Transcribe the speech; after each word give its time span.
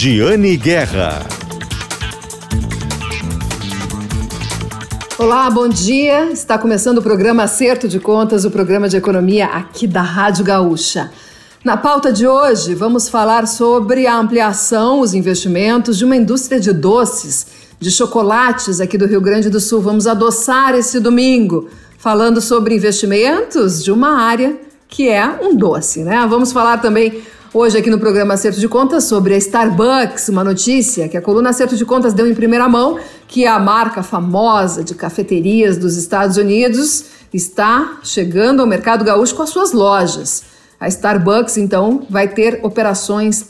Giane 0.00 0.56
Guerra. 0.56 1.26
Olá, 5.18 5.50
bom 5.50 5.66
dia. 5.66 6.30
Está 6.30 6.56
começando 6.56 6.98
o 6.98 7.02
programa 7.02 7.42
Acerto 7.42 7.88
de 7.88 7.98
Contas, 7.98 8.44
o 8.44 8.50
programa 8.52 8.88
de 8.88 8.96
economia 8.96 9.46
aqui 9.46 9.88
da 9.88 10.00
Rádio 10.00 10.44
Gaúcha. 10.44 11.10
Na 11.64 11.76
pauta 11.76 12.12
de 12.12 12.28
hoje, 12.28 12.76
vamos 12.76 13.08
falar 13.08 13.48
sobre 13.48 14.06
a 14.06 14.16
ampliação, 14.16 15.00
os 15.00 15.14
investimentos 15.14 15.98
de 15.98 16.04
uma 16.04 16.14
indústria 16.14 16.60
de 16.60 16.72
doces, 16.72 17.48
de 17.80 17.90
chocolates 17.90 18.80
aqui 18.80 18.96
do 18.96 19.04
Rio 19.04 19.20
Grande 19.20 19.50
do 19.50 19.58
Sul. 19.58 19.80
Vamos 19.80 20.06
adoçar 20.06 20.76
esse 20.76 21.00
domingo, 21.00 21.68
falando 21.98 22.40
sobre 22.40 22.76
investimentos 22.76 23.82
de 23.82 23.90
uma 23.90 24.16
área 24.16 24.56
que 24.86 25.08
é 25.08 25.26
um 25.42 25.56
doce, 25.56 26.04
né? 26.04 26.24
Vamos 26.30 26.52
falar 26.52 26.78
também 26.78 27.20
Hoje, 27.54 27.78
aqui 27.78 27.88
no 27.88 27.98
programa 27.98 28.34
Acerto 28.34 28.60
de 28.60 28.68
Contas, 28.68 29.04
sobre 29.04 29.32
a 29.32 29.38
Starbucks, 29.38 30.28
uma 30.28 30.44
notícia 30.44 31.08
que 31.08 31.16
a 31.16 31.22
coluna 31.22 31.48
Acerto 31.48 31.76
de 31.76 31.84
Contas 31.86 32.12
deu 32.12 32.26
em 32.26 32.34
primeira 32.34 32.68
mão, 32.68 32.98
que 33.26 33.46
a 33.46 33.58
marca 33.58 34.02
famosa 34.02 34.84
de 34.84 34.94
cafeterias 34.94 35.78
dos 35.78 35.96
Estados 35.96 36.36
Unidos 36.36 37.06
está 37.32 38.00
chegando 38.02 38.60
ao 38.60 38.66
mercado 38.66 39.02
gaúcho 39.02 39.34
com 39.34 39.42
as 39.42 39.48
suas 39.48 39.72
lojas. 39.72 40.42
A 40.78 40.88
Starbucks, 40.88 41.56
então, 41.56 42.06
vai 42.10 42.28
ter 42.28 42.60
operações 42.62 43.46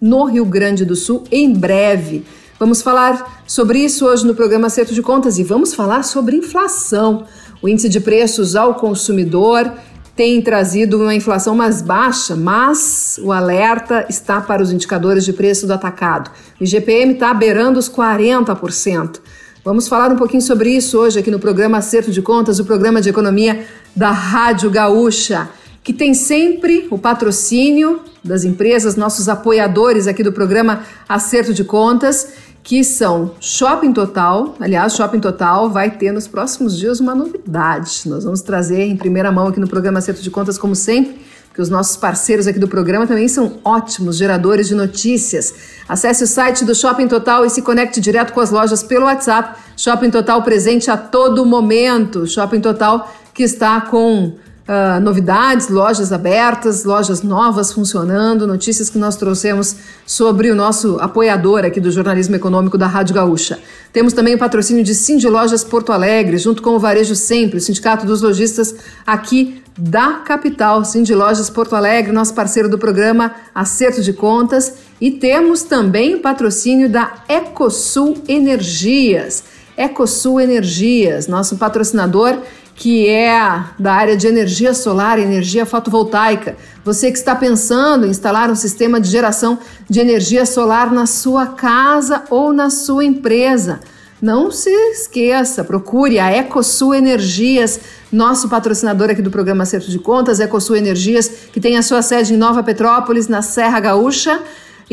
no 0.00 0.22
Rio 0.22 0.44
Grande 0.44 0.84
do 0.84 0.94
Sul 0.94 1.24
em 1.28 1.52
breve. 1.52 2.24
Vamos 2.60 2.80
falar 2.80 3.42
sobre 3.44 3.80
isso 3.80 4.06
hoje 4.06 4.24
no 4.24 4.36
programa 4.36 4.68
Acerto 4.68 4.94
de 4.94 5.02
Contas 5.02 5.36
e 5.36 5.42
vamos 5.42 5.74
falar 5.74 6.04
sobre 6.04 6.36
inflação. 6.36 7.24
O 7.60 7.68
índice 7.68 7.88
de 7.88 7.98
preços 7.98 8.54
ao 8.54 8.76
consumidor 8.76 9.72
tem 10.14 10.42
trazido 10.42 10.98
uma 10.98 11.14
inflação 11.14 11.54
mais 11.54 11.80
baixa, 11.80 12.36
mas 12.36 13.18
o 13.22 13.32
alerta 13.32 14.06
está 14.08 14.40
para 14.40 14.62
os 14.62 14.70
indicadores 14.70 15.24
de 15.24 15.32
preço 15.32 15.66
do 15.66 15.72
atacado. 15.72 16.30
O 16.60 16.64
IGPM 16.64 17.14
está 17.14 17.32
beirando 17.32 17.78
os 17.78 17.88
40%. 17.88 19.20
Vamos 19.64 19.88
falar 19.88 20.10
um 20.10 20.16
pouquinho 20.16 20.42
sobre 20.42 20.70
isso 20.70 20.98
hoje 20.98 21.18
aqui 21.18 21.30
no 21.30 21.38
programa 21.38 21.78
Acerto 21.78 22.10
de 22.10 22.20
Contas, 22.20 22.58
o 22.58 22.64
programa 22.64 23.00
de 23.00 23.08
economia 23.08 23.64
da 23.94 24.10
Rádio 24.10 24.70
Gaúcha, 24.70 25.48
que 25.82 25.92
tem 25.92 26.14
sempre 26.14 26.86
o 26.90 26.98
patrocínio 26.98 28.00
das 28.22 28.44
empresas, 28.44 28.96
nossos 28.96 29.28
apoiadores 29.28 30.06
aqui 30.06 30.22
do 30.22 30.32
programa 30.32 30.82
Acerto 31.08 31.54
de 31.54 31.64
Contas 31.64 32.28
que 32.62 32.84
são 32.84 33.32
Shopping 33.40 33.92
Total. 33.92 34.54
Aliás, 34.60 34.94
Shopping 34.94 35.20
Total 35.20 35.68
vai 35.68 35.90
ter 35.90 36.12
nos 36.12 36.28
próximos 36.28 36.78
dias 36.78 37.00
uma 37.00 37.14
novidade. 37.14 38.02
Nós 38.06 38.24
vamos 38.24 38.40
trazer 38.40 38.82
em 38.82 38.96
primeira 38.96 39.32
mão 39.32 39.48
aqui 39.48 39.58
no 39.58 39.68
programa 39.68 39.98
Acerto 39.98 40.22
de 40.22 40.30
Contas, 40.30 40.56
como 40.56 40.76
sempre, 40.76 41.20
porque 41.48 41.60
os 41.60 41.68
nossos 41.68 41.96
parceiros 41.96 42.46
aqui 42.46 42.58
do 42.58 42.68
programa 42.68 43.06
também 43.06 43.28
são 43.28 43.58
ótimos 43.64 44.16
geradores 44.16 44.68
de 44.68 44.74
notícias. 44.74 45.54
Acesse 45.88 46.24
o 46.24 46.26
site 46.26 46.64
do 46.64 46.74
Shopping 46.74 47.08
Total 47.08 47.44
e 47.44 47.50
se 47.50 47.62
conecte 47.62 48.00
direto 48.00 48.32
com 48.32 48.40
as 48.40 48.50
lojas 48.50 48.82
pelo 48.82 49.06
WhatsApp. 49.06 49.58
Shopping 49.76 50.10
Total 50.10 50.40
presente 50.42 50.90
a 50.90 50.96
todo 50.96 51.44
momento. 51.44 52.26
Shopping 52.26 52.60
Total 52.60 53.12
que 53.34 53.42
está 53.42 53.80
com 53.80 54.34
Uh, 54.62 55.00
novidades, 55.00 55.68
lojas 55.68 56.12
abertas, 56.12 56.84
lojas 56.84 57.20
novas 57.20 57.72
funcionando, 57.72 58.46
notícias 58.46 58.88
que 58.88 58.96
nós 58.96 59.16
trouxemos 59.16 59.74
sobre 60.06 60.52
o 60.52 60.54
nosso 60.54 60.98
apoiador 61.00 61.64
aqui 61.64 61.80
do 61.80 61.90
jornalismo 61.90 62.36
econômico 62.36 62.78
da 62.78 62.86
Rádio 62.86 63.12
Gaúcha. 63.12 63.58
Temos 63.92 64.12
também 64.12 64.36
o 64.36 64.38
patrocínio 64.38 64.84
de 64.84 64.94
Cindy 64.94 65.28
Lojas 65.28 65.64
Porto 65.64 65.90
Alegre, 65.90 66.38
junto 66.38 66.62
com 66.62 66.70
o 66.70 66.78
Varejo 66.78 67.16
Sempre, 67.16 67.58
o 67.58 67.60
Sindicato 67.60 68.06
dos 68.06 68.22
Lojistas 68.22 68.72
aqui 69.04 69.62
da 69.76 70.20
capital. 70.24 70.84
Cindy 70.84 71.12
Lojas 71.12 71.50
Porto 71.50 71.74
Alegre, 71.74 72.12
nosso 72.12 72.32
parceiro 72.32 72.68
do 72.68 72.78
programa 72.78 73.34
Acerto 73.52 74.00
de 74.00 74.12
Contas. 74.12 74.74
E 75.00 75.10
temos 75.10 75.64
também 75.64 76.14
o 76.14 76.20
patrocínio 76.20 76.88
da 76.88 77.12
Ecosul 77.28 78.22
Energias. 78.28 79.42
Ecosul 79.76 80.40
Energias, 80.40 81.26
nosso 81.26 81.56
patrocinador 81.56 82.38
que 82.74 83.08
é 83.08 83.64
da 83.78 83.92
área 83.92 84.16
de 84.16 84.26
energia 84.26 84.74
solar, 84.74 85.18
energia 85.18 85.66
fotovoltaica. 85.66 86.56
Você 86.84 87.10
que 87.12 87.18
está 87.18 87.34
pensando 87.34 88.06
em 88.06 88.10
instalar 88.10 88.50
um 88.50 88.54
sistema 88.54 89.00
de 89.00 89.08
geração 89.08 89.58
de 89.88 90.00
energia 90.00 90.44
solar 90.44 90.90
na 90.90 91.06
sua 91.06 91.46
casa 91.46 92.24
ou 92.30 92.52
na 92.52 92.70
sua 92.70 93.04
empresa. 93.04 93.80
Não 94.20 94.52
se 94.52 94.70
esqueça, 94.70 95.64
procure 95.64 96.20
a 96.20 96.30
Ecosul 96.30 96.94
Energias, 96.94 97.80
nosso 98.10 98.48
patrocinador 98.48 99.10
aqui 99.10 99.20
do 99.20 99.32
programa 99.32 99.64
Acerto 99.64 99.90
de 99.90 99.98
Contas, 99.98 100.38
Ecosul 100.38 100.76
Energias, 100.76 101.28
que 101.52 101.60
tem 101.60 101.76
a 101.76 101.82
sua 101.82 102.02
sede 102.02 102.34
em 102.34 102.36
Nova 102.36 102.62
Petrópolis, 102.62 103.26
na 103.26 103.42
Serra 103.42 103.80
Gaúcha. 103.80 104.40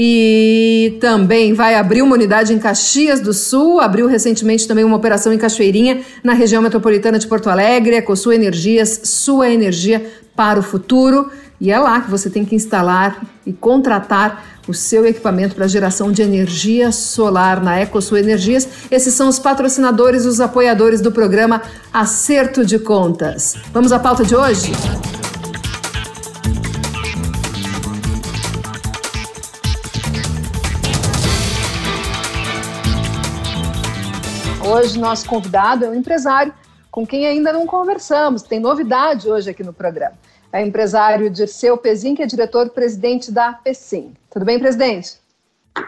E 0.02 0.98
também 1.02 1.52
vai 1.52 1.76
abrir 1.76 2.02
uma 2.02 2.16
unidade 2.16 2.54
em 2.54 2.58
Caxias 2.58 3.20
do 3.20 3.34
Sul, 3.34 3.82
abriu 3.82 4.08
recentemente 4.08 4.66
também 4.66 4.86
uma 4.86 4.96
operação 4.96 5.34
em 5.34 5.38
Cachoeirinha, 5.38 6.00
na 6.24 6.32
região 6.32 6.62
metropolitana 6.62 7.20
de 7.20 7.28
Porto 7.28 7.50
Alegre, 7.50 7.98
Ecosul 7.98 8.32
Energias, 8.32 9.02
sua 9.04 9.50
energia 9.50 10.10
para 10.38 10.58
o 10.58 10.64
futuro. 10.64 11.30
E 11.60 11.70
é 11.70 11.78
lá 11.78 12.00
que 12.00 12.10
você 12.10 12.30
tem 12.30 12.46
que 12.46 12.56
instalar 12.56 13.22
e 13.46 13.52
contratar 13.52 14.62
o 14.70 14.74
seu 14.74 15.06
equipamento 15.06 15.54
para 15.54 15.68
geração 15.68 16.14
de 16.14 16.22
energia 16.22 16.94
solar 16.94 17.62
na 17.62 17.82
Ecosul 17.82 18.20
Energias. 18.20 18.70
Esses 18.90 19.14
são 19.14 19.28
os 19.28 19.38
patrocinadores, 19.38 20.26
os 20.26 20.40
apoiadores 20.40 21.02
do 21.02 21.12
programa 21.12 21.62
Acerto 21.92 22.64
de 22.64 22.80
Contas. 22.80 23.58
Vamos 23.74 23.92
à 23.92 24.00
pauta 24.00 24.24
de 24.24 24.34
hoje? 24.34 24.72
Hoje, 34.80 34.98
nosso 34.98 35.28
convidado 35.28 35.84
é 35.84 35.90
um 35.90 35.94
empresário 35.94 36.54
com 36.90 37.06
quem 37.06 37.28
ainda 37.28 37.52
não 37.52 37.68
conversamos. 37.68 38.44
Tem 38.44 38.62
novidade 38.62 39.30
hoje 39.30 39.50
aqui 39.50 39.62
no 39.62 39.74
programa. 39.74 40.14
É 40.54 40.66
empresário 40.66 41.30
Dirceu 41.30 41.76
Pezin, 41.76 42.16
que 42.16 42.24
é 42.24 42.26
diretor-presidente 42.26 43.30
da 43.30 43.52
PECIM. 43.52 44.14
Tudo 44.32 44.46
bem, 44.46 44.58
presidente? 44.58 45.18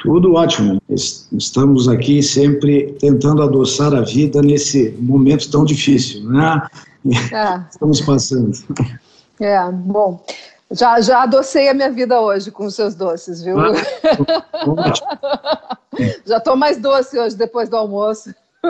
Tudo 0.02 0.34
ótimo. 0.34 0.82
Estamos 0.90 1.88
aqui 1.88 2.22
sempre 2.22 2.92
tentando 3.00 3.42
adoçar 3.42 3.94
a 3.94 4.02
vida 4.02 4.42
nesse 4.42 4.92
momento 5.00 5.50
tão 5.50 5.64
difícil, 5.64 6.30
né? 6.30 6.62
É. 7.32 7.62
Estamos 7.72 8.02
passando. 8.02 8.52
É, 9.40 9.72
bom. 9.72 10.24
Já, 10.70 11.02
já 11.02 11.24
adocei 11.24 11.68
a 11.68 11.74
minha 11.74 11.90
vida 11.90 12.22
hoje 12.22 12.52
com 12.52 12.66
os 12.66 12.76
seus 12.76 12.94
doces, 12.94 13.42
viu? 13.42 13.58
Ah, 13.60 13.72
já 16.24 16.38
estou 16.38 16.56
mais 16.56 16.78
doce 16.78 17.18
hoje 17.18 17.36
depois 17.36 17.68
do 17.68 17.76
almoço 17.76 18.32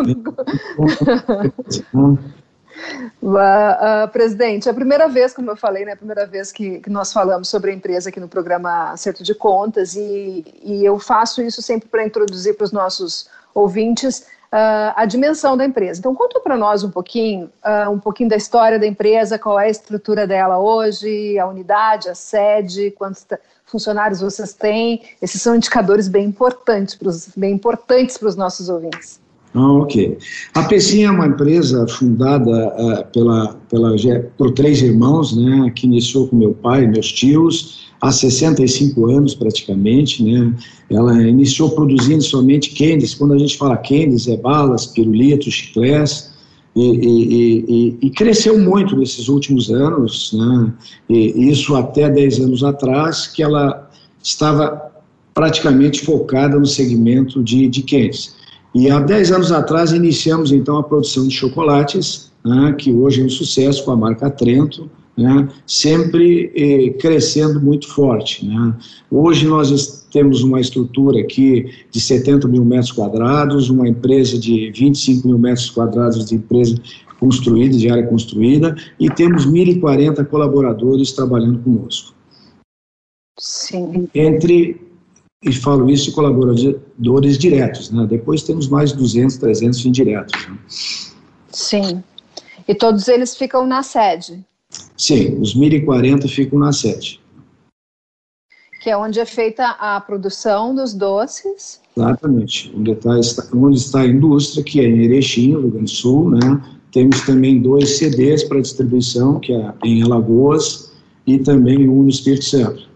uh, 3.22 3.22
uh, 3.22 4.08
presidente, 4.12 4.70
é 4.70 4.72
a 4.72 4.74
primeira 4.74 5.10
vez, 5.10 5.34
como 5.34 5.52
eu 5.52 5.58
falei, 5.58 5.84
né, 5.84 5.92
a 5.92 5.98
primeira 5.98 6.26
vez 6.26 6.50
que, 6.52 6.80
que, 6.80 6.90
nós 6.90 7.12
falamos 7.12 7.50
sobre 7.50 7.72
a 7.72 7.74
empresa 7.74 8.10
aqui 8.10 8.20
no 8.20 8.30
programa 8.30 8.92
Acerto 8.92 9.22
de 9.22 9.36
Contas, 9.36 9.96
e, 9.96 10.46
e 10.64 10.86
eu 10.86 10.98
faço 10.98 11.42
isso 11.42 11.62
sempre 11.62 11.90
para 11.90 12.06
introduzir 12.06 12.56
para 12.56 12.64
os 12.64 12.72
nossos 12.72 13.30
ouvintes 13.54 14.28
uh, 14.54 14.94
a 14.96 15.06
dimensão 15.06 15.58
da 15.58 15.66
empresa. 15.66 16.00
Então, 16.00 16.16
conta 16.16 16.40
para 16.40 16.56
nós 16.56 16.86
um 16.86 16.90
pouquinho, 16.90 17.52
um 17.92 18.00
pouquinho 18.00 18.30
da 18.30 18.38
história 18.38 18.80
da 18.80 18.88
empresa, 18.88 19.38
qual 19.38 19.60
é 19.60 19.66
a 19.66 19.70
estrutura 19.70 20.26
dela 20.26 20.58
hoje, 20.58 21.38
a 21.38 21.46
unidade, 21.46 22.08
a 22.08 22.16
sede, 22.16 22.92
quantos 22.92 23.28
funcionários 23.66 24.22
vocês 24.22 24.54
têm. 24.54 25.02
Esses 25.22 25.42
são 25.42 25.54
indicadores 25.54 26.08
bem 26.08 26.28
importantes 26.28 26.96
para 26.96 27.10
os 27.10 28.36
nossos 28.38 28.70
ouvintes. 28.70 29.21
Ah, 29.54 29.74
ok. 29.74 30.18
A 30.54 30.64
Pecim 30.64 31.04
é 31.04 31.12
uma 31.12 31.28
empresa 31.28 31.86
fundada 31.88 32.50
uh, 32.50 33.12
pela, 33.12 33.54
pela, 33.70 33.96
por 34.38 34.52
três 34.52 34.82
irmãos, 34.82 35.36
né, 35.36 35.70
que 35.76 35.86
iniciou 35.86 36.28
com 36.28 36.38
meu 36.38 36.54
pai, 36.54 36.88
meus 36.88 37.12
tios, 37.12 37.92
há 38.00 38.12
65 38.12 39.08
anos 39.08 39.36
praticamente, 39.36 40.24
né, 40.24 40.56
ela 40.90 41.22
iniciou 41.22 41.70
produzindo 41.72 42.24
somente 42.24 42.70
candies, 42.72 43.14
quando 43.14 43.34
a 43.34 43.38
gente 43.38 43.58
fala 43.58 43.76
candies 43.76 44.28
é 44.30 44.38
balas, 44.38 44.86
pirulitos, 44.86 45.54
chiclés, 45.54 46.32
e, 46.74 46.82
e, 46.82 47.66
e, 47.68 47.98
e, 48.04 48.10
cresceu 48.12 48.58
muito 48.58 48.96
nesses 48.96 49.28
últimos 49.28 49.70
anos, 49.70 50.32
né, 50.32 50.74
isso 51.10 51.76
até 51.76 52.10
10 52.10 52.40
anos 52.40 52.64
atrás, 52.64 53.28
que 53.28 53.44
ela 53.44 53.90
estava 54.24 54.90
praticamente 55.34 56.06
focada 56.06 56.58
no 56.58 56.66
segmento 56.66 57.44
de, 57.44 57.68
de 57.68 57.82
candies. 57.84 58.40
E 58.74 58.90
há 58.90 59.00
10 59.00 59.32
anos 59.32 59.52
atrás 59.52 59.92
iniciamos 59.92 60.52
então 60.52 60.78
a 60.78 60.84
produção 60.84 61.28
de 61.28 61.34
chocolates, 61.34 62.32
né, 62.44 62.74
que 62.78 62.92
hoje 62.92 63.22
é 63.22 63.26
um 63.26 63.30
sucesso 63.30 63.84
com 63.84 63.92
a 63.92 63.96
marca 63.96 64.30
Trento, 64.30 64.90
né, 65.18 65.50
sempre 65.68 66.52
eh, 66.56 66.90
crescendo 66.98 67.60
muito 67.60 67.88
forte. 67.90 68.46
Né. 68.46 68.74
Hoje 69.12 69.46
nós 69.46 70.08
temos 70.12 70.42
uma 70.42 70.60
estrutura 70.60 71.20
aqui 71.20 71.70
de 71.92 72.00
70 72.00 72.48
mil 72.48 72.64
metros 72.64 72.92
quadrados, 72.92 73.70
uma 73.70 73.88
empresa 73.88 74.40
de 74.40 74.72
25 74.72 75.28
mil 75.28 75.38
metros 75.38 75.70
quadrados 75.70 76.26
de 76.26 76.36
empresa 76.36 76.76
construída, 77.20 77.78
de 77.78 77.90
área 77.90 78.08
construída, 78.08 78.76
e 79.00 79.10
temos 79.10 79.46
1.040 79.46 80.26
colaboradores 80.26 81.12
trabalhando 81.12 81.60
conosco. 81.60 82.16
Sim. 83.38 84.08
Entre 84.16 84.91
e 85.44 85.52
falo 85.52 85.90
isso 85.90 86.06
de 86.06 86.12
colaboradores 86.12 87.38
diretos, 87.38 87.90
né? 87.90 88.06
Depois 88.08 88.44
temos 88.44 88.68
mais 88.68 88.92
200, 88.92 89.38
300 89.38 89.86
indiretos. 89.86 90.48
Né? 90.48 90.58
Sim. 91.50 92.04
E 92.68 92.76
todos 92.76 93.08
eles 93.08 93.36
ficam 93.36 93.66
na 93.66 93.82
sede? 93.82 94.46
Sim, 94.96 95.40
os 95.40 95.58
1.040 95.58 96.28
ficam 96.30 96.60
na 96.60 96.72
sede. 96.72 97.20
Que 98.84 98.90
é 98.90 98.98
onde 98.98 99.20
é 99.20 99.26
feita 99.26 99.66
a 99.80 100.00
produção 100.00 100.76
dos 100.76 100.94
doces? 100.94 101.82
Exatamente, 101.98 102.72
onde 102.76 102.92
está, 102.92 103.10
onde 103.54 103.78
está 103.78 104.02
a 104.02 104.08
indústria, 104.08 104.64
que 104.64 104.80
é 104.80 104.84
em 104.86 105.04
Erechim, 105.04 105.54
no 105.54 105.62
Rio 105.62 105.72
Grande 105.72 105.92
do 105.92 105.98
Sul, 105.98 106.30
né? 106.32 106.62
Temos 106.92 107.22
também 107.22 107.62
dois 107.62 107.98
CDs 107.98 108.44
para 108.44 108.62
distribuição, 108.62 109.40
que 109.40 109.54
é 109.54 109.74
em 109.84 110.04
Alagoas 110.04 110.92
e 111.26 111.38
também 111.40 111.88
um 111.88 112.04
no 112.04 112.10
Espírito 112.10 112.46
Santo. 112.46 112.91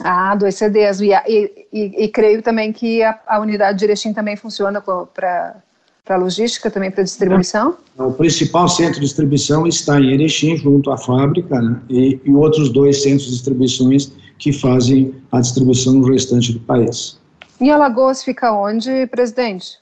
Ah, 0.00 0.34
dois 0.34 0.54
CDs. 0.54 1.00
E, 1.00 1.10
e, 1.10 1.66
e, 1.72 2.04
e 2.04 2.08
creio 2.08 2.42
também 2.42 2.72
que 2.72 3.02
a, 3.02 3.18
a, 3.26 3.40
unidade 3.40 3.78
de 3.78 3.84
Erechim 3.84 4.12
também 4.12 4.36
funciona 4.36 4.80
para 4.80 5.56
para 6.06 6.16
logística, 6.16 6.70
também 6.70 6.88
para 6.88 7.02
distribuição? 7.02 7.76
O 7.98 8.12
principal 8.12 8.68
centro 8.68 8.94
de 8.94 9.06
distribuição 9.06 9.66
está 9.66 9.98
em 9.98 10.12
Erechim, 10.12 10.56
junto 10.56 10.92
à 10.92 10.96
fábrica, 10.96 11.60
né, 11.60 11.80
e, 11.90 12.20
e 12.24 12.32
outros 12.32 12.70
dois 12.70 13.02
centros 13.02 13.24
de 13.24 13.32
distribuições 13.32 14.12
que 14.38 14.52
fazem 14.52 15.12
a 15.32 15.40
distribuição 15.40 15.94
no 15.94 16.08
restante 16.08 16.52
do 16.52 16.60
país. 16.60 17.18
E 17.60 17.70
Alagoas 17.70 18.22
fica 18.22 18.52
onde, 18.52 19.08
presidente? 19.08 19.78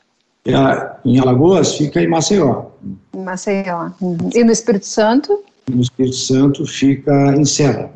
É, 0.47 0.53
em 1.05 1.19
Alagoas 1.19 1.77
fica 1.77 2.01
em 2.01 2.09
Maceió. 2.09 2.67
Em 3.13 3.23
Maceió. 3.23 3.91
Uhum. 4.01 4.31
E 4.35 4.45
no 4.45 4.53
Espírito 4.53 4.87
Santo? 4.87 5.43
No 5.71 5.83
Espírito 5.83 6.17
Santo 6.17 6.67
fica 6.67 7.35
em 7.37 7.45
Serra. 7.45 7.91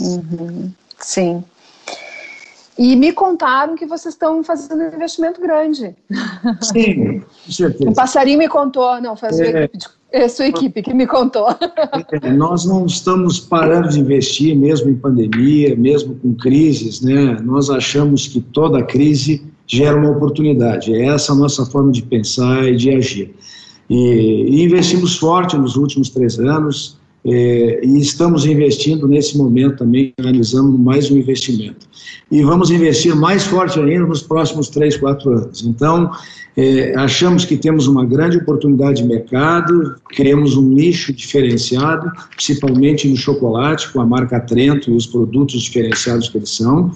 Uhum. 0.00 0.72
Sim. 1.04 1.44
E 2.76 2.96
me 2.96 3.12
contaram 3.12 3.76
que 3.76 3.86
vocês 3.86 4.14
estão 4.14 4.42
fazendo 4.42 4.82
um 4.82 4.88
investimento 4.88 5.40
grande. 5.40 5.94
Sim, 6.60 7.20
com 7.44 7.52
certeza. 7.52 7.90
Um 7.90 7.92
passarinho 7.92 8.38
me 8.38 8.48
contou, 8.48 9.00
não, 9.00 9.16
foi 9.16 9.28
a 9.28 9.32
sua, 9.32 9.44
é, 9.44 9.64
equipe, 9.64 9.84
é 10.10 10.24
a 10.24 10.28
sua 10.28 10.46
equipe 10.46 10.82
que 10.82 10.92
me 10.92 11.06
contou. 11.06 11.46
É, 12.20 12.32
nós 12.32 12.64
não 12.64 12.86
estamos 12.86 13.38
parando 13.38 13.90
de 13.90 14.00
investir, 14.00 14.56
mesmo 14.56 14.90
em 14.90 14.96
pandemia, 14.96 15.76
mesmo 15.76 16.16
com 16.16 16.34
crises, 16.34 17.00
né? 17.00 17.36
Nós 17.42 17.70
achamos 17.70 18.26
que 18.26 18.40
toda 18.40 18.82
crise 18.82 19.46
gera 19.68 19.96
uma 19.96 20.10
oportunidade. 20.10 20.92
É 20.92 21.06
essa 21.06 21.32
a 21.32 21.36
nossa 21.36 21.64
forma 21.66 21.92
de 21.92 22.02
pensar 22.02 22.64
e 22.64 22.76
de 22.76 22.90
agir. 22.90 23.36
E, 23.88 23.96
e 24.48 24.64
investimos 24.64 25.16
forte 25.16 25.56
nos 25.56 25.76
últimos 25.76 26.08
três 26.08 26.40
anos, 26.40 26.98
é, 27.26 27.80
e 27.82 27.98
estamos 27.98 28.44
investindo 28.44 29.08
nesse 29.08 29.36
momento 29.38 29.78
também, 29.78 30.12
analisando 30.18 30.78
mais 30.78 31.10
um 31.10 31.16
investimento. 31.16 31.88
E 32.30 32.42
vamos 32.42 32.70
investir 32.70 33.16
mais 33.16 33.44
forte 33.44 33.78
ainda 33.80 34.06
nos 34.06 34.22
próximos 34.22 34.68
três, 34.68 34.96
quatro 34.96 35.30
anos. 35.30 35.64
Então, 35.64 36.10
é, 36.54 36.94
achamos 36.96 37.46
que 37.46 37.56
temos 37.56 37.86
uma 37.86 38.04
grande 38.04 38.36
oportunidade 38.36 39.02
de 39.02 39.08
mercado, 39.08 39.96
criamos 40.10 40.54
um 40.54 40.62
nicho 40.62 41.14
diferenciado, 41.14 42.12
principalmente 42.30 43.08
no 43.08 43.16
chocolate, 43.16 43.90
com 43.90 44.00
a 44.00 44.06
marca 44.06 44.38
Trento 44.38 44.90
e 44.90 44.94
os 44.94 45.06
produtos 45.06 45.62
diferenciados 45.62 46.28
que 46.28 46.36
eles 46.36 46.50
são. 46.50 46.92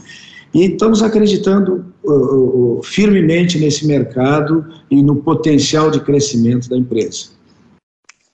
E 0.53 0.65
estamos 0.65 1.03
acreditando 1.03 1.87
uh, 2.05 2.79
uh, 2.79 2.83
firmemente 2.83 3.59
nesse 3.59 3.87
mercado 3.87 4.67
e 4.91 5.03
no 5.03 5.17
potencial 5.17 5.91
de 5.91 6.01
crescimento 6.01 6.69
da 6.69 6.77
empresa. 6.77 7.31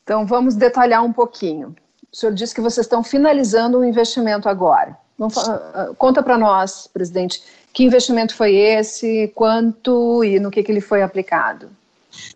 Então, 0.02 0.26
vamos 0.26 0.54
detalhar 0.54 1.04
um 1.04 1.12
pouquinho. 1.12 1.74
O 2.14 2.16
senhor 2.16 2.32
disse 2.32 2.54
que 2.54 2.60
vocês 2.60 2.86
estão 2.86 3.02
finalizando 3.02 3.76
um 3.76 3.84
investimento 3.84 4.48
agora. 4.48 4.96
Ah, 5.20 5.90
conta 5.98 6.22
para 6.22 6.38
nós, 6.38 6.86
presidente, 6.86 7.42
que 7.72 7.82
investimento 7.82 8.36
foi 8.36 8.54
esse, 8.54 9.32
quanto 9.34 10.22
e 10.22 10.38
no 10.38 10.48
que, 10.48 10.62
que 10.62 10.70
ele 10.70 10.80
foi 10.80 11.02
aplicado? 11.02 11.68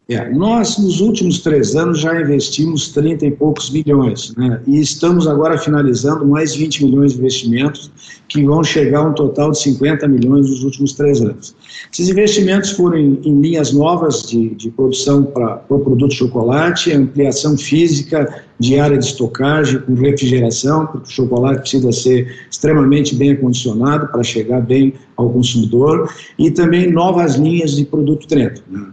É, 0.09 0.31
nós, 0.31 0.79
nos 0.79 1.03
últimos 1.03 1.41
três 1.41 1.77
anos, 1.77 2.01
já 2.01 2.19
investimos 2.19 2.89
30 2.89 3.27
e 3.27 3.31
poucos 3.31 3.69
milhões, 3.69 4.35
né? 4.37 4.59
e 4.67 4.81
estamos 4.81 5.27
agora 5.29 5.59
finalizando 5.59 6.27
mais 6.27 6.55
20 6.55 6.87
milhões 6.87 7.13
de 7.13 7.19
investimentos, 7.19 7.91
que 8.27 8.43
vão 8.43 8.65
chegar 8.65 9.01
a 9.01 9.09
um 9.09 9.13
total 9.13 9.51
de 9.51 9.61
50 9.61 10.09
milhões 10.09 10.49
nos 10.49 10.65
últimos 10.65 10.95
três 10.95 11.21
anos. 11.21 11.55
Esses 11.93 12.09
investimentos 12.09 12.71
foram 12.71 12.97
em, 12.97 13.21
em 13.23 13.41
linhas 13.41 13.73
novas 13.73 14.23
de, 14.23 14.55
de 14.55 14.71
produção 14.71 15.25
para 15.25 15.63
o 15.69 15.79
produto 15.79 16.15
chocolate, 16.15 16.91
ampliação 16.91 17.59
física 17.59 18.45
de 18.59 18.81
área 18.81 18.97
de 18.97 19.05
estocagem 19.05 19.79
com 19.81 19.93
refrigeração, 19.95 20.87
porque 20.87 21.09
o 21.09 21.13
chocolate 21.13 21.61
precisa 21.61 21.93
ser 21.93 22.47
extremamente 22.51 23.15
bem 23.15 23.33
acondicionado 23.33 24.09
para 24.09 24.23
chegar 24.23 24.63
bem 24.63 24.95
ao 25.17 25.31
consumidor, 25.31 26.11
e 26.39 26.51
também 26.51 26.91
novas 26.91 27.37
linhas 27.37 27.77
de 27.77 27.85
produto 27.85 28.27
Trento. 28.27 28.63
Né? 28.71 28.87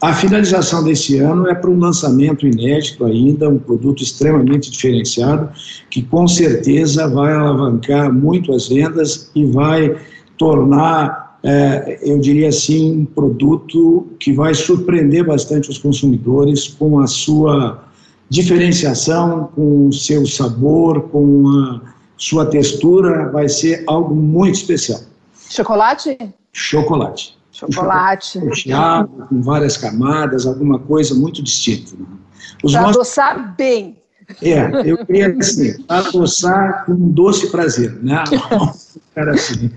A 0.00 0.14
finalização 0.14 0.82
desse 0.82 1.18
ano 1.18 1.46
é 1.46 1.54
para 1.54 1.68
um 1.68 1.78
lançamento 1.78 2.46
inédito 2.46 3.04
ainda, 3.04 3.48
um 3.48 3.58
produto 3.58 4.02
extremamente 4.02 4.70
diferenciado, 4.70 5.50
que 5.90 6.02
com 6.02 6.26
certeza 6.26 7.06
vai 7.08 7.34
alavancar 7.34 8.10
muito 8.10 8.54
as 8.54 8.68
vendas 8.68 9.30
e 9.34 9.44
vai 9.44 9.98
tornar, 10.38 11.38
é, 11.42 11.98
eu 12.02 12.18
diria 12.18 12.48
assim, 12.48 13.00
um 13.00 13.04
produto 13.04 14.06
que 14.18 14.32
vai 14.32 14.54
surpreender 14.54 15.26
bastante 15.26 15.68
os 15.68 15.76
consumidores 15.76 16.66
com 16.66 16.98
a 16.98 17.06
sua 17.06 17.84
diferenciação, 18.30 19.50
com 19.54 19.88
o 19.88 19.92
seu 19.92 20.24
sabor, 20.24 21.02
com 21.08 21.46
a 21.48 21.80
sua 22.16 22.46
textura, 22.46 23.30
vai 23.30 23.50
ser 23.50 23.84
algo 23.86 24.14
muito 24.14 24.54
especial. 24.54 25.00
Chocolate? 25.50 26.16
Chocolate. 26.52 27.39
Chocolate. 27.60 28.38
Recheado, 28.38 29.26
com 29.28 29.42
várias 29.42 29.76
camadas, 29.76 30.46
alguma 30.46 30.78
coisa 30.78 31.14
muito 31.14 31.42
distinta. 31.42 31.92
Né? 31.98 32.06
Para 32.62 32.82
nossos... 32.82 32.96
adoçar 32.96 33.56
bem. 33.56 34.00
É, 34.42 34.70
eu 34.84 35.04
queria 35.04 35.36
assim, 35.38 35.84
adoçar 35.88 36.84
com 36.84 36.92
um 36.92 37.10
doce 37.10 37.50
prazer, 37.50 37.92
né? 38.02 38.22
Cara 39.14 39.32
assim. 39.32 39.70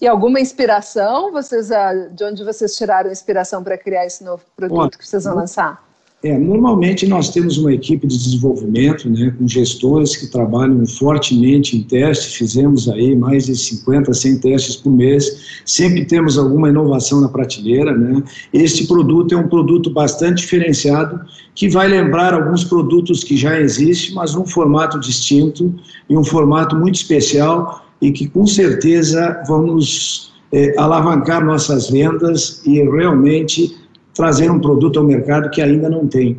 e 0.00 0.08
alguma 0.08 0.40
inspiração? 0.40 1.30
Vocês, 1.30 1.70
ah, 1.70 1.92
de 2.10 2.24
onde 2.24 2.42
vocês 2.42 2.76
tiraram 2.76 3.10
inspiração 3.10 3.62
para 3.62 3.78
criar 3.78 4.06
esse 4.06 4.24
novo 4.24 4.42
produto 4.56 4.98
que 4.98 5.06
vocês 5.06 5.22
vão 5.22 5.36
lançar? 5.36 5.89
É, 6.22 6.36
normalmente 6.36 7.06
nós 7.06 7.30
temos 7.30 7.56
uma 7.56 7.72
equipe 7.72 8.06
de 8.06 8.18
desenvolvimento, 8.18 9.08
né, 9.08 9.34
com 9.38 9.48
gestores 9.48 10.14
que 10.14 10.26
trabalham 10.26 10.84
fortemente 10.84 11.78
em 11.78 11.82
testes, 11.82 12.34
fizemos 12.34 12.90
aí 12.90 13.16
mais 13.16 13.46
de 13.46 13.56
50, 13.56 14.12
100 14.12 14.38
testes 14.38 14.76
por 14.76 14.92
mês, 14.92 15.62
sempre 15.64 16.04
temos 16.04 16.36
alguma 16.36 16.68
inovação 16.68 17.22
na 17.22 17.28
prateleira, 17.30 17.96
né, 17.96 18.22
este 18.52 18.86
produto 18.86 19.34
é 19.34 19.38
um 19.38 19.48
produto 19.48 19.88
bastante 19.88 20.42
diferenciado, 20.42 21.18
que 21.54 21.70
vai 21.70 21.88
lembrar 21.88 22.34
alguns 22.34 22.64
produtos 22.64 23.24
que 23.24 23.34
já 23.34 23.58
existem, 23.58 24.14
mas 24.14 24.34
num 24.34 24.44
formato 24.44 25.00
distinto 25.00 25.74
e 26.06 26.14
um 26.14 26.24
formato 26.24 26.76
muito 26.76 26.96
especial 26.96 27.82
e 27.98 28.12
que 28.12 28.28
com 28.28 28.46
certeza 28.46 29.42
vamos 29.48 30.34
é, 30.52 30.74
alavancar 30.78 31.42
nossas 31.42 31.88
vendas 31.88 32.60
e 32.66 32.82
realmente 32.82 33.74
trazer 34.14 34.50
um 34.50 34.60
produto 34.60 34.98
ao 34.98 35.04
mercado 35.04 35.50
que 35.50 35.62
ainda 35.62 35.88
não 35.88 36.06
tem 36.06 36.38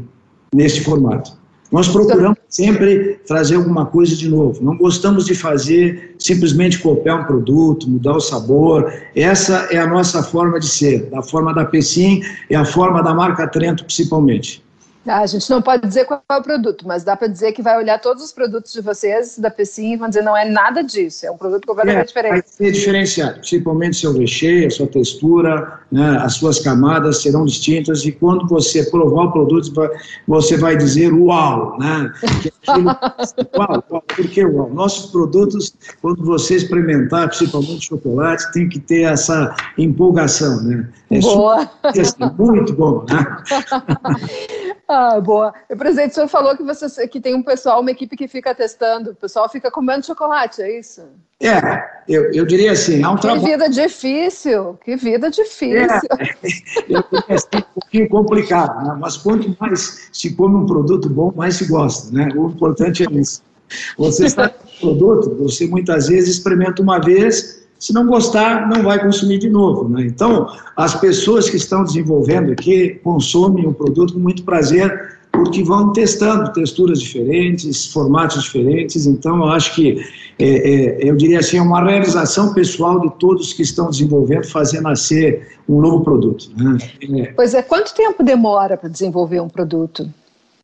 nesse 0.53 0.81
formato. 0.81 1.39
Nós 1.71 1.87
procuramos 1.87 2.37
sempre 2.49 3.21
trazer 3.25 3.55
alguma 3.55 3.85
coisa 3.85 4.13
de 4.13 4.27
novo. 4.27 4.61
Não 4.61 4.77
gostamos 4.77 5.25
de 5.25 5.33
fazer 5.33 6.15
simplesmente 6.19 6.79
copiar 6.79 7.21
um 7.21 7.23
produto, 7.23 7.89
mudar 7.89 8.17
o 8.17 8.19
sabor. 8.19 8.91
Essa 9.15 9.69
é 9.71 9.77
a 9.77 9.87
nossa 9.87 10.21
forma 10.21 10.59
de 10.59 10.67
ser, 10.67 11.07
a 11.13 11.21
forma 11.21 11.53
da 11.53 11.63
Pecim 11.63 12.21
e 12.49 12.55
a 12.55 12.65
forma 12.65 13.01
da 13.01 13.13
marca 13.13 13.47
Trento 13.47 13.85
principalmente. 13.85 14.61
Ah, 15.07 15.21
a 15.21 15.25
gente 15.25 15.49
não 15.49 15.61
pode 15.61 15.87
dizer 15.87 16.05
qual 16.05 16.21
é 16.29 16.35
o 16.35 16.43
produto, 16.43 16.87
mas 16.87 17.03
dá 17.03 17.15
para 17.15 17.27
dizer 17.27 17.53
que 17.53 17.61
vai 17.61 17.75
olhar 17.75 17.99
todos 17.99 18.23
os 18.23 18.31
produtos 18.31 18.71
de 18.71 18.81
vocês, 18.81 19.37
da 19.39 19.49
Pecim, 19.49 19.93
e 19.93 19.97
vão 19.97 20.07
dizer 20.07 20.21
não 20.21 20.37
é 20.37 20.45
nada 20.45 20.83
disso, 20.83 21.25
é 21.25 21.31
um 21.31 21.37
produto 21.37 21.65
completamente 21.65 22.03
é, 22.03 22.07
diferente. 22.07 22.33
Vai 22.33 22.43
ser 22.45 22.71
diferenciado, 22.71 23.33
principalmente 23.39 23.97
seu 23.97 24.13
recheio, 24.13 24.67
a 24.67 24.69
sua 24.69 24.85
textura, 24.85 25.79
né, 25.91 26.17
as 26.21 26.35
suas 26.35 26.59
camadas 26.59 27.21
serão 27.21 27.45
distintas 27.45 28.05
e 28.05 28.11
quando 28.11 28.47
você 28.47 28.83
provar 28.91 29.25
o 29.25 29.31
produto, 29.31 29.71
você 30.27 30.55
vai 30.55 30.77
dizer 30.77 31.11
uau, 31.11 31.79
né? 31.79 32.11
uau, 32.67 33.83
uau? 33.91 34.69
Nossos 34.69 35.11
produtos, 35.11 35.73
quando 36.01 36.23
você 36.23 36.55
experimentar, 36.55 37.27
principalmente 37.27 37.87
chocolate, 37.87 38.51
tem 38.51 38.69
que 38.69 38.79
ter 38.79 39.01
essa 39.03 39.55
empolgação, 39.77 40.61
né? 40.63 40.89
É 41.09 41.19
Boa! 41.19 41.69
Super, 41.93 42.31
muito 42.37 42.73
bom, 42.73 43.05
né? 43.09 43.25
Ah, 44.93 45.21
boa. 45.21 45.53
Presidente, 45.69 46.11
o 46.11 46.15
senhor 46.15 46.27
falou 46.27 46.57
que, 46.57 46.63
você, 46.63 47.07
que 47.07 47.21
tem 47.21 47.33
um 47.33 47.41
pessoal, 47.41 47.79
uma 47.79 47.91
equipe 47.91 48.17
que 48.17 48.27
fica 48.27 48.53
testando, 48.53 49.11
o 49.11 49.15
pessoal 49.15 49.47
fica 49.47 49.71
comendo 49.71 50.05
chocolate, 50.05 50.61
é 50.61 50.79
isso? 50.79 51.01
É, 51.41 51.83
eu, 52.07 52.31
eu 52.33 52.45
diria 52.45 52.71
assim, 52.73 53.01
há 53.03 53.11
um 53.11 53.15
que 53.15 53.21
trabalho... 53.21 53.41
Que 53.43 53.49
vida 53.49 53.69
difícil, 53.69 54.77
que 54.85 54.95
vida 54.95 55.29
difícil. 55.31 55.79
É, 56.19 56.47
eu 56.87 57.03
diria 57.11 57.35
assim, 57.35 57.47
um 57.55 57.79
pouquinho 57.79 58.09
complicado, 58.09 58.85
né? 58.85 58.95
mas 58.99 59.17
quanto 59.17 59.55
mais 59.59 60.09
se 60.13 60.35
come 60.35 60.55
um 60.55 60.65
produto 60.65 61.09
bom, 61.09 61.33
mais 61.35 61.55
se 61.55 61.65
gosta, 61.65 62.15
né? 62.15 62.29
O 62.35 62.47
importante 62.47 63.03
é 63.03 63.11
isso. 63.11 63.41
Você 63.97 64.25
está 64.25 64.49
com 64.49 64.67
um 64.67 64.97
produto, 64.97 65.35
você 65.35 65.65
muitas 65.65 66.09
vezes 66.09 66.37
experimenta 66.37 66.81
uma 66.81 66.99
vez, 66.99 67.65
Se 67.81 67.91
não 67.93 68.05
gostar, 68.05 68.69
não 68.69 68.83
vai 68.83 69.01
consumir 69.01 69.39
de 69.39 69.49
novo. 69.49 69.89
Né? 69.89 70.03
Então, 70.05 70.45
as 70.77 70.93
pessoas 70.93 71.49
que 71.49 71.57
estão 71.57 71.83
desenvolvendo 71.83 72.51
aqui 72.51 72.99
consomem 73.03 73.65
o 73.65 73.73
produto 73.73 74.13
com 74.13 74.19
muito 74.19 74.43
prazer, 74.43 75.17
porque 75.31 75.63
vão 75.63 75.91
testando 75.91 76.53
texturas 76.53 77.01
diferentes, 77.01 77.87
formatos 77.87 78.43
diferentes. 78.43 79.07
Então, 79.07 79.37
eu 79.37 79.47
acho 79.47 79.73
que, 79.73 79.99
é, 80.43 80.69
é, 80.69 81.09
eu 81.09 81.15
diria 81.15 81.39
assim, 81.39 81.57
é 81.57 81.61
uma 81.61 81.83
realização 81.83 82.53
pessoal 82.53 82.99
de 82.99 83.09
todos 83.19 83.53
que 83.53 83.61
estão 83.61 83.89
desenvolvendo, 83.89 84.45
fazer 84.47 84.81
nascer 84.81 85.57
um 85.67 85.79
novo 85.79 86.03
produto. 86.03 86.51
Né? 86.57 86.77
É. 87.21 87.31
Pois 87.33 87.53
é, 87.53 87.61
quanto 87.61 87.93
tempo 87.93 88.23
demora 88.23 88.75
para 88.75 88.89
desenvolver 88.89 89.39
um 89.39 89.49
produto? 89.49 90.09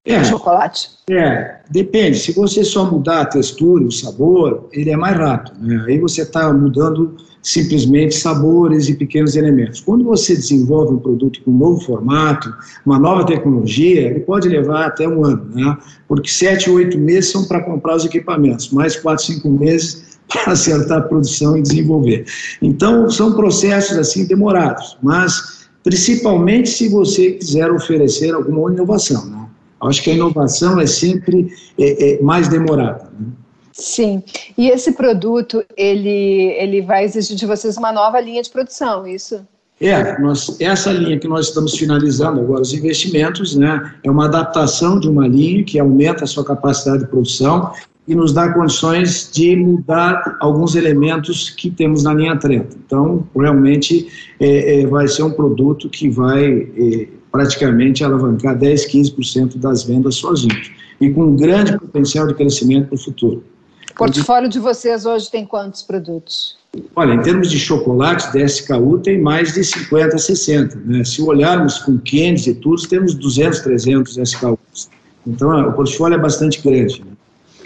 É, 0.07 0.23
chocolate? 0.23 0.89
É, 1.09 1.57
depende. 1.69 2.17
Se 2.17 2.31
você 2.31 2.63
só 2.63 2.89
mudar 2.89 3.21
a 3.21 3.25
textura, 3.25 3.83
o 3.83 3.91
sabor, 3.91 4.69
ele 4.71 4.89
é 4.89 4.95
mais 4.95 5.17
rápido. 5.17 5.57
Né? 5.61 5.83
Aí 5.87 5.99
você 5.99 6.21
está 6.21 6.51
mudando 6.53 7.17
simplesmente 7.41 8.15
sabores 8.15 8.89
e 8.89 8.95
pequenos 8.95 9.35
elementos. 9.35 9.81
Quando 9.81 10.03
você 10.03 10.35
desenvolve 10.35 10.93
um 10.93 10.99
produto 10.99 11.41
com 11.43 11.51
um 11.51 11.57
novo 11.57 11.79
formato, 11.81 12.53
uma 12.85 12.99
nova 12.99 13.25
tecnologia, 13.25 14.01
ele 14.01 14.21
pode 14.21 14.49
levar 14.49 14.87
até 14.87 15.07
um 15.07 15.23
ano, 15.25 15.45
né? 15.53 15.77
porque 16.07 16.29
sete, 16.29 16.69
oito 16.69 16.97
meses 16.97 17.31
são 17.31 17.45
para 17.45 17.61
comprar 17.61 17.95
os 17.95 18.05
equipamentos, 18.05 18.69
mais 18.71 18.95
quatro, 18.95 19.25
cinco 19.25 19.49
meses 19.49 20.17
para 20.27 20.53
acertar 20.53 20.99
a 20.99 21.01
produção 21.01 21.57
e 21.57 21.61
desenvolver. 21.61 22.25
Então, 22.61 23.09
são 23.09 23.33
processos 23.33 23.97
assim 23.97 24.25
demorados, 24.25 24.97
mas 25.01 25.67
principalmente 25.83 26.69
se 26.69 26.89
você 26.89 27.31
quiser 27.31 27.71
oferecer 27.71 28.33
alguma 28.33 28.71
inovação. 28.71 29.25
Né? 29.25 29.47
Acho 29.81 30.03
que 30.03 30.11
a 30.11 30.13
inovação 30.13 30.79
é 30.79 30.87
sempre 30.87 31.53
é, 31.77 32.13
é 32.13 32.21
mais 32.21 32.47
demorada. 32.47 33.09
Né? 33.19 33.27
Sim, 33.71 34.23
e 34.57 34.69
esse 34.69 34.93
produto, 34.93 35.63
ele, 35.77 36.55
ele 36.57 36.81
vai 36.81 37.05
exigir 37.05 37.37
de 37.37 37.45
vocês 37.45 37.77
uma 37.77 37.91
nova 37.91 38.19
linha 38.19 38.41
de 38.41 38.49
produção, 38.49 39.05
isso? 39.05 39.45
É, 39.79 40.19
nós, 40.19 40.59
essa 40.59 40.91
linha 40.91 41.19
que 41.19 41.27
nós 41.27 41.49
estamos 41.49 41.77
finalizando 41.77 42.41
agora, 42.41 42.61
os 42.61 42.73
investimentos, 42.73 43.55
né, 43.55 43.93
é 44.03 44.09
uma 44.09 44.25
adaptação 44.25 44.99
de 44.99 45.07
uma 45.07 45.27
linha 45.27 45.63
que 45.63 45.77
aumenta 45.77 46.23
a 46.23 46.27
sua 46.27 46.43
capacidade 46.43 47.03
de 47.03 47.07
produção 47.07 47.71
e 48.07 48.15
nos 48.15 48.33
dá 48.33 48.51
condições 48.51 49.29
de 49.31 49.55
mudar 49.55 50.37
alguns 50.39 50.75
elementos 50.75 51.51
que 51.51 51.69
temos 51.69 52.03
na 52.03 52.13
linha 52.13 52.35
30. 52.35 52.75
Então, 52.85 53.27
realmente, 53.35 54.07
é, 54.39 54.81
é, 54.81 54.87
vai 54.87 55.07
ser 55.07 55.23
um 55.23 55.31
produto 55.31 55.89
que 55.89 56.09
vai 56.09 56.67
é, 56.75 57.07
praticamente 57.37 58.03
alavancar 58.03 58.57
10, 58.57 58.91
15% 58.91 59.57
das 59.57 59.83
vendas 59.83 60.15
sozinhos 60.15 60.71
e 60.99 61.07
com 61.11 61.25
um 61.25 61.35
grande 61.35 61.77
potencial 61.77 62.25
de 62.25 62.33
crescimento 62.33 62.87
para 62.87 62.95
o 62.95 62.97
futuro. 62.97 63.43
O 63.91 63.93
portfólio 63.93 64.49
de 64.49 64.59
vocês 64.59 65.05
hoje 65.05 65.29
tem 65.29 65.45
quantos 65.45 65.83
produtos? 65.83 66.57
Olha, 66.95 67.13
em 67.13 67.21
termos 67.21 67.51
de 67.51 67.59
chocolates, 67.59 68.31
da 68.33 68.41
SKU 68.41 68.99
tem 68.99 69.21
mais 69.21 69.53
de 69.53 69.63
50, 69.63 70.17
60. 70.17 70.75
Né? 70.77 71.03
Se 71.03 71.21
olharmos 71.21 71.77
com 71.79 71.97
candies 71.99 72.47
e 72.47 72.55
tudo, 72.55 72.87
temos 72.87 73.13
200, 73.13 73.59
300 73.59 74.17
SKUs. 74.17 74.89
Então, 75.25 75.69
o 75.69 75.73
portfólio 75.73 76.15
é 76.15 76.19
bastante 76.19 76.59
grande. 76.61 77.03
Né? 77.03 77.11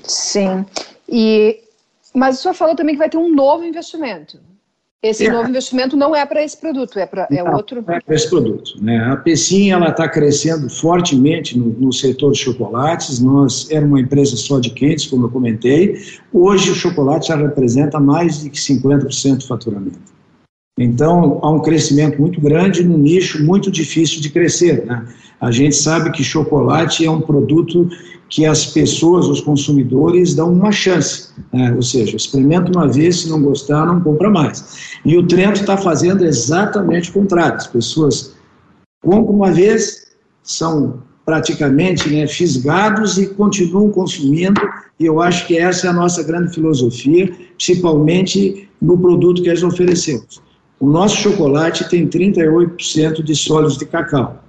Sim. 0.03 0.65
E, 1.07 1.59
mas 2.13 2.39
o 2.39 2.41
senhor 2.41 2.53
falou 2.53 2.75
também 2.75 2.95
que 2.95 2.99
vai 2.99 3.09
ter 3.09 3.17
um 3.17 3.33
novo 3.33 3.63
investimento. 3.63 4.37
Esse 5.03 5.25
é. 5.25 5.31
novo 5.31 5.49
investimento 5.49 5.97
não 5.97 6.15
é 6.15 6.23
para 6.27 6.43
esse 6.43 6.55
produto, 6.55 6.99
é 6.99 7.07
para 7.07 7.27
é 7.31 7.43
outro. 7.43 7.83
É 7.87 7.99
para 7.99 8.15
esse 8.15 8.29
produto. 8.29 8.73
Né? 8.79 8.97
A 9.11 9.17
Pecim 9.17 9.71
ela 9.71 9.89
está 9.89 10.07
crescendo 10.07 10.69
fortemente 10.69 11.57
no, 11.57 11.69
no, 11.73 11.91
setor 11.91 12.33
de 12.33 12.37
chocolates. 12.37 13.19
Nós 13.19 13.67
era 13.71 13.83
uma 13.83 13.99
empresa 13.99 14.35
só 14.35 14.59
de 14.59 14.69
quentes, 14.69 15.07
como 15.07 15.25
eu 15.25 15.31
comentei. 15.31 15.99
Hoje 16.31 16.69
o 16.69 16.75
chocolate 16.75 17.29
já 17.29 17.35
representa 17.35 17.99
mais 17.99 18.41
de 18.41 18.51
50% 18.51 19.37
do 19.37 19.47
faturamento. 19.47 20.11
Então 20.77 21.39
há 21.41 21.49
um 21.49 21.61
crescimento 21.61 22.21
muito 22.21 22.39
grande 22.39 22.83
num 22.83 22.97
nicho 22.97 23.43
muito 23.43 23.71
difícil 23.71 24.21
de 24.21 24.29
crescer. 24.29 24.85
Né? 24.85 25.03
A 25.39 25.49
gente 25.49 25.75
sabe 25.75 26.11
que 26.11 26.23
chocolate 26.23 27.03
é 27.03 27.09
um 27.09 27.21
produto 27.21 27.89
que 28.31 28.45
as 28.45 28.65
pessoas, 28.65 29.27
os 29.27 29.41
consumidores, 29.41 30.33
dão 30.33 30.53
uma 30.53 30.71
chance. 30.71 31.27
Né? 31.51 31.73
Ou 31.75 31.81
seja, 31.81 32.15
experimenta 32.15 32.71
uma 32.71 32.87
vez, 32.87 33.19
se 33.19 33.29
não 33.29 33.41
gostar, 33.43 33.85
não 33.85 33.99
compra 33.99 34.29
mais. 34.29 34.95
E 35.03 35.17
o 35.17 35.27
Trento 35.27 35.59
está 35.59 35.75
fazendo 35.75 36.23
exatamente 36.23 37.09
o 37.09 37.13
contrário. 37.13 37.57
As 37.57 37.67
pessoas 37.67 38.33
compram 39.03 39.35
uma 39.35 39.51
vez, 39.51 40.13
são 40.41 41.03
praticamente 41.25 42.09
né, 42.09 42.25
fisgados 42.25 43.17
e 43.17 43.27
continuam 43.27 43.91
consumindo. 43.91 44.61
E 44.97 45.05
eu 45.05 45.21
acho 45.21 45.45
que 45.45 45.57
essa 45.57 45.87
é 45.87 45.89
a 45.89 45.93
nossa 45.93 46.23
grande 46.23 46.53
filosofia, 46.53 47.29
principalmente 47.57 48.69
no 48.81 48.97
produto 48.97 49.41
que 49.41 49.49
nós 49.49 49.61
oferecemos. 49.61 50.41
O 50.79 50.87
nosso 50.87 51.17
chocolate 51.17 51.89
tem 51.89 52.07
38% 52.07 53.21
de 53.21 53.35
sólidos 53.35 53.77
de 53.77 53.85
cacau. 53.85 54.41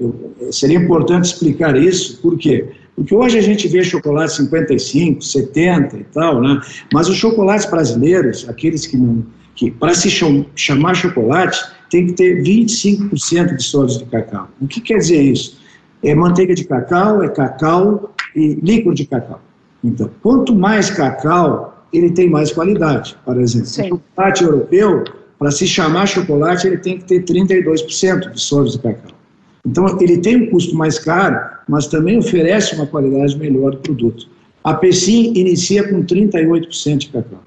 Eu, 0.00 0.34
seria 0.50 0.78
importante 0.78 1.26
explicar 1.26 1.76
isso, 1.76 2.20
por 2.22 2.38
quê? 2.38 2.70
Porque 2.96 3.14
hoje 3.14 3.38
a 3.38 3.42
gente 3.42 3.68
vê 3.68 3.84
chocolate 3.84 4.34
55, 4.34 5.22
70 5.22 5.96
e 5.98 6.04
tal, 6.04 6.40
né? 6.40 6.60
Mas 6.92 7.08
os 7.08 7.16
chocolates 7.16 7.70
brasileiros, 7.70 8.48
aqueles 8.48 8.86
que 8.86 8.96
não. 8.96 9.24
que 9.54 9.70
para 9.70 9.94
se 9.94 10.10
chamar 10.56 10.94
chocolate, 10.94 11.58
tem 11.90 12.06
que 12.06 12.12
ter 12.14 12.42
25% 12.42 13.56
de 13.56 13.62
sólidos 13.62 13.98
de 13.98 14.04
cacau. 14.06 14.48
O 14.60 14.66
que 14.66 14.80
quer 14.80 14.98
dizer 14.98 15.20
isso? 15.20 15.60
É 16.02 16.14
manteiga 16.14 16.54
de 16.54 16.64
cacau, 16.64 17.22
é 17.22 17.28
cacau 17.28 18.14
e 18.34 18.54
líquido 18.54 18.94
de 18.94 19.06
cacau. 19.06 19.40
Então, 19.82 20.10
quanto 20.22 20.54
mais 20.54 20.90
cacau, 20.90 21.84
ele 21.92 22.10
tem 22.10 22.28
mais 22.28 22.52
qualidade. 22.52 23.16
Por 23.24 23.38
exemplo, 23.38 23.66
Sim. 23.66 23.82
o 23.82 23.88
chocolate 23.88 24.44
europeu, 24.44 25.04
para 25.38 25.50
se 25.50 25.66
chamar 25.66 26.06
chocolate, 26.06 26.66
ele 26.66 26.78
tem 26.78 26.98
que 26.98 27.04
ter 27.04 27.24
32% 27.24 28.30
de 28.30 28.40
sólidos 28.40 28.74
de 28.74 28.78
cacau. 28.80 29.19
Então, 29.66 29.86
ele 30.00 30.18
tem 30.18 30.36
um 30.36 30.50
custo 30.50 30.74
mais 30.74 30.98
caro, 30.98 31.38
mas 31.68 31.86
também 31.86 32.18
oferece 32.18 32.74
uma 32.74 32.86
qualidade 32.86 33.38
melhor 33.38 33.72
do 33.72 33.78
produto. 33.78 34.28
A 34.64 34.74
Pecim 34.74 35.32
inicia 35.34 35.88
com 35.88 36.02
38% 36.04 36.96
de 36.98 37.08
cacau. 37.08 37.40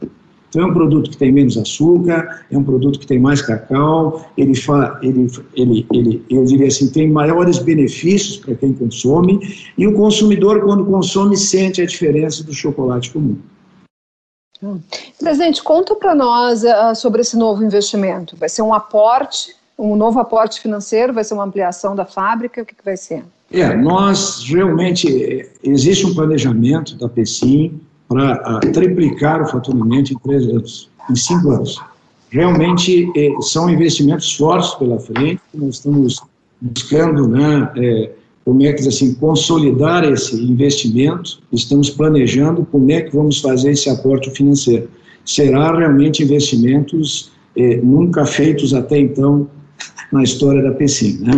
Então, 0.49 0.61
é 0.61 0.65
um 0.67 0.73
produto 0.73 1.09
que 1.09 1.17
tem 1.17 1.31
menos 1.31 1.57
açúcar, 1.57 2.45
é 2.51 2.55
um 2.55 2.63
produto 2.63 2.99
que 2.99 3.07
tem 3.07 3.17
mais 3.17 3.41
cacau, 3.41 4.23
ele, 4.37 4.53
fa, 4.53 4.99
ele, 5.01 5.27
ele, 5.55 5.87
ele 5.91 6.25
eu 6.29 6.45
diria 6.45 6.67
assim, 6.67 6.91
tem 6.91 7.09
maiores 7.09 7.57
benefícios 7.57 8.37
para 8.37 8.53
quem 8.53 8.71
consome, 8.71 9.39
e 9.75 9.87
o 9.87 9.95
consumidor, 9.95 10.61
quando 10.61 10.85
consome, 10.85 11.35
sente 11.35 11.81
a 11.81 11.85
diferença 11.87 12.43
do 12.43 12.53
chocolate 12.53 13.09
comum. 13.11 13.35
Presidente, 15.19 15.63
conta 15.63 15.95
para 15.95 16.13
nós 16.13 16.63
uh, 16.63 16.95
sobre 16.95 17.21
esse 17.21 17.35
novo 17.35 17.63
investimento. 17.63 18.37
Vai 18.37 18.47
ser 18.47 18.61
um 18.61 18.73
aporte 18.73 19.55
um 19.77 19.95
novo 19.95 20.19
aporte 20.19 20.61
financeiro? 20.61 21.13
Vai 21.13 21.23
ser 21.23 21.33
uma 21.33 21.43
ampliação 21.43 21.95
da 21.95 22.05
fábrica? 22.05 22.61
O 22.61 22.65
que, 22.65 22.75
que 22.75 22.85
vai 22.85 22.97
ser? 22.97 23.23
É, 23.51 23.75
nós 23.75 24.43
realmente, 24.47 25.47
existe 25.63 26.05
um 26.05 26.13
planejamento 26.13 26.95
da 26.97 27.07
PECIM 27.07 27.79
para 28.07 28.33
ah, 28.33 28.59
triplicar 28.59 29.41
o 29.41 29.47
faturamento 29.47 30.13
em 30.13 30.17
três 30.17 30.43
anos, 30.47 30.89
em 31.09 31.15
cinco 31.15 31.51
anos. 31.51 31.81
Realmente 32.29 33.11
é, 33.15 33.29
são 33.41 33.69
investimentos 33.69 34.35
fortes 34.35 34.73
pela 34.75 34.99
frente, 34.99 35.39
nós 35.53 35.75
estamos 35.75 36.19
buscando, 36.59 37.27
né, 37.27 37.71
é, 37.75 38.11
como 38.43 38.63
é 38.63 38.73
que 38.73 38.87
assim, 38.87 39.13
consolidar 39.15 40.03
esse 40.03 40.35
investimento, 40.35 41.39
estamos 41.51 41.89
planejando 41.89 42.67
como 42.71 42.91
é 42.91 43.01
que 43.01 43.15
vamos 43.15 43.39
fazer 43.39 43.71
esse 43.71 43.89
aporte 43.89 44.29
financeiro. 44.31 44.89
Será 45.23 45.77
realmente 45.77 46.23
investimentos 46.23 47.31
é, 47.55 47.77
nunca 47.77 48.25
feitos 48.25 48.73
até 48.73 48.97
então 48.97 49.47
na 50.11 50.23
história 50.23 50.61
da 50.61 50.71
PECIM. 50.71 51.19
Né? 51.19 51.33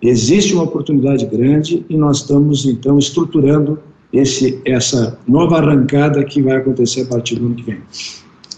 Existe 0.00 0.54
uma 0.54 0.62
oportunidade 0.64 1.26
grande 1.26 1.84
e 1.88 1.96
nós 1.96 2.18
estamos, 2.18 2.64
então, 2.64 2.98
estruturando 2.98 3.78
esse, 4.12 4.60
essa 4.64 5.18
nova 5.26 5.58
arrancada 5.58 6.24
que 6.24 6.42
vai 6.42 6.56
acontecer 6.56 7.02
a 7.02 7.06
partir 7.06 7.36
do 7.36 7.46
ano 7.46 7.54
que 7.54 7.62
vem. 7.62 7.80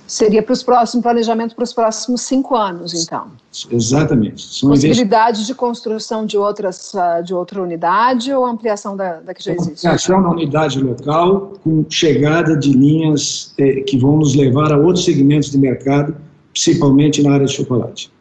Seria 0.07 0.43
para 0.43 0.53
os 0.53 0.63
próximos 0.63 1.03
planejamento 1.03 1.55
para 1.55 1.65
os 1.65 1.73
próximos 1.73 2.21
cinco 2.21 2.55
anos, 2.55 2.93
então. 2.93 3.29
Exatamente. 3.71 4.43
São 4.43 4.69
Possibilidade 4.69 5.47
de 5.47 5.55
construção 5.55 6.27
de 6.27 6.37
outras 6.37 6.95
ah, 6.95 7.23
de 7.23 7.33
outra 7.33 7.63
unidade 7.63 8.31
ou 8.31 8.45
ampliação 8.45 8.95
da, 8.95 9.21
da 9.21 9.33
que 9.33 9.43
já 9.43 9.55
existe? 9.55 9.87
Ampliação 9.87 10.21
na 10.21 10.31
unidade 10.31 10.79
local 10.79 11.55
com 11.65 11.87
chegada 11.89 12.55
de 12.55 12.73
linhas 12.73 13.55
eh, 13.57 13.81
que 13.87 13.97
vão 13.97 14.19
nos 14.19 14.35
levar 14.35 14.71
a 14.71 14.77
outros 14.77 15.07
segmentos 15.07 15.51
de 15.51 15.57
mercado, 15.57 16.15
principalmente 16.53 17.23
na 17.23 17.33
área 17.33 17.47
de 17.47 17.53
chocolate 17.55 18.13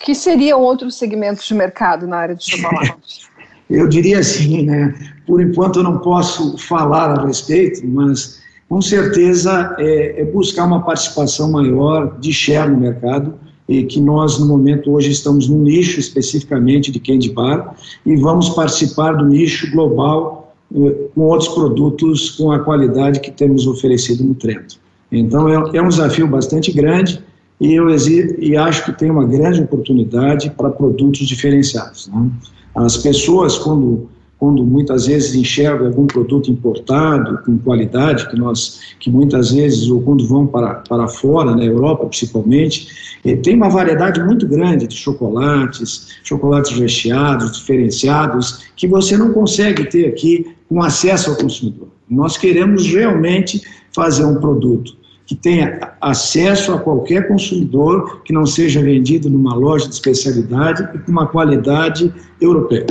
que 0.00 0.14
seriam 0.14 0.60
outros 0.60 0.96
segmentos 0.96 1.46
de 1.46 1.54
mercado 1.54 2.06
na 2.06 2.16
área 2.16 2.34
de 2.34 2.50
chocolate? 2.50 3.28
Eu 3.68 3.86
diria 3.86 4.18
assim, 4.18 4.64
né? 4.64 4.92
Por 5.24 5.40
enquanto 5.40 5.78
eu 5.78 5.84
não 5.84 5.98
posso 5.98 6.58
falar 6.58 7.16
a 7.16 7.24
respeito, 7.24 7.86
mas 7.86 8.40
com 8.68 8.82
certeza 8.82 9.76
é, 9.78 10.22
é 10.22 10.24
buscar 10.24 10.64
uma 10.64 10.82
participação 10.82 11.52
maior 11.52 12.18
de 12.18 12.32
share 12.32 12.68
no 12.68 12.80
mercado 12.80 13.38
e 13.68 13.84
que 13.84 14.00
nós 14.00 14.40
no 14.40 14.46
momento 14.48 14.90
hoje 14.90 15.12
estamos 15.12 15.48
no 15.48 15.56
nicho 15.56 16.00
especificamente 16.00 16.90
de 16.90 16.98
candy 16.98 17.30
bar 17.30 17.76
e 18.04 18.16
vamos 18.16 18.48
participar 18.48 19.12
do 19.12 19.24
nicho 19.24 19.70
global 19.70 20.56
eh, 20.74 20.96
com 21.14 21.20
outros 21.20 21.50
produtos 21.50 22.30
com 22.30 22.50
a 22.50 22.58
qualidade 22.58 23.20
que 23.20 23.30
temos 23.30 23.68
oferecido 23.68 24.24
no 24.24 24.34
Trento. 24.34 24.80
Então 25.12 25.48
é, 25.48 25.76
é 25.76 25.80
um 25.80 25.88
desafio 25.88 26.26
bastante 26.26 26.72
grande 26.72 27.22
e 27.60 27.74
eu 27.74 27.88
e 27.90 28.56
acho 28.56 28.84
que 28.86 28.92
tem 28.92 29.10
uma 29.10 29.26
grande 29.26 29.60
oportunidade 29.60 30.50
para 30.50 30.70
produtos 30.70 31.26
diferenciados. 31.28 32.08
Né? 32.08 32.30
As 32.74 32.96
pessoas, 32.96 33.58
quando 33.58 34.08
quando 34.40 34.64
muitas 34.64 35.06
vezes 35.06 35.34
enxergam 35.34 35.86
algum 35.86 36.06
produto 36.06 36.50
importado 36.50 37.44
com 37.44 37.58
qualidade 37.58 38.26
que 38.30 38.36
nós 38.38 38.80
que 38.98 39.10
muitas 39.10 39.52
vezes 39.52 39.90
ou 39.90 40.00
quando 40.00 40.26
vão 40.26 40.46
para 40.46 40.76
para 40.76 41.06
fora 41.06 41.54
na 41.54 41.62
Europa 41.62 42.06
principalmente 42.06 42.88
eh, 43.22 43.36
tem 43.36 43.54
uma 43.54 43.68
variedade 43.68 44.18
muito 44.24 44.48
grande 44.48 44.86
de 44.86 44.96
chocolates 44.96 46.08
chocolates 46.24 46.72
recheados 46.72 47.52
diferenciados 47.58 48.64
que 48.74 48.88
você 48.88 49.14
não 49.14 49.30
consegue 49.34 49.84
ter 49.84 50.06
aqui 50.06 50.54
com 50.70 50.82
acesso 50.82 51.30
ao 51.30 51.36
consumidor 51.36 51.88
nós 52.08 52.38
queremos 52.38 52.86
realmente 52.86 53.60
fazer 53.92 54.24
um 54.24 54.36
produto 54.36 54.96
que 55.30 55.36
tenha 55.36 55.92
acesso 56.00 56.72
a 56.72 56.80
qualquer 56.80 57.28
consumidor 57.28 58.20
que 58.24 58.32
não 58.32 58.44
seja 58.44 58.82
vendido 58.82 59.30
numa 59.30 59.54
loja 59.54 59.86
de 59.86 59.94
especialidade 59.94 60.82
e 60.92 60.98
com 60.98 61.12
uma 61.12 61.28
qualidade 61.28 62.12
europeia 62.40 62.84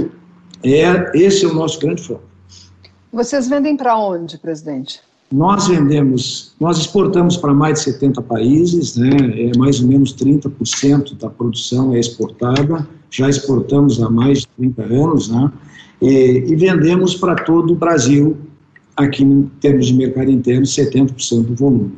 é, 0.64 1.12
esse 1.14 1.44
é 1.44 1.50
o 1.50 1.54
nosso 1.54 1.78
grande 1.82 2.02
foco. 2.02 2.22
Vocês 3.12 3.50
vendem 3.50 3.76
para 3.76 3.98
onde, 3.98 4.38
presidente? 4.38 5.02
Nós 5.30 5.68
vendemos, 5.68 6.56
nós 6.62 6.78
exportamos 6.78 7.36
para 7.36 7.54
mais 7.54 7.80
de 7.80 7.92
70 7.92 8.22
países, 8.22 8.96
né, 8.96 9.10
é 9.10 9.58
mais 9.58 9.82
ou 9.82 9.90
menos 9.90 10.16
30% 10.16 11.18
da 11.18 11.30
produção 11.30 11.94
é 11.94 12.00
exportada, 12.00 12.88
já 13.12 13.28
exportamos 13.28 14.02
há 14.02 14.10
mais 14.10 14.40
de 14.40 14.48
30 14.58 14.82
anos, 14.84 15.28
né, 15.28 15.52
e, 16.02 16.46
e 16.48 16.56
vendemos 16.56 17.16
para 17.16 17.36
todo 17.36 17.74
o 17.74 17.76
Brasil, 17.76 18.38
aqui 18.96 19.26
em 19.26 19.44
termos 19.60 19.88
de 19.88 19.94
mercado 19.94 20.32
interno, 20.32 20.64
70% 20.64 21.44
do 21.44 21.56
volume. 21.56 21.92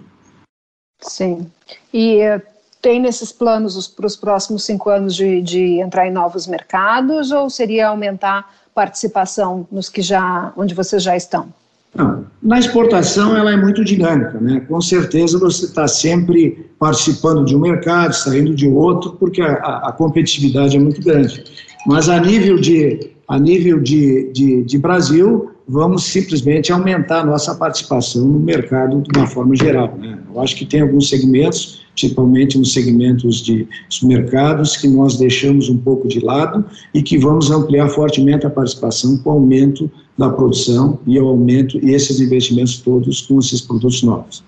Sim, 1.01 1.48
e 1.93 2.20
eh, 2.20 2.41
tem 2.81 3.00
nesses 3.00 3.31
planos 3.31 3.88
para 3.88 4.05
os 4.05 4.15
próximos 4.15 4.63
cinco 4.63 4.89
anos 4.89 5.15
de, 5.15 5.41
de 5.41 5.79
entrar 5.79 6.08
em 6.08 6.12
novos 6.12 6.48
mercados 6.48 7.31
ou 7.31 7.50
seria 7.50 7.89
aumentar 7.89 8.50
participação 8.74 9.67
nos 9.72 9.89
que 9.89 10.01
já, 10.01 10.51
onde 10.55 10.74
vocês 10.74 11.03
já 11.03 11.15
estão? 11.15 11.48
Não, 11.93 12.25
na 12.41 12.58
exportação 12.58 13.36
ela 13.36 13.51
é 13.51 13.58
muito 13.58 13.84
dinâmica, 13.84 14.39
né? 14.39 14.62
Com 14.62 14.79
certeza 14.79 15.38
você 15.38 15.65
está 15.65 15.88
sempre 15.88 16.72
participando 16.79 17.43
de 17.43 17.55
um 17.55 17.60
mercado, 17.60 18.13
saindo 18.13 18.55
de 18.55 18.67
outro, 18.67 19.12
porque 19.20 19.41
a, 19.41 19.55
a, 19.55 19.91
competitividade 19.91 20.77
é 20.77 20.79
muito 20.79 21.01
grande. 21.01 21.43
Mas 21.86 22.08
a 22.08 22.20
nível 22.20 22.58
de 22.58 23.12
a 23.27 23.39
nível 23.39 23.79
de, 23.79 24.29
de, 24.34 24.63
de 24.63 24.77
Brasil, 24.77 25.50
vamos 25.71 26.03
simplesmente 26.03 26.69
aumentar 26.69 27.21
a 27.21 27.25
nossa 27.25 27.55
participação 27.55 28.25
no 28.25 28.39
mercado 28.39 29.01
de 29.01 29.17
uma 29.17 29.25
forma 29.25 29.55
geral. 29.55 29.95
Né? 29.97 30.19
Eu 30.29 30.41
acho 30.41 30.53
que 30.57 30.65
tem 30.65 30.81
alguns 30.81 31.07
segmentos 31.07 31.81
principalmente 31.93 32.57
nos 32.57 32.73
segmentos 32.73 33.41
de 33.41 33.67
mercados 34.03 34.77
que 34.77 34.87
nós 34.87 35.17
deixamos 35.17 35.69
um 35.69 35.77
pouco 35.77 36.07
de 36.07 36.19
lado 36.19 36.65
e 36.93 37.01
que 37.03 37.17
vamos 37.17 37.51
ampliar 37.51 37.89
fortemente 37.89 38.45
a 38.45 38.49
participação 38.49 39.17
com 39.17 39.29
o 39.29 39.33
aumento 39.33 39.91
da 40.17 40.29
produção 40.29 40.99
e 41.05 41.19
o 41.19 41.27
aumento 41.27 41.77
e 41.85 41.93
esses 41.93 42.19
investimentos 42.19 42.79
todos 42.79 43.21
com 43.21 43.39
esses 43.39 43.61
produtos 43.61 44.03
novos. 44.03 44.43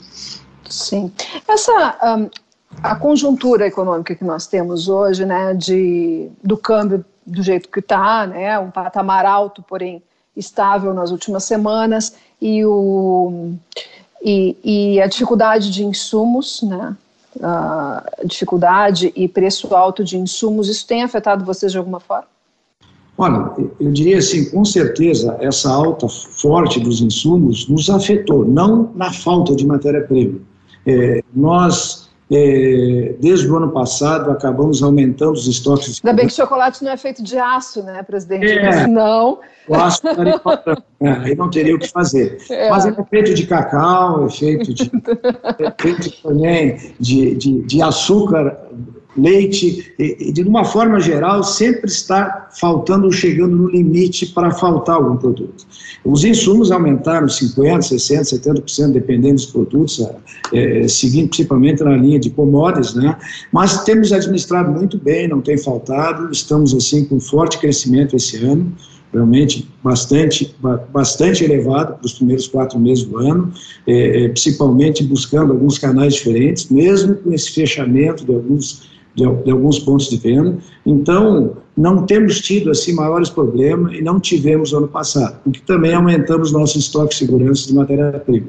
Sim. 0.70 1.12
Essa 1.48 2.18
um, 2.18 2.30
a 2.82 2.96
conjuntura 2.96 3.68
econômica 3.68 4.16
que 4.16 4.24
nós 4.24 4.48
temos 4.48 4.88
hoje, 4.88 5.26
né, 5.26 5.54
de 5.54 6.30
do 6.44 6.58
câmbio 6.58 7.04
do 7.26 7.44
jeito 7.44 7.70
que 7.70 7.80
está, 7.80 8.26
né, 8.26 8.58
um 8.58 8.72
patamar 8.72 9.26
alto, 9.26 9.62
porém 9.64 10.02
estável 10.36 10.94
nas 10.94 11.12
últimas 11.12 11.44
semanas 11.44 12.16
e 12.42 12.66
o 12.66 13.54
e, 14.24 14.56
e 14.64 15.02
a 15.02 15.08
dificuldade 15.08 15.70
de 15.70 15.84
insumos, 15.84 16.62
né, 16.62 16.96
uh, 17.38 18.26
dificuldade 18.28 19.12
e 19.16 19.28
preço 19.28 19.76
alto 19.76 20.04
de 20.04 20.18
insumos, 20.18 20.70
isso 20.70 20.88
tem 20.88 21.04
afetado 21.04 21.44
vocês 21.44 21.74
de 21.74 21.78
alguma 21.78 22.00
forma? 22.00 22.28
Olha, 23.18 23.52
eu 23.80 23.92
diria 23.92 24.18
assim, 24.18 24.50
com 24.50 24.66
certeza, 24.66 25.38
essa 25.40 25.70
alta 25.70 26.08
forte 26.08 26.80
dos 26.80 27.00
insumos 27.02 27.68
nos 27.68 27.90
afetou, 27.90 28.44
não 28.44 28.92
na 28.96 29.12
falta 29.14 29.56
de 29.56 29.68
matéria-prima. 29.68 30.40
É, 30.86 31.24
nós 31.34 32.03
desde 32.30 33.50
o 33.50 33.58
ano 33.58 33.72
passado, 33.72 34.32
acabamos 34.32 34.82
aumentando 34.82 35.34
os 35.34 35.48
estoques. 35.48 36.02
Ainda 36.04 36.16
bem 36.16 36.28
que 36.28 36.34
chocolate 36.34 36.84
não 36.84 36.92
é 36.92 36.98
feito 36.98 37.22
de 37.22 37.38
aço, 37.38 37.84
né, 37.84 38.02
presidente? 38.04 38.46
É, 38.46 38.72
Senão... 38.72 39.40
O 39.68 39.76
aço 39.76 40.06
estaria 40.06 40.42
é, 41.00 41.10
aí 41.10 41.36
não 41.36 41.50
teria 41.50 41.76
o 41.76 41.80
que 41.80 41.90
fazer. 41.90 42.38
É. 42.50 42.70
Mas 42.70 42.86
é 42.86 42.94
feito 43.10 43.34
de 43.34 43.48
cacau, 43.48 44.26
é 44.26 44.30
feito 44.30 44.74
de, 44.74 44.92
é 45.60 45.74
feito 45.82 46.22
também 46.22 46.94
de, 47.00 47.36
de, 47.36 47.62
de 47.62 47.82
açúcar 47.82 48.58
leite, 49.16 49.94
de 50.34 50.42
uma 50.44 50.66
forma 50.66 51.00
geral, 51.00 51.44
sempre 51.44 51.86
está 51.90 52.50
faltando, 52.60 53.12
chegando 53.12 53.56
no 53.56 53.70
limite 53.70 54.28
para 54.28 54.52
faltar 54.52 54.96
algum 54.96 55.18
produto. 55.18 55.66
Os 56.04 56.24
insumos 56.24 56.72
aumentaram 56.72 57.28
50%, 57.28 57.80
60%, 57.80 58.64
70%, 58.66 58.92
dependendo 58.92 59.36
dos 59.36 59.46
produtos, 59.46 60.06
é, 60.52 60.88
seguindo 60.88 61.30
principalmente 61.30 61.84
na 61.84 61.96
linha 61.96 62.20
de 62.20 62.30
commodities, 62.30 62.94
né? 62.96 63.18
mas 63.52 63.84
temos 63.84 64.12
administrado 64.12 64.72
muito 64.72 64.98
bem, 64.98 65.28
não 65.28 65.42
tem 65.42 65.58
faltado, 65.58 66.32
estamos 66.32 66.74
assim 66.74 67.06
com 67.06 67.20
forte 67.20 67.60
crescimento 67.60 68.16
esse 68.16 68.38
ano, 68.44 68.74
realmente 69.14 69.70
bastante, 69.84 70.56
bastante 70.92 71.44
elevado 71.44 71.96
para 71.96 72.06
os 72.06 72.14
primeiros 72.14 72.48
quatro 72.48 72.80
meses 72.80 73.06
do 73.06 73.20
ano, 73.20 73.54
é, 73.86 74.28
principalmente 74.30 75.04
buscando 75.04 75.54
alguns 75.54 75.78
canais 75.78 76.16
diferentes, 76.16 76.68
mesmo 76.70 77.16
com 77.16 77.32
esse 77.32 77.52
fechamento 77.52 78.26
de 78.26 78.34
alguns 78.34 78.93
de, 79.16 79.26
de, 79.44 79.52
alguns 79.52 79.80
pontos 79.80 80.10
de 80.10 80.18
venda. 80.18 80.58
Então, 80.86 81.58
não 81.76 82.06
temos 82.06 82.40
tido 82.42 82.72
assim 82.72 82.94
maiores 82.94 83.30
problemas 83.30 83.94
e 83.94 84.02
não 84.02 84.20
tivemos 84.20 84.74
ano 84.74 84.88
passado, 84.88 85.38
porque 85.44 85.60
também 85.62 85.94
aumentamos 85.94 86.52
nosso 86.52 86.78
estoque 86.78 87.10
de 87.10 87.16
segurança 87.16 87.68
de 87.68 87.74
matéria-prima. 87.74 88.48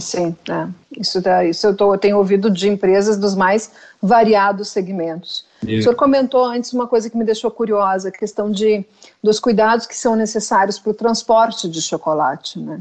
Sim, 0.00 0.34
é. 0.48 0.66
isso, 0.98 1.20
isso 1.48 1.66
eu, 1.66 1.76
tô, 1.76 1.92
eu 1.92 1.98
tenho 1.98 2.16
ouvido 2.16 2.50
de 2.50 2.68
empresas 2.68 3.18
dos 3.18 3.34
mais 3.34 3.70
variados 4.00 4.68
segmentos. 4.68 5.44
É. 5.66 5.78
O 5.78 5.82
senhor 5.82 5.94
comentou 5.94 6.42
antes 6.44 6.72
uma 6.72 6.86
coisa 6.86 7.10
que 7.10 7.16
me 7.16 7.24
deixou 7.24 7.50
curiosa, 7.50 8.08
a 8.08 8.12
questão 8.12 8.50
de, 8.50 8.84
dos 9.22 9.38
cuidados 9.38 9.86
que 9.86 9.96
são 9.96 10.16
necessários 10.16 10.78
para 10.78 10.90
o 10.90 10.94
transporte 10.94 11.68
de 11.68 11.82
chocolate. 11.82 12.58
Né? 12.58 12.80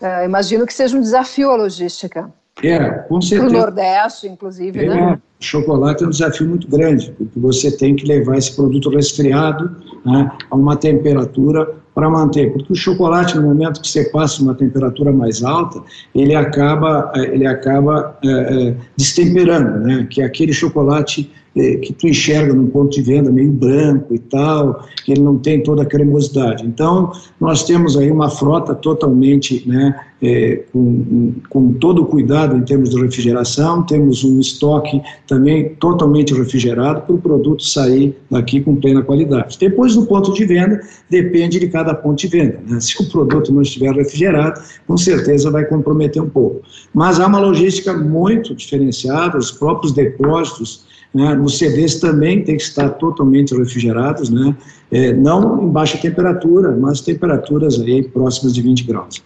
É, 0.00 0.24
imagino 0.24 0.66
que 0.66 0.74
seja 0.74 0.96
um 0.96 1.00
desafio 1.00 1.50
a 1.50 1.56
logística. 1.56 2.30
É, 2.62 2.88
com 3.08 3.20
certeza. 3.20 3.50
Para 3.50 3.58
o 3.58 3.60
Nordeste, 3.60 4.28
inclusive, 4.28 4.84
é, 4.84 4.88
né? 4.88 5.18
Chocolate 5.38 6.02
é 6.02 6.06
um 6.06 6.10
desafio 6.10 6.48
muito 6.48 6.66
grande, 6.68 7.12
porque 7.12 7.38
você 7.38 7.70
tem 7.70 7.94
que 7.94 8.06
levar 8.06 8.38
esse 8.38 8.56
produto 8.56 8.88
resfriado 8.88 9.76
né, 10.04 10.30
a 10.50 10.56
uma 10.56 10.76
temperatura 10.76 11.74
para 11.94 12.08
manter, 12.08 12.52
porque 12.52 12.72
o 12.72 12.76
chocolate, 12.76 13.36
no 13.36 13.42
momento 13.42 13.80
que 13.80 13.88
você 13.88 14.04
passa 14.04 14.42
uma 14.42 14.54
temperatura 14.54 15.12
mais 15.12 15.42
alta, 15.42 15.82
ele 16.14 16.34
acaba, 16.34 17.10
eh, 17.16 17.34
ele 17.34 17.46
acaba 17.46 18.18
é, 18.22 18.28
é, 18.28 18.74
destemperando, 18.96 19.80
né, 19.80 20.06
que 20.10 20.20
é 20.20 20.24
aquele 20.24 20.52
chocolate 20.52 21.30
que 21.56 21.94
tu 21.94 22.06
enxerga 22.06 22.52
num 22.52 22.66
ponto 22.66 22.90
de 22.90 23.00
venda 23.00 23.30
meio 23.30 23.50
branco 23.50 24.14
e 24.14 24.18
tal, 24.18 24.86
que 25.04 25.12
ele 25.12 25.22
não 25.22 25.38
tem 25.38 25.62
toda 25.62 25.82
a 25.82 25.86
cremosidade. 25.86 26.66
Então, 26.66 27.12
nós 27.40 27.64
temos 27.64 27.96
aí 27.96 28.10
uma 28.10 28.28
frota 28.28 28.74
totalmente, 28.74 29.66
né, 29.66 29.98
é, 30.20 30.64
com, 30.70 31.32
com 31.48 31.72
todo 31.74 32.02
o 32.02 32.06
cuidado 32.06 32.56
em 32.56 32.62
termos 32.62 32.90
de 32.90 33.00
refrigeração, 33.00 33.82
temos 33.84 34.22
um 34.22 34.38
estoque 34.38 35.00
também 35.26 35.70
totalmente 35.76 36.34
refrigerado 36.34 37.02
para 37.02 37.14
o 37.14 37.18
produto 37.18 37.64
sair 37.64 38.14
daqui 38.30 38.60
com 38.60 38.76
plena 38.76 39.02
qualidade. 39.02 39.56
Depois, 39.58 39.96
no 39.96 40.04
ponto 40.04 40.34
de 40.34 40.44
venda, 40.44 40.80
depende 41.08 41.58
de 41.58 41.68
cada 41.68 41.94
ponto 41.94 42.18
de 42.18 42.28
venda. 42.28 42.60
Né? 42.66 42.80
Se 42.80 43.02
o 43.02 43.08
produto 43.08 43.50
não 43.50 43.62
estiver 43.62 43.94
refrigerado, 43.94 44.60
com 44.86 44.96
certeza 44.96 45.50
vai 45.50 45.64
comprometer 45.64 46.22
um 46.22 46.28
pouco. 46.28 46.60
Mas 46.92 47.18
há 47.18 47.26
uma 47.26 47.40
logística 47.40 47.94
muito 47.94 48.54
diferenciada, 48.54 49.38
os 49.38 49.50
próprios 49.50 49.92
depósitos 49.92 50.84
né, 51.14 51.34
nos 51.34 51.58
CDs 51.58 52.00
também 52.00 52.42
tem 52.44 52.56
que 52.56 52.62
estar 52.62 52.90
totalmente 52.90 53.56
refrigerados, 53.56 54.30
né, 54.30 54.56
é, 54.90 55.12
não 55.12 55.62
em 55.62 55.68
baixa 55.68 55.98
temperatura, 55.98 56.76
mas 56.76 57.00
temperaturas 57.00 57.80
aí 57.80 58.02
próximas 58.02 58.54
de 58.54 58.62
20 58.62 58.84
graus. 58.84 59.22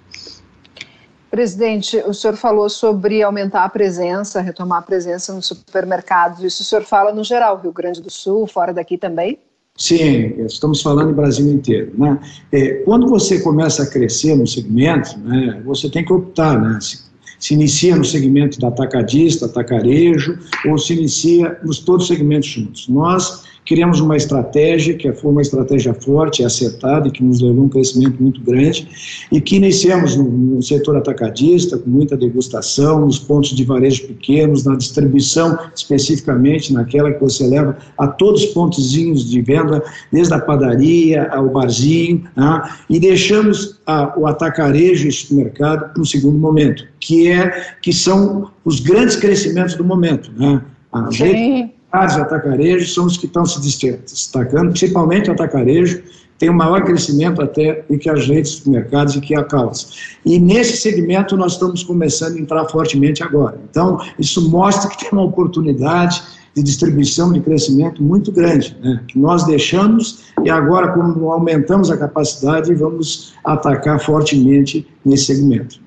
Presidente, 1.30 1.96
o 1.98 2.12
senhor 2.12 2.36
falou 2.36 2.68
sobre 2.68 3.22
aumentar 3.22 3.64
a 3.64 3.68
presença, 3.68 4.40
retomar 4.40 4.80
a 4.80 4.82
presença 4.82 5.32
nos 5.32 5.46
supermercados. 5.46 6.42
Isso 6.42 6.62
o 6.62 6.66
senhor 6.66 6.82
fala 6.82 7.12
no 7.12 7.22
geral, 7.22 7.60
Rio 7.62 7.72
Grande 7.72 8.02
do 8.02 8.10
Sul, 8.10 8.48
fora 8.48 8.74
daqui 8.74 8.98
também? 8.98 9.38
Sim, 9.76 10.44
estamos 10.44 10.82
falando 10.82 11.10
em 11.10 11.14
Brasil 11.14 11.48
inteiro. 11.50 11.92
Né? 11.96 12.18
É, 12.52 12.74
quando 12.84 13.06
você 13.06 13.40
começa 13.40 13.84
a 13.84 13.86
crescer 13.86 14.36
no 14.36 14.46
segmento, 14.46 15.18
né, 15.20 15.62
você 15.64 15.88
tem 15.88 16.04
que 16.04 16.12
optar, 16.12 16.60
né? 16.60 16.78
Se, 16.80 17.09
se 17.40 17.54
inicia 17.54 17.96
no 17.96 18.04
segmento 18.04 18.60
da 18.60 18.68
atacadista, 18.68 19.46
atacarejo, 19.46 20.38
ou 20.68 20.78
se 20.78 20.92
inicia 20.92 21.58
nos 21.64 21.78
todos 21.78 22.02
os 22.02 22.08
segmentos 22.08 22.48
juntos. 22.48 22.86
Nós 22.88 23.44
criamos 23.66 24.00
uma 24.00 24.16
estratégia 24.16 24.94
que 24.94 25.12
foi 25.12 25.30
uma 25.30 25.42
estratégia 25.42 25.94
forte, 25.94 26.44
acertada 26.44 27.08
e 27.08 27.10
que 27.10 27.22
nos 27.22 27.40
levou 27.40 27.62
a 27.62 27.66
um 27.66 27.68
crescimento 27.68 28.20
muito 28.20 28.40
grande 28.40 28.88
e 29.30 29.40
que 29.40 29.56
iniciamos 29.56 30.16
no, 30.16 30.24
no 30.24 30.62
setor 30.62 30.96
atacadista, 30.96 31.78
com 31.78 31.88
muita 31.88 32.16
degustação, 32.16 33.00
nos 33.00 33.18
pontos 33.18 33.50
de 33.50 33.64
varejo 33.64 34.06
pequenos, 34.08 34.64
na 34.64 34.76
distribuição 34.76 35.58
especificamente, 35.74 36.72
naquela 36.72 37.12
que 37.12 37.20
você 37.20 37.46
leva 37.46 37.76
a 37.96 38.06
todos 38.06 38.44
os 38.44 38.50
pontozinhos 38.50 39.28
de 39.28 39.40
venda, 39.40 39.82
desde 40.12 40.34
a 40.34 40.38
padaria 40.38 41.28
ao 41.30 41.48
barzinho, 41.48 42.24
né? 42.36 42.62
e 42.88 42.98
deixamos 42.98 43.80
a, 43.86 44.18
o 44.18 44.26
atacarejo 44.26 45.06
e 45.06 45.12
supermercado 45.12 45.92
para 45.92 46.02
um 46.02 46.04
segundo 46.04 46.38
momento, 46.38 46.84
que 46.98 47.28
é 47.28 47.74
que 47.80 47.92
são 47.92 48.50
os 48.64 48.80
grandes 48.80 49.16
crescimentos 49.16 49.74
do 49.74 49.84
momento, 49.84 50.30
né? 50.36 50.62
A 50.92 51.10
Sim. 51.12 51.70
Redes, 51.92 52.16
atacarejo 52.16 52.86
são 52.92 53.06
os 53.06 53.16
que 53.16 53.26
estão 53.26 53.44
se 53.44 53.60
destacando, 53.60 54.70
principalmente 54.70 55.28
o 55.28 55.32
atacarejo, 55.32 56.02
tem 56.38 56.48
o 56.48 56.52
um 56.52 56.56
maior 56.56 56.82
crescimento 56.84 57.42
até 57.42 57.84
do 57.88 57.98
que 57.98 58.08
as 58.08 58.26
redes 58.26 58.52
de 58.52 58.58
supermercados 58.58 59.14
e 59.14 59.20
que 59.20 59.36
a 59.36 59.44
Calças. 59.44 60.16
E 60.24 60.38
nesse 60.38 60.78
segmento 60.78 61.36
nós 61.36 61.52
estamos 61.52 61.84
começando 61.84 62.36
a 62.36 62.40
entrar 62.40 62.64
fortemente 62.66 63.22
agora. 63.22 63.60
Então, 63.70 64.00
isso 64.18 64.48
mostra 64.50 64.88
que 64.88 64.98
tem 64.98 65.10
uma 65.12 65.24
oportunidade 65.24 66.22
de 66.54 66.62
distribuição 66.62 67.32
de 67.32 67.40
crescimento 67.40 68.02
muito 68.02 68.32
grande, 68.32 68.76
né, 68.82 69.02
que 69.06 69.18
nós 69.18 69.44
deixamos 69.44 70.24
e 70.42 70.50
agora, 70.50 70.92
como 70.92 71.30
aumentamos 71.30 71.90
a 71.90 71.96
capacidade, 71.96 72.74
vamos 72.74 73.34
atacar 73.44 74.00
fortemente 74.00 74.88
nesse 75.04 75.26
segmento. 75.26 75.78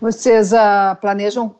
Vocês 0.00 0.52
uh, 0.52 0.96
planejam 1.00 1.54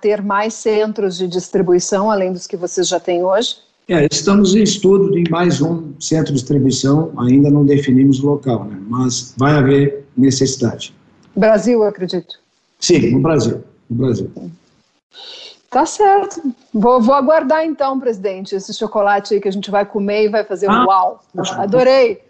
ter 0.00 0.22
mais 0.22 0.54
centros 0.54 1.18
de 1.18 1.26
distribuição, 1.26 2.10
além 2.10 2.32
dos 2.32 2.46
que 2.46 2.56
vocês 2.56 2.88
já 2.88 3.00
têm 3.00 3.24
hoje? 3.24 3.56
É, 3.88 4.06
estamos 4.10 4.54
em 4.54 4.62
estudo 4.62 5.10
de 5.10 5.30
mais 5.30 5.62
um 5.62 5.94
centro 5.98 6.26
de 6.26 6.40
distribuição, 6.40 7.12
ainda 7.18 7.50
não 7.50 7.64
definimos 7.64 8.22
o 8.22 8.26
local, 8.26 8.64
né, 8.66 8.78
mas 8.86 9.34
vai 9.36 9.54
haver 9.54 10.04
necessidade. 10.16 10.94
Brasil, 11.34 11.82
eu 11.82 11.88
acredito. 11.88 12.38
Sim, 12.78 13.12
no 13.12 13.20
Brasil. 13.20 13.64
No 13.88 13.96
Brasil. 13.96 14.30
Tá 15.70 15.84
certo. 15.84 16.40
Vou, 16.72 17.00
vou, 17.00 17.14
aguardar 17.14 17.64
então, 17.64 18.00
presidente, 18.00 18.54
esse 18.54 18.72
chocolate 18.72 19.34
aí 19.34 19.40
que 19.40 19.48
a 19.48 19.52
gente 19.52 19.70
vai 19.70 19.84
comer 19.84 20.24
e 20.24 20.28
vai 20.28 20.42
fazer 20.42 20.66
ah, 20.66 20.82
um 20.82 20.86
uau. 20.86 21.22
Adorei. 21.58 22.22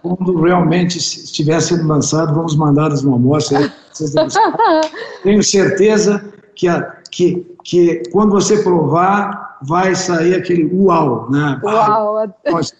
Quando 0.00 0.40
realmente 0.42 0.96
estiver 0.96 1.60
sendo 1.60 1.86
lançado, 1.86 2.34
vamos 2.34 2.56
mandar 2.56 2.90
uma 3.04 3.16
amostra. 3.16 3.70
Tenho 5.22 5.42
certeza 5.42 6.24
que, 6.54 6.68
a, 6.68 6.80
que, 7.10 7.46
que 7.64 8.02
quando 8.10 8.30
você 8.30 8.62
provar, 8.62 9.58
vai 9.62 9.94
sair 9.94 10.34
aquele 10.34 10.64
uau, 10.72 11.30
né? 11.30 11.60
Uau! 11.62 12.18
Ah, 12.18 12.28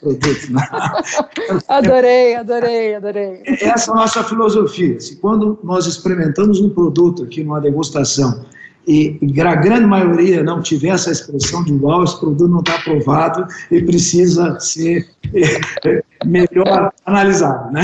produto, 0.01 0.51
né? 0.51 0.67
adorei, 1.69 2.37
adorei, 2.37 2.95
adorei. 2.95 3.43
Essa 3.45 3.91
é 3.91 3.95
a 3.95 3.97
nossa 3.97 4.25
filosofia. 4.25 4.99
Se 4.99 5.17
quando 5.17 5.59
nós 5.63 5.87
experimentamos 5.87 6.59
um 6.59 6.71
produto 6.71 7.25
aqui 7.25 7.45
numa 7.45 7.61
degustação 7.61 8.47
e 8.87 9.19
a 9.41 9.55
grande 9.55 9.87
maioria 9.87 10.43
não 10.43 10.63
tiver 10.63 10.89
essa 10.89 11.11
expressão 11.11 11.63
de 11.65 11.73
uau, 11.73 12.03
esse 12.03 12.19
produto 12.19 12.49
não 12.49 12.61
está 12.61 12.77
aprovado 12.77 13.47
e 13.71 13.83
precisa 13.83 14.59
ser 14.59 15.09
eh, 15.35 16.03
melhor 16.25 16.93
analisado, 17.05 17.73
né? 17.73 17.83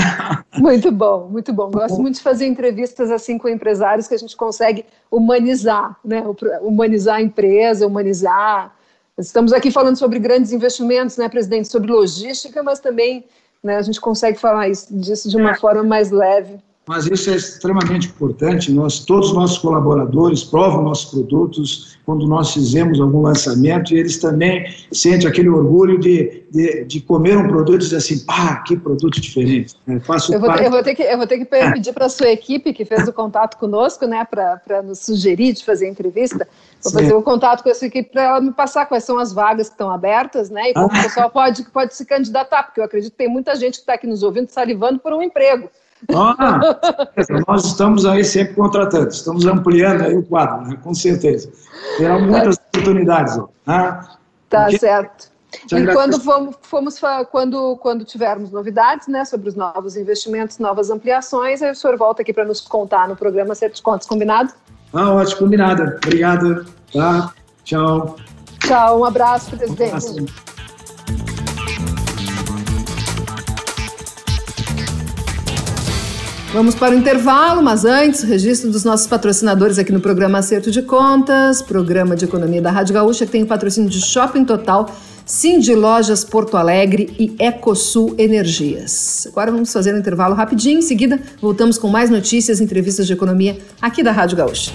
Muito 0.57 0.91
bom, 0.91 1.27
muito 1.29 1.53
bom. 1.53 1.69
Gosto 1.69 2.01
muito 2.01 2.15
de 2.15 2.21
fazer 2.21 2.47
entrevistas 2.47 3.11
assim 3.11 3.37
com 3.37 3.47
empresários 3.47 4.07
que 4.07 4.15
a 4.15 4.17
gente 4.17 4.35
consegue 4.35 4.85
humanizar, 5.11 5.95
né? 6.03 6.23
Humanizar 6.61 7.17
a 7.17 7.21
empresa, 7.21 7.85
humanizar. 7.85 8.73
Estamos 9.17 9.53
aqui 9.53 9.71
falando 9.71 9.97
sobre 9.97 10.19
grandes 10.19 10.51
investimentos, 10.51 11.17
né, 11.17 11.27
presidente, 11.27 11.67
sobre 11.67 11.91
logística, 11.91 12.61
mas 12.61 12.79
também 12.79 13.25
né, 13.63 13.77
a 13.77 13.81
gente 13.81 13.99
consegue 13.99 14.39
falar 14.39 14.69
isso, 14.69 14.95
disso 14.95 15.29
de 15.29 15.37
uma 15.37 15.51
é. 15.51 15.55
forma 15.55 15.83
mais 15.83 16.11
leve 16.11 16.59
mas 16.87 17.05
isso 17.05 17.29
é 17.29 17.35
extremamente 17.35 18.07
importante. 18.07 18.71
Nós, 18.71 18.99
todos 18.99 19.29
os 19.29 19.35
nossos 19.35 19.57
colaboradores 19.57 20.43
provam 20.43 20.81
nossos 20.81 21.11
produtos 21.11 21.97
quando 22.05 22.25
nós 22.25 22.53
fizemos 22.53 23.01
algum 23.01 23.21
lançamento 23.21 23.93
e 23.93 23.99
eles 23.99 24.17
também 24.17 24.65
sentem 24.93 25.27
aquele 25.27 25.49
orgulho 25.49 25.99
de, 25.99 26.45
de, 26.49 26.85
de 26.85 27.01
comer 27.01 27.37
um 27.37 27.45
produto 27.45 27.75
e 27.75 27.79
dizer 27.79 27.97
assim, 27.97 28.19
pá, 28.19 28.63
que 28.65 28.77
produto 28.77 29.19
diferente. 29.19 29.75
É, 29.85 29.99
faço 29.99 30.33
eu, 30.33 30.39
vou, 30.39 30.47
parte... 30.47 30.63
eu, 30.63 30.71
vou 30.71 30.81
ter 30.81 30.95
que, 30.95 31.03
eu 31.03 31.17
vou 31.17 31.27
ter 31.27 31.39
que 31.39 31.45
pedir 31.45 31.91
para 31.91 32.05
a 32.05 32.09
sua 32.09 32.29
equipe 32.29 32.71
que 32.71 32.85
fez 32.85 33.05
o 33.05 33.11
contato 33.11 33.57
conosco, 33.57 34.07
né, 34.07 34.25
para 34.25 34.81
nos 34.81 34.99
sugerir 34.99 35.51
de 35.51 35.65
fazer 35.65 35.87
a 35.87 35.89
entrevista, 35.89 36.47
vou 36.81 36.91
Sim. 36.93 36.99
fazer 36.99 37.13
o 37.13 37.19
um 37.19 37.21
contato 37.21 37.63
com 37.63 37.69
a 37.69 37.75
sua 37.75 37.87
equipe 37.87 38.09
para 38.11 38.23
ela 38.23 38.39
me 38.39 38.53
passar 38.53 38.85
quais 38.85 39.03
são 39.03 39.19
as 39.19 39.33
vagas 39.33 39.67
que 39.67 39.73
estão 39.73 39.91
abertas, 39.91 40.49
né, 40.49 40.69
e 40.69 40.73
como 40.73 40.89
ah. 40.89 40.99
o 40.99 41.03
pessoal 41.03 41.29
pode, 41.29 41.63
pode 41.65 41.93
se 41.93 42.05
candidatar, 42.05 42.63
porque 42.63 42.79
eu 42.79 42.85
acredito 42.85 43.11
que 43.11 43.17
tem 43.17 43.27
muita 43.27 43.53
gente 43.57 43.73
que 43.73 43.81
está 43.81 43.95
aqui 43.95 44.07
nos 44.07 44.23
ouvindo 44.23 44.47
salivando 44.47 44.99
por 44.99 45.11
um 45.11 45.21
emprego. 45.21 45.69
Ah, 46.13 46.59
nós 47.47 47.65
estamos 47.65 48.05
aí 48.05 48.23
sempre 48.23 48.53
contratando, 48.53 49.09
estamos 49.09 49.45
ampliando 49.45 50.03
aí 50.03 50.15
o 50.15 50.23
quadro, 50.23 50.67
né, 50.67 50.77
com 50.83 50.93
certeza. 50.93 51.51
Terá 51.97 52.19
muitas 52.19 52.55
oportunidades. 52.55 53.37
Né? 53.37 53.45
Tá 54.49 54.63
Porque... 54.63 54.79
certo. 54.79 55.37
E 55.71 55.87
quando 55.93 56.19
fomos, 56.19 56.55
fomos, 56.61 56.99
quando, 57.31 57.77
quando 57.77 58.05
tivermos 58.05 58.51
novidades 58.51 59.07
né, 59.07 59.25
sobre 59.25 59.49
os 59.49 59.55
novos 59.55 59.95
investimentos, 59.95 60.59
novas 60.59 60.89
ampliações, 60.89 61.61
aí 61.61 61.71
o 61.71 61.75
senhor 61.75 61.97
volta 61.97 62.21
aqui 62.21 62.33
para 62.33 62.45
nos 62.45 62.61
contar 62.61 63.07
no 63.07 63.15
programa 63.15 63.55
Certos 63.55 63.81
Contos, 63.81 64.07
combinado? 64.07 64.53
Ah, 64.93 65.13
ótimo, 65.13 65.39
combinado. 65.39 65.83
Obrigado. 66.03 66.65
Tá? 66.93 67.33
Tchau. 67.63 68.17
Tchau, 68.59 68.99
um 68.99 69.05
abraço, 69.05 69.49
presidente. 69.55 69.93
Um 69.93 69.97
abraço. 69.97 70.56
Vamos 76.53 76.75
para 76.75 76.95
o 76.95 76.97
intervalo, 76.97 77.61
mas 77.61 77.83
antes, 77.83 78.23
registro 78.23 78.71
dos 78.71 78.85
nossos 78.85 79.05
patrocinadores 79.05 79.77
aqui 79.77 79.91
no 79.91 79.99
programa 79.99 80.37
Acerto 80.37 80.71
de 80.71 80.81
Contas, 80.81 81.61
programa 81.61 82.15
de 82.15 82.23
economia 82.23 82.61
da 82.61 82.71
Rádio 82.71 82.93
Gaúcha, 82.93 83.25
que 83.25 83.31
tem 83.33 83.43
o 83.43 83.45
patrocínio 83.45 83.89
de 83.89 83.99
Shopping 83.99 84.45
Total, 84.45 84.89
Cindy 85.25 85.75
Lojas 85.75 86.23
Porto 86.23 86.55
Alegre 86.55 87.13
e 87.19 87.35
Ecosul 87.37 88.15
Energias. 88.17 89.27
Agora 89.29 89.51
vamos 89.51 89.73
fazer 89.73 89.93
um 89.93 89.97
intervalo 89.97 90.35
rapidinho, 90.35 90.79
em 90.79 90.81
seguida 90.81 91.19
voltamos 91.41 91.77
com 91.77 91.89
mais 91.89 92.09
notícias 92.09 92.61
e 92.61 92.63
entrevistas 92.63 93.05
de 93.05 93.11
economia 93.11 93.57
aqui 93.81 94.01
da 94.01 94.13
Rádio 94.13 94.37
Gaúcha. 94.37 94.71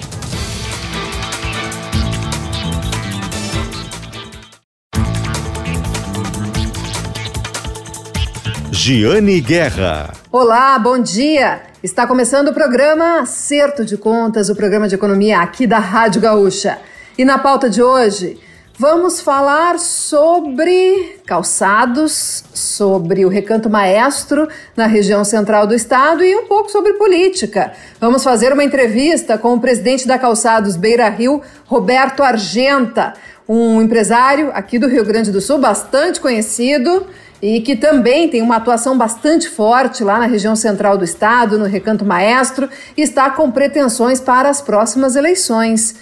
Giane 8.84 9.40
Guerra. 9.40 10.12
Olá, 10.32 10.76
bom 10.76 10.98
dia. 10.98 11.62
Está 11.84 12.04
começando 12.04 12.48
o 12.48 12.52
programa 12.52 13.20
Acerto 13.20 13.84
de 13.84 13.96
Contas, 13.96 14.48
o 14.48 14.56
programa 14.56 14.88
de 14.88 14.96
economia 14.96 15.38
aqui 15.38 15.68
da 15.68 15.78
Rádio 15.78 16.20
Gaúcha. 16.20 16.78
E 17.16 17.24
na 17.24 17.38
pauta 17.38 17.70
de 17.70 17.80
hoje, 17.80 18.40
vamos 18.76 19.20
falar 19.20 19.78
sobre 19.78 21.20
calçados, 21.24 22.42
sobre 22.52 23.24
o 23.24 23.28
recanto 23.28 23.70
maestro 23.70 24.48
na 24.76 24.88
região 24.88 25.22
central 25.22 25.64
do 25.64 25.76
estado 25.76 26.24
e 26.24 26.34
um 26.34 26.48
pouco 26.48 26.68
sobre 26.68 26.94
política. 26.94 27.74
Vamos 28.00 28.24
fazer 28.24 28.52
uma 28.52 28.64
entrevista 28.64 29.38
com 29.38 29.54
o 29.54 29.60
presidente 29.60 30.08
da 30.08 30.18
Calçados 30.18 30.74
Beira 30.74 31.08
Rio, 31.08 31.40
Roberto 31.66 32.20
Argenta, 32.20 33.14
um 33.48 33.80
empresário 33.80 34.50
aqui 34.52 34.76
do 34.76 34.88
Rio 34.88 35.04
Grande 35.04 35.30
do 35.30 35.40
Sul, 35.40 35.58
bastante 35.58 36.20
conhecido 36.20 37.06
e 37.42 37.60
que 37.60 37.74
também 37.74 38.28
tem 38.28 38.40
uma 38.40 38.56
atuação 38.56 38.96
bastante 38.96 39.48
forte 39.48 40.04
lá 40.04 40.16
na 40.16 40.26
região 40.26 40.54
central 40.54 40.96
do 40.96 41.04
estado, 41.04 41.58
no 41.58 41.64
Recanto 41.64 42.04
Maestro, 42.04 42.70
e 42.96 43.02
está 43.02 43.30
com 43.30 43.50
pretensões 43.50 44.20
para 44.20 44.48
as 44.48 44.62
próximas 44.62 45.16
eleições. 45.16 45.96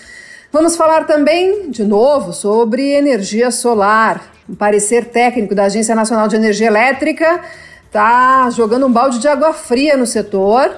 Vamos 0.52 0.76
falar 0.76 1.06
também, 1.06 1.70
de 1.70 1.82
novo, 1.82 2.34
sobre 2.34 2.92
energia 2.92 3.50
solar. 3.50 4.30
Um 4.46 4.54
parecer 4.54 5.06
técnico 5.06 5.54
da 5.54 5.64
Agência 5.64 5.94
Nacional 5.94 6.28
de 6.28 6.36
Energia 6.36 6.66
Elétrica 6.66 7.40
está 7.86 8.50
jogando 8.50 8.86
um 8.86 8.92
balde 8.92 9.18
de 9.18 9.26
água 9.26 9.54
fria 9.54 9.96
no 9.96 10.06
setor 10.06 10.70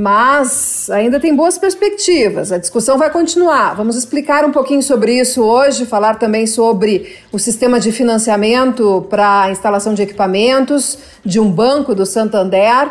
mas 0.00 0.88
ainda 0.88 1.20
tem 1.20 1.36
boas 1.36 1.58
perspectivas. 1.58 2.50
A 2.50 2.56
discussão 2.56 2.96
vai 2.96 3.10
continuar. 3.10 3.74
Vamos 3.74 3.96
explicar 3.96 4.46
um 4.46 4.50
pouquinho 4.50 4.82
sobre 4.82 5.20
isso 5.20 5.42
hoje, 5.42 5.84
falar 5.84 6.14
também 6.14 6.46
sobre 6.46 7.16
o 7.30 7.38
sistema 7.38 7.78
de 7.78 7.92
financiamento 7.92 9.06
para 9.10 9.42
a 9.42 9.50
instalação 9.50 9.92
de 9.92 10.00
equipamentos 10.00 10.98
de 11.22 11.38
um 11.38 11.50
banco 11.50 11.94
do 11.94 12.06
Santander 12.06 12.90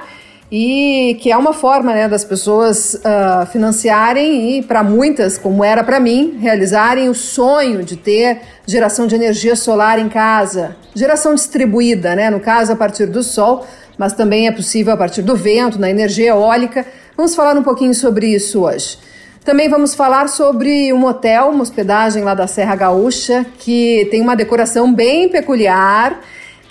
e 0.51 1.17
que 1.19 1.31
é 1.31 1.37
uma 1.37 1.53
forma 1.53 1.93
né, 1.93 2.07
das 2.07 2.23
pessoas 2.23 2.93
uh, 2.95 3.45
financiarem 3.51 4.57
e, 4.57 4.61
para 4.61 4.83
muitas, 4.83 5.35
como 5.37 5.63
era 5.63 5.83
para 5.83 5.99
mim, 5.99 6.37
realizarem 6.39 7.09
o 7.09 7.15
sonho 7.15 7.83
de 7.83 7.95
ter 7.97 8.39
geração 8.67 9.07
de 9.07 9.15
energia 9.15 9.55
solar 9.55 9.97
em 9.99 10.09
casa, 10.09 10.75
geração 10.93 11.33
distribuída, 11.33 12.15
né, 12.15 12.29
no 12.29 12.39
caso 12.39 12.71
a 12.71 12.75
partir 12.75 13.07
do 13.07 13.23
sol, 13.23 13.65
mas 13.97 14.13
também 14.13 14.47
é 14.47 14.51
possível 14.51 14.93
a 14.93 14.97
partir 14.97 15.21
do 15.21 15.35
vento, 15.35 15.77
na 15.79 15.89
energia 15.89 16.29
eólica. 16.29 16.85
Vamos 17.19 17.35
falar 17.35 17.57
um 17.57 17.63
pouquinho 17.63 17.93
sobre 17.93 18.27
isso 18.27 18.61
hoje. 18.61 18.97
Também 19.43 19.67
vamos 19.67 19.93
falar 19.93 20.29
sobre 20.29 20.93
um 20.93 21.03
hotel, 21.03 21.49
uma 21.49 21.63
hospedagem 21.63 22.23
lá 22.23 22.33
da 22.33 22.47
Serra 22.47 22.77
Gaúcha, 22.77 23.45
que 23.57 24.07
tem 24.09 24.21
uma 24.21 24.37
decoração 24.37 24.93
bem 24.93 25.27
peculiar, 25.27 26.21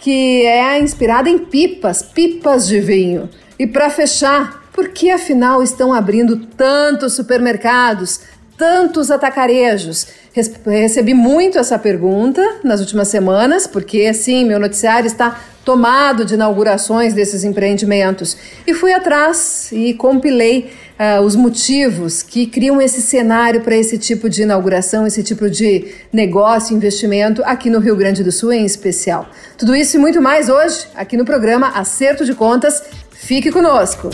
que 0.01 0.47
é 0.47 0.81
inspirada 0.81 1.29
em 1.29 1.37
pipas, 1.37 2.01
pipas 2.01 2.67
de 2.67 2.81
vinho. 2.81 3.29
E 3.59 3.67
para 3.67 3.91
fechar, 3.91 4.71
por 4.73 4.89
que 4.89 5.11
afinal 5.11 5.63
estão 5.63 5.93
abrindo 5.93 6.39
tantos 6.39 7.13
supermercados, 7.13 8.21
tantos 8.57 9.11
atacarejos? 9.11 10.07
Recebi 10.65 11.13
muito 11.13 11.59
essa 11.59 11.79
pergunta 11.79 12.43
nas 12.65 12.81
últimas 12.81 13.09
semanas, 13.09 13.67
porque 13.67 14.07
assim, 14.07 14.47
meu 14.47 14.59
noticiário 14.59 15.09
está 15.09 15.39
tomado 15.69 16.25
de 16.25 16.33
inaugurações 16.33 17.13
desses 17.13 17.45
empreendimentos. 17.45 18.39
E 18.67 18.73
fui 18.73 18.91
atrás 18.91 19.69
e 19.71 19.93
compilei 19.93 20.73
uh, 20.99 21.21
os 21.21 21.37
motivos 21.37 22.23
que 22.23 22.47
criam 22.47 22.81
esse 22.81 23.03
cenário 23.03 23.61
para 23.61 23.77
esse 23.77 23.99
tipo 23.99 24.31
de 24.31 24.45
inauguração, 24.45 25.07
esse 25.07 25.23
tipo 25.23 25.51
de 25.51 25.85
negócio, 26.11 26.75
investimento 26.75 27.43
aqui 27.45 27.69
no 27.69 27.81
Rio 27.81 27.95
Grande 27.97 28.25
do 28.25 28.33
Sul 28.33 28.51
em 28.51 28.65
especial. 28.65 29.29
Tudo 29.59 29.77
isso 29.77 29.99
e 29.99 30.01
muito 30.01 30.23
mais 30.23 30.49
hoje 30.49 30.87
aqui 30.95 31.19
no 31.19 31.25
programa 31.27 31.69
Acerto 31.69 32.25
de 32.25 32.35
Contas. 32.35 32.83
Fique 33.11 33.53
conosco! 33.53 34.09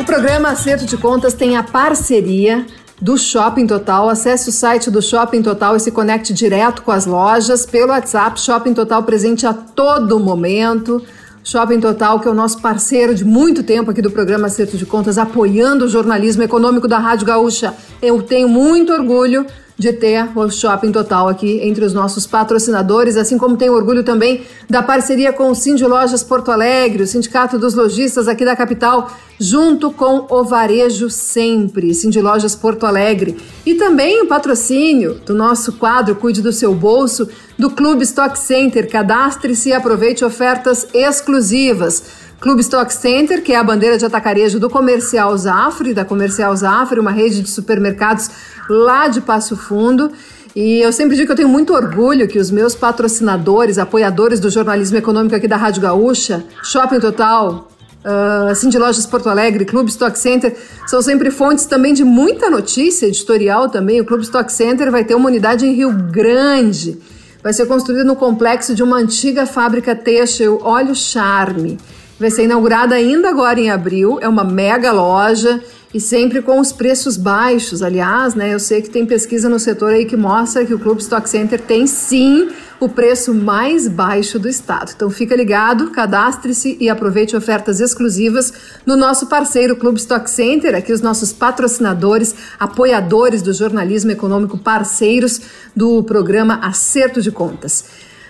O 0.00 0.04
programa 0.04 0.48
Acerto 0.48 0.86
de 0.86 0.96
Contas 0.96 1.34
tem 1.34 1.58
a 1.58 1.62
parceria 1.62 2.64
do 3.04 3.18
Shopping 3.18 3.66
Total. 3.66 4.08
Acesse 4.08 4.48
o 4.48 4.52
site 4.52 4.90
do 4.90 5.02
Shopping 5.02 5.42
Total 5.42 5.76
e 5.76 5.80
se 5.80 5.90
conecte 5.90 6.32
direto 6.32 6.80
com 6.80 6.90
as 6.90 7.04
lojas 7.04 7.66
pelo 7.66 7.90
WhatsApp. 7.90 8.40
Shopping 8.40 8.72
Total 8.72 9.02
presente 9.02 9.46
a 9.46 9.52
todo 9.52 10.18
momento. 10.18 11.02
Shopping 11.44 11.80
Total, 11.80 12.18
que 12.18 12.26
é 12.26 12.30
o 12.30 12.34
nosso 12.34 12.62
parceiro 12.62 13.14
de 13.14 13.22
muito 13.22 13.62
tempo 13.62 13.90
aqui 13.90 14.00
do 14.00 14.10
programa 14.10 14.46
Acerto 14.46 14.78
de 14.78 14.86
Contas, 14.86 15.18
apoiando 15.18 15.84
o 15.84 15.88
jornalismo 15.88 16.44
econômico 16.44 16.88
da 16.88 16.98
Rádio 16.98 17.26
Gaúcha. 17.26 17.74
Eu 18.00 18.22
tenho 18.22 18.48
muito 18.48 18.90
orgulho 18.90 19.44
de 19.76 19.92
ter 19.92 20.28
o 20.36 20.48
Shopping 20.50 20.92
Total 20.92 21.28
aqui 21.28 21.60
entre 21.62 21.84
os 21.84 21.92
nossos 21.92 22.26
patrocinadores, 22.26 23.16
assim 23.16 23.36
como 23.36 23.56
tenho 23.56 23.74
orgulho 23.74 24.04
também 24.04 24.42
da 24.70 24.82
parceria 24.82 25.32
com 25.32 25.50
o 25.50 25.54
Cindy 25.54 25.84
Lojas 25.84 26.22
Porto 26.22 26.50
Alegre, 26.52 27.02
o 27.02 27.06
Sindicato 27.06 27.58
dos 27.58 27.74
Lojistas 27.74 28.28
aqui 28.28 28.44
da 28.44 28.54
capital, 28.54 29.10
junto 29.38 29.90
com 29.90 30.26
o 30.30 30.44
Varejo 30.44 31.10
Sempre, 31.10 31.92
Cindy 31.92 32.20
Lojas 32.20 32.54
Porto 32.54 32.86
Alegre, 32.86 33.36
e 33.66 33.74
também 33.74 34.22
o 34.22 34.26
patrocínio 34.26 35.14
do 35.26 35.34
nosso 35.34 35.72
quadro 35.72 36.14
Cuide 36.14 36.40
do 36.40 36.52
Seu 36.52 36.74
Bolso, 36.74 37.28
do 37.58 37.70
Clube 37.70 38.04
Stock 38.04 38.38
Center. 38.38 38.88
Cadastre-se 38.88 39.70
e 39.70 39.72
aproveite 39.72 40.24
ofertas 40.24 40.86
exclusivas. 40.94 42.24
Clube 42.40 42.60
Stock 42.60 42.92
Center, 42.92 43.42
que 43.42 43.54
é 43.54 43.56
a 43.56 43.64
bandeira 43.64 43.96
de 43.96 44.04
atacarejo 44.04 44.60
do 44.60 44.68
Comercial 44.68 45.34
Zafre, 45.34 45.94
da 45.94 46.04
Comercial 46.04 46.54
Zafre, 46.54 47.00
uma 47.00 47.10
rede 47.10 47.40
de 47.40 47.48
supermercados 47.48 48.28
lá 48.68 49.08
de 49.08 49.20
Passo 49.20 49.56
Fundo. 49.56 50.10
E 50.54 50.80
eu 50.80 50.92
sempre 50.92 51.16
digo 51.16 51.26
que 51.26 51.32
eu 51.32 51.36
tenho 51.36 51.48
muito 51.48 51.74
orgulho 51.74 52.28
que 52.28 52.38
os 52.38 52.50
meus 52.50 52.74
patrocinadores, 52.74 53.76
apoiadores 53.76 54.38
do 54.38 54.48
jornalismo 54.48 54.96
econômico 54.96 55.34
aqui 55.34 55.48
da 55.48 55.56
Rádio 55.56 55.82
Gaúcha, 55.82 56.44
Shopping 56.62 57.00
Total, 57.00 57.68
uh, 58.04 58.54
Cindy 58.54 58.78
Lojas 58.78 59.04
Porto 59.04 59.28
Alegre, 59.28 59.64
Clube 59.64 59.90
Stock 59.90 60.16
Center, 60.16 60.56
são 60.86 61.02
sempre 61.02 61.30
fontes 61.32 61.66
também 61.66 61.92
de 61.92 62.04
muita 62.04 62.48
notícia 62.48 63.06
editorial 63.06 63.68
também. 63.68 64.00
O 64.00 64.04
Clube 64.04 64.22
Stock 64.22 64.52
Center 64.52 64.92
vai 64.92 65.04
ter 65.04 65.16
uma 65.16 65.28
unidade 65.28 65.66
em 65.66 65.72
Rio 65.72 65.92
Grande. 65.92 66.98
Vai 67.42 67.52
ser 67.52 67.66
construído 67.66 68.04
no 68.04 68.14
complexo 68.14 68.74
de 68.74 68.82
uma 68.82 68.96
antiga 68.96 69.46
fábrica 69.46 69.94
têxtil, 69.94 70.60
Olha 70.62 70.92
o 70.92 70.94
Charme. 70.94 71.78
Vai 72.18 72.30
ser 72.30 72.44
inaugurada 72.44 72.94
ainda 72.94 73.28
agora 73.28 73.60
em 73.60 73.70
abril. 73.70 74.18
É 74.20 74.28
uma 74.28 74.44
mega 74.44 74.92
loja 74.92 75.60
e 75.94 76.00
sempre 76.00 76.42
com 76.42 76.58
os 76.58 76.72
preços 76.72 77.16
baixos. 77.16 77.80
Aliás, 77.80 78.34
né, 78.34 78.52
eu 78.52 78.58
sei 78.58 78.82
que 78.82 78.90
tem 78.90 79.06
pesquisa 79.06 79.48
no 79.48 79.60
setor 79.60 79.92
aí 79.92 80.04
que 80.04 80.16
mostra 80.16 80.66
que 80.66 80.74
o 80.74 80.78
Clube 80.78 81.00
Stock 81.00 81.30
Center 81.30 81.60
tem 81.60 81.86
sim 81.86 82.48
o 82.80 82.88
preço 82.88 83.32
mais 83.32 83.86
baixo 83.86 84.36
do 84.36 84.48
estado. 84.48 84.90
Então 84.94 85.08
fica 85.08 85.36
ligado, 85.36 85.92
cadastre-se 85.92 86.76
e 86.80 86.90
aproveite 86.90 87.36
ofertas 87.36 87.80
exclusivas 87.80 88.52
no 88.84 88.96
nosso 88.96 89.28
parceiro 89.28 89.76
Clube 89.76 90.00
Stock 90.00 90.28
Center, 90.28 90.74
aqui 90.74 90.92
os 90.92 91.00
nossos 91.00 91.32
patrocinadores, 91.32 92.34
apoiadores 92.58 93.40
do 93.40 93.52
jornalismo 93.52 94.10
econômico, 94.10 94.58
parceiros 94.58 95.40
do 95.76 96.02
programa 96.02 96.58
Acerto 96.60 97.22
de 97.22 97.30
Contas. 97.30 97.84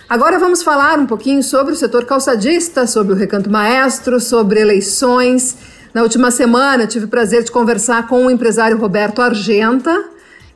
Agora 0.07 0.39
vamos 0.39 0.63
falar 0.63 0.99
um 0.99 1.07
pouquinho 1.07 1.43
sobre 1.43 1.73
o 1.73 1.77
setor 1.77 2.05
calçadista, 2.05 2.87
sobre 2.87 3.15
o 3.15 3.17
recanto 3.17 3.51
maestro, 3.51 4.21
sobre 4.21 4.61
eleições. 4.61 5.57
Na 5.95 6.03
última 6.03 6.33
semana 6.33 6.89
tive 6.89 7.05
o 7.05 7.09
prazer 7.09 7.45
de 7.45 7.53
conversar 7.53 8.09
com 8.09 8.27
o 8.27 8.31
empresário 8.31 8.77
Roberto 8.77 9.23
Argenta 9.23 10.07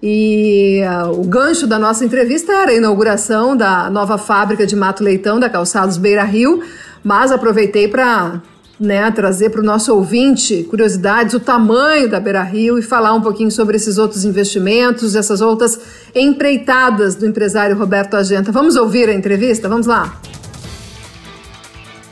e 0.03 0.83
uh, 0.83 1.13
o 1.13 1.23
gancho 1.23 1.65
da 1.65 1.79
nossa 1.79 2.05
entrevista 2.05 2.53
era 2.53 2.73
a 2.73 2.75
inauguração 2.75 3.57
da 3.57 3.89
nova 3.89 4.19
fábrica 4.19 4.67
de 4.67 4.75
mato 4.75 5.05
leitão 5.05 5.39
da 5.39 5.49
Calçados 5.49 5.97
Beira 5.97 6.25
Rio, 6.25 6.61
mas 7.05 7.31
aproveitei 7.31 7.87
para 7.87 8.43
né, 8.81 9.09
trazer 9.13 9.51
para 9.51 9.61
o 9.61 9.65
nosso 9.65 9.95
ouvinte 9.95 10.65
curiosidades, 10.65 11.35
o 11.35 11.41
tamanho 11.41 12.09
da 12.09 12.19
Beira 12.19 12.43
Rio 12.43 12.77
e 12.77 12.83
falar 12.83 13.15
um 13.15 13.21
pouquinho 13.21 13.51
sobre 13.53 13.77
esses 13.77 13.97
outros 13.97 14.25
investimentos, 14.25 15.15
essas 15.15 15.41
outras 15.41 15.79
empreitadas 16.17 17.15
do 17.15 17.25
empresário 17.25 17.79
Roberto 17.79 18.15
Argenta. 18.15 18.51
Vamos 18.51 18.75
ouvir 18.75 19.09
a 19.09 19.15
entrevista? 19.15 19.69
Vamos 19.69 19.87
lá. 19.87 20.21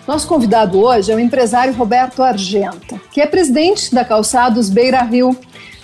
Nosso 0.07 0.29
convidado 0.29 0.79
hoje 0.79 1.11
é 1.11 1.16
o 1.16 1.19
empresário 1.19 1.75
Roberto 1.75 2.23
Argenta, 2.23 3.01
que 3.11 3.21
é 3.21 3.27
presidente 3.27 3.92
da 3.92 4.05
Calçados 4.05 4.71
Beira 4.71 5.03
Rio, 5.03 5.37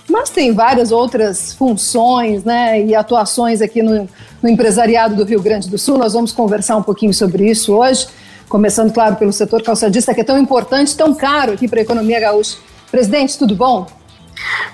mas 0.09 0.31
tem 0.31 0.53
várias 0.53 0.93
outras 0.93 1.53
funções 1.55 2.45
né, 2.45 2.85
e 2.85 2.95
atuações 2.95 3.61
aqui 3.61 3.83
no, 3.83 4.09
no 4.41 4.49
empresariado 4.49 5.17
do 5.17 5.25
Rio 5.25 5.43
Grande 5.43 5.69
do 5.69 5.77
Sul. 5.77 5.99
Nós 5.99 6.13
vamos 6.13 6.31
conversar 6.31 6.77
um 6.77 6.85
pouquinho 6.85 7.13
sobre 7.13 7.51
isso 7.51 7.75
hoje, 7.75 8.07
começando, 8.49 8.93
claro, 8.93 9.17
pelo 9.17 9.33
setor 9.33 9.61
calçadista, 9.61 10.15
que 10.15 10.21
é 10.21 10.25
tão 10.25 10.39
importante, 10.39 10.97
tão 10.97 11.13
caro 11.13 11.53
aqui 11.53 11.67
para 11.67 11.81
a 11.81 11.83
economia 11.83 12.21
gaúcha. 12.21 12.59
Presidente, 12.93 13.37
tudo 13.37 13.57
bom? 13.57 13.89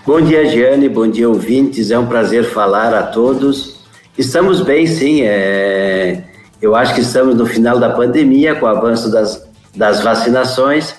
Bom 0.06 0.20
dia, 0.20 0.46
Giane, 0.46 0.90
bom 0.90 1.08
dia, 1.08 1.26
ouvintes. 1.26 1.90
É 1.90 1.98
um 1.98 2.06
prazer 2.06 2.44
falar 2.44 2.92
a 2.92 3.02
todos. 3.02 3.78
Estamos 4.18 4.60
bem, 4.60 4.86
sim. 4.86 5.22
É 5.22 6.27
eu 6.60 6.74
acho 6.74 6.94
que 6.94 7.00
estamos 7.00 7.34
no 7.34 7.46
final 7.46 7.78
da 7.78 7.90
pandemia, 7.90 8.54
com 8.54 8.66
o 8.66 8.68
avanço 8.68 9.10
das, 9.10 9.46
das 9.74 10.00
vacinações, 10.00 10.94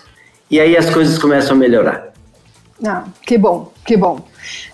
e 0.50 0.60
aí 0.60 0.76
as 0.78 0.90
coisas 0.90 1.18
começam 1.18 1.56
a 1.56 1.60
melhorar. 1.60 2.10
Ah, 2.86 3.04
que 3.22 3.38
bom, 3.38 3.72
que 3.86 3.98
bom. 3.98 4.22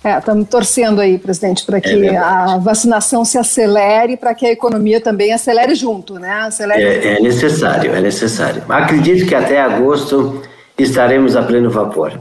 Estamos 0.04 0.46
é, 0.46 0.48
torcendo 0.48 1.02
aí, 1.02 1.18
presidente, 1.18 1.66
para 1.66 1.82
que 1.82 2.08
é 2.08 2.16
a 2.16 2.58
vacinação 2.58 3.26
se 3.26 3.38
acelere, 3.38 4.16
para 4.16 4.34
que 4.36 4.46
a 4.46 4.52
economia 4.52 5.02
também 5.02 5.34
acelere 5.34 5.74
junto, 5.74 6.20
né? 6.20 6.30
Acelere 6.30 6.84
é, 6.84 7.18
é, 7.18 7.20
necessário, 7.20 7.94
é 7.94 8.00
necessário. 8.00 8.64
Acredito 8.70 9.28
que 9.28 9.34
até 9.34 9.60
agosto 9.60 10.44
estaremos 10.78 11.36
a 11.36 11.42
pleno 11.42 11.70
vapor. 11.72 12.20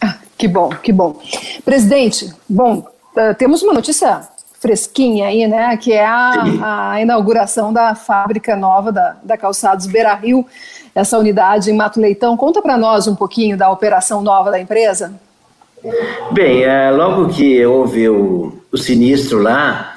Ah, 0.00 0.16
que 0.38 0.48
bom, 0.48 0.70
que 0.70 0.92
bom. 0.92 1.20
Presidente, 1.64 2.32
bom, 2.48 2.86
uh, 3.14 3.34
temos 3.36 3.62
uma 3.62 3.74
notícia 3.74 4.22
fresquinha 4.60 5.26
aí, 5.26 5.48
né? 5.48 5.76
Que 5.76 5.94
é 5.94 6.04
a, 6.04 6.92
a 6.92 7.00
inauguração 7.00 7.72
da 7.72 7.94
fábrica 7.94 8.54
nova 8.54 8.92
da, 8.92 9.16
da 9.22 9.36
Calçados 9.36 9.86
Beira 9.86 10.14
Rio, 10.14 10.46
essa 10.94 11.18
unidade 11.18 11.70
em 11.70 11.76
Mato 11.76 11.98
Leitão. 11.98 12.36
Conta 12.36 12.60
para 12.60 12.76
nós 12.76 13.08
um 13.08 13.16
pouquinho 13.16 13.56
da 13.56 13.70
operação 13.70 14.20
nova 14.22 14.50
da 14.50 14.60
empresa. 14.60 15.14
Bem, 16.30 16.62
é, 16.62 16.90
logo 16.90 17.30
que 17.30 17.64
houve 17.64 18.06
o, 18.10 18.60
o 18.70 18.76
sinistro 18.76 19.38
lá, 19.38 19.96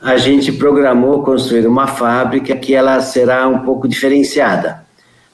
a 0.00 0.16
gente 0.16 0.52
programou 0.52 1.24
construir 1.24 1.66
uma 1.66 1.88
fábrica 1.88 2.54
que 2.54 2.72
ela 2.72 3.00
será 3.00 3.48
um 3.48 3.60
pouco 3.60 3.88
diferenciada. 3.88 4.84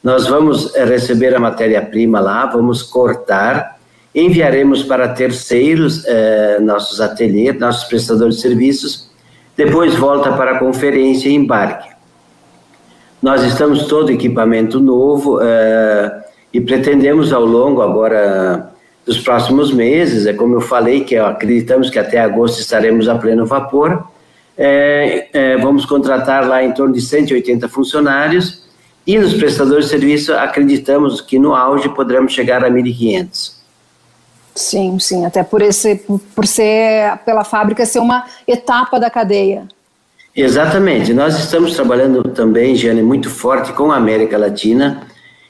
Nós 0.03 0.27
vamos 0.27 0.75
é, 0.75 0.87
receber 0.87 1.35
a 1.35 1.39
matéria-prima 1.39 2.19
lá, 2.19 2.47
vamos 2.47 2.83
cortar 2.83 3.79
enviaremos 4.15 4.83
para 4.83 5.09
terceiros 5.09 6.05
eh, 6.07 6.59
nossos 6.61 7.01
ateliês, 7.01 7.59
nossos 7.59 7.85
prestadores 7.85 8.37
de 8.37 8.43
serviços, 8.43 9.11
depois 9.57 9.95
volta 9.95 10.33
para 10.33 10.53
a 10.53 10.59
conferência 10.59 11.29
e 11.29 11.35
embarque. 11.35 11.89
Nós 13.23 13.43
estamos 13.45 13.85
todo 13.85 14.11
equipamento 14.11 14.81
novo 14.81 15.39
eh, 15.41 16.25
e 16.53 16.61
pretendemos 16.61 17.33
ao 17.33 17.45
longo 17.45 17.83
agora 17.83 18.73
dos 19.07 19.19
próximos 19.19 19.73
meses, 19.73 20.27
é 20.27 20.33
como 20.33 20.57
eu 20.57 20.61
falei, 20.61 21.05
que 21.05 21.17
acreditamos 21.17 21.91
que 21.91 21.99
até 21.99 22.19
agosto 22.19 22.61
estaremos 22.61 23.09
a 23.09 23.17
pleno 23.17 23.47
vapor, 23.47 24.05
é, 24.57 25.57
vamos 25.57 25.87
contratar 25.87 26.47
lá 26.47 26.63
em 26.63 26.73
torno 26.73 26.93
de 26.93 27.01
180 27.01 27.67
funcionários 27.67 28.63
e 29.07 29.19
nos 29.19 29.33
prestadores 29.33 29.87
de 29.87 29.91
serviço 29.93 30.35
acreditamos 30.35 31.23
que 31.23 31.39
no 31.39 31.55
auge 31.55 31.89
poderemos 31.89 32.33
chegar 32.33 32.63
a 32.63 32.71
1.500. 32.71 33.60
Sim, 34.61 34.99
sim, 34.99 35.25
até 35.25 35.43
por 35.43 35.63
esse, 35.63 35.97
por 36.35 36.47
ser 36.47 37.17
pela 37.25 37.45
fábrica 37.45 37.87
ser 37.87 37.99
uma 37.99 38.27
etapa 38.47 39.01
da 39.01 39.09
cadeia. 39.09 39.67
Exatamente. 40.37 41.15
Nós 41.15 41.39
estamos 41.39 41.75
trabalhando 41.75 42.23
também, 42.25 42.77
Jane, 42.77 43.03
muito 43.03 43.31
forte 43.31 43.73
com 43.73 43.91
a 43.91 43.97
América 43.97 44.37
Latina 44.39 45.07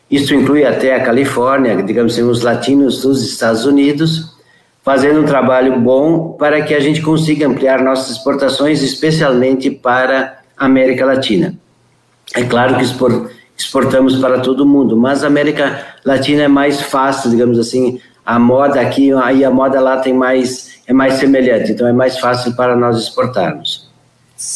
Isso 0.08 0.32
inclui 0.34 0.64
até 0.64 0.94
a 0.94 1.02
Califórnia, 1.02 1.82
digamos 1.82 2.14
assim, 2.14 2.22
os 2.22 2.42
latinos 2.42 3.02
dos 3.02 3.24
Estados 3.24 3.64
Unidos, 3.64 4.36
fazendo 4.82 5.20
um 5.20 5.24
trabalho 5.24 5.78
bom 5.80 6.32
para 6.38 6.62
que 6.62 6.72
a 6.72 6.80
gente 6.80 7.02
consiga 7.02 7.46
ampliar 7.46 7.82
nossas 7.82 8.16
exportações, 8.16 8.82
especialmente 8.82 9.70
para 9.70 10.38
a 10.56 10.66
América 10.66 11.04
Latina. 11.04 11.54
É 12.34 12.44
claro 12.44 12.76
que 12.76 12.84
exportamos 13.56 14.16
para 14.18 14.38
todo 14.38 14.64
mundo, 14.64 14.96
mas 14.96 15.24
a 15.24 15.26
América 15.26 15.84
Latina 16.04 16.42
é 16.42 16.48
mais 16.48 16.80
fácil, 16.80 17.30
digamos 17.30 17.58
assim, 17.58 18.00
a 18.24 18.38
moda 18.38 18.80
aqui 18.80 19.10
e 19.34 19.44
a 19.44 19.50
moda 19.50 19.80
lá 19.80 19.98
tem 19.98 20.12
mais 20.12 20.70
é 20.86 20.92
mais 20.92 21.14
semelhante, 21.14 21.72
então 21.72 21.86
é 21.86 21.92
mais 21.92 22.18
fácil 22.18 22.54
para 22.56 22.74
nós 22.74 22.98
exportarmos. 22.98 23.88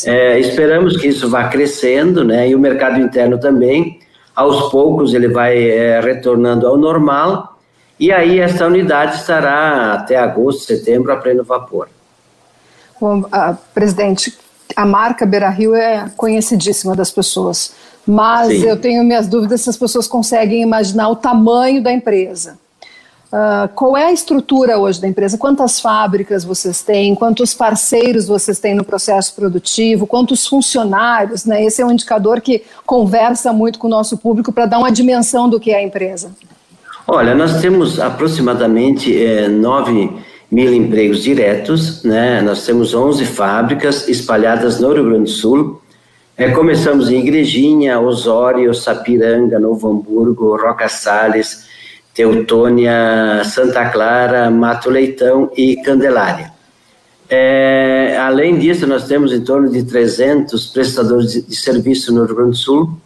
É, 0.05 0.38
esperamos 0.40 0.96
que 0.96 1.09
isso 1.09 1.29
vá 1.29 1.48
crescendo, 1.48 2.24
né? 2.24 2.48
E 2.48 2.55
o 2.55 2.59
mercado 2.59 2.98
interno 2.98 3.38
também, 3.38 4.00
aos 4.35 4.70
poucos 4.70 5.14
ele 5.14 5.29
vai 5.29 5.57
é, 5.62 6.00
retornando 6.00 6.66
ao 6.66 6.77
normal 6.77 7.55
e 7.98 8.11
aí 8.11 8.40
essa 8.40 8.66
unidade 8.66 9.16
estará 9.16 9.92
até 9.92 10.16
agosto, 10.16 10.64
setembro 10.64 11.12
a 11.12 11.16
pleno 11.16 11.44
vapor. 11.44 11.88
Bom, 13.00 13.20
uh, 13.20 13.57
presidente, 13.72 14.37
a 14.74 14.85
marca 14.85 15.24
Beira 15.24 15.48
Rio 15.48 15.74
é 15.74 16.11
conhecidíssima 16.16 16.96
das 16.96 17.11
pessoas, 17.11 17.72
mas 18.07 18.48
Sim. 18.48 18.66
eu 18.66 18.77
tenho 18.77 19.05
minhas 19.05 19.29
dúvidas 19.29 19.61
se 19.61 19.70
as 19.70 19.77
pessoas 19.77 20.09
conseguem 20.09 20.62
imaginar 20.62 21.09
o 21.09 21.16
tamanho 21.16 21.83
da 21.83 21.92
empresa. 21.92 22.59
Uh, 23.32 23.68
qual 23.74 23.96
é 23.96 24.06
a 24.06 24.12
estrutura 24.12 24.78
hoje 24.78 25.00
da 25.00 25.08
empresa? 25.08 25.37
Quantas 25.37 25.80
fábricas 25.80 26.44
vocês 26.44 26.82
têm? 26.82 27.14
Quantos 27.14 27.52
parceiros 27.52 28.28
vocês 28.28 28.60
têm 28.60 28.74
no 28.74 28.84
processo 28.84 29.34
produtivo? 29.34 30.06
Quantos 30.06 30.46
funcionários? 30.46 31.44
Né? 31.44 31.64
Esse 31.64 31.82
é 31.82 31.87
um 31.87 31.90
indicador 31.90 32.40
que 32.40 32.62
conversa 32.87 33.52
muito 33.52 33.78
com 33.78 33.88
o 33.88 33.90
nosso 33.90 34.16
público 34.16 34.52
para 34.52 34.66
dar 34.66 34.78
uma 34.78 34.92
dimensão 34.92 35.48
do 35.48 35.58
que 35.58 35.72
é 35.72 35.78
a 35.78 35.82
empresa. 35.82 36.30
Olha, 37.06 37.34
nós 37.34 37.60
temos 37.60 37.98
aproximadamente 37.98 39.22
é, 39.22 39.48
9 39.48 40.10
mil 40.50 40.72
empregos 40.72 41.22
diretos, 41.22 42.04
né? 42.04 42.40
nós 42.40 42.64
temos 42.64 42.94
11 42.94 43.26
fábricas 43.26 44.08
espalhadas 44.08 44.78
no 44.78 44.92
Rio 44.92 45.04
Grande 45.04 45.24
do 45.24 45.30
Sul. 45.30 45.82
É, 46.37 46.50
começamos 46.50 47.10
em 47.10 47.18
Igrejinha, 47.18 48.00
Osório, 48.00 48.72
Sapiranga, 48.74 49.58
Novo 49.58 49.90
Hamburgo, 49.90 50.56
Roca 50.56 50.88
Salles, 50.88 51.66
Teutônia, 52.14 53.42
Santa 53.44 53.90
Clara, 53.90 54.48
Mato 54.48 54.88
Leitão 54.88 55.50
e 55.57 55.77
Candelária. 55.77 56.53
É, 57.29 58.16
além 58.20 58.57
disso, 58.59 58.87
nós 58.87 59.09
temos 59.09 59.33
em 59.33 59.40
torno 59.40 59.68
de 59.68 59.83
300 59.83 60.66
prestadores 60.68 61.33
de, 61.33 61.42
de 61.42 61.57
serviço 61.57 62.14
no 62.14 62.24
Rio 62.24 62.37
Grande 62.37 62.50
do 62.50 62.57
Sul, 62.57 62.96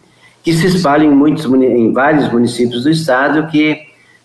que 0.43 0.53
se 0.53 0.67
espalham 0.67 1.11
em, 1.11 1.15
muitos, 1.15 1.45
em 1.45 1.91
vários 1.91 2.31
municípios 2.31 2.83
do 2.83 2.91
estado 2.91 3.47
que 3.47 3.79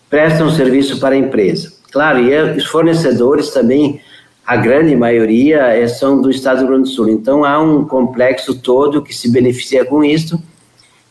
prestam 0.09 0.51
serviço 0.51 0.99
para 0.99 1.15
a 1.15 1.17
empresa. 1.17 1.73
Claro, 1.91 2.19
e 2.19 2.57
os 2.57 2.65
fornecedores 2.65 3.49
também, 3.49 3.99
a 4.45 4.55
grande 4.55 4.95
maioria 4.95 5.61
é, 5.67 5.87
são 5.87 6.21
do 6.21 6.29
estado 6.29 6.57
do 6.57 6.61
Rio 6.61 6.69
Grande 6.69 6.89
do 6.89 6.95
Sul. 6.95 7.09
Então, 7.09 7.43
há 7.43 7.59
um 7.59 7.85
complexo 7.85 8.53
todo 8.53 9.01
que 9.01 9.15
se 9.15 9.31
beneficia 9.31 9.83
com 9.83 10.03
isso 10.03 10.39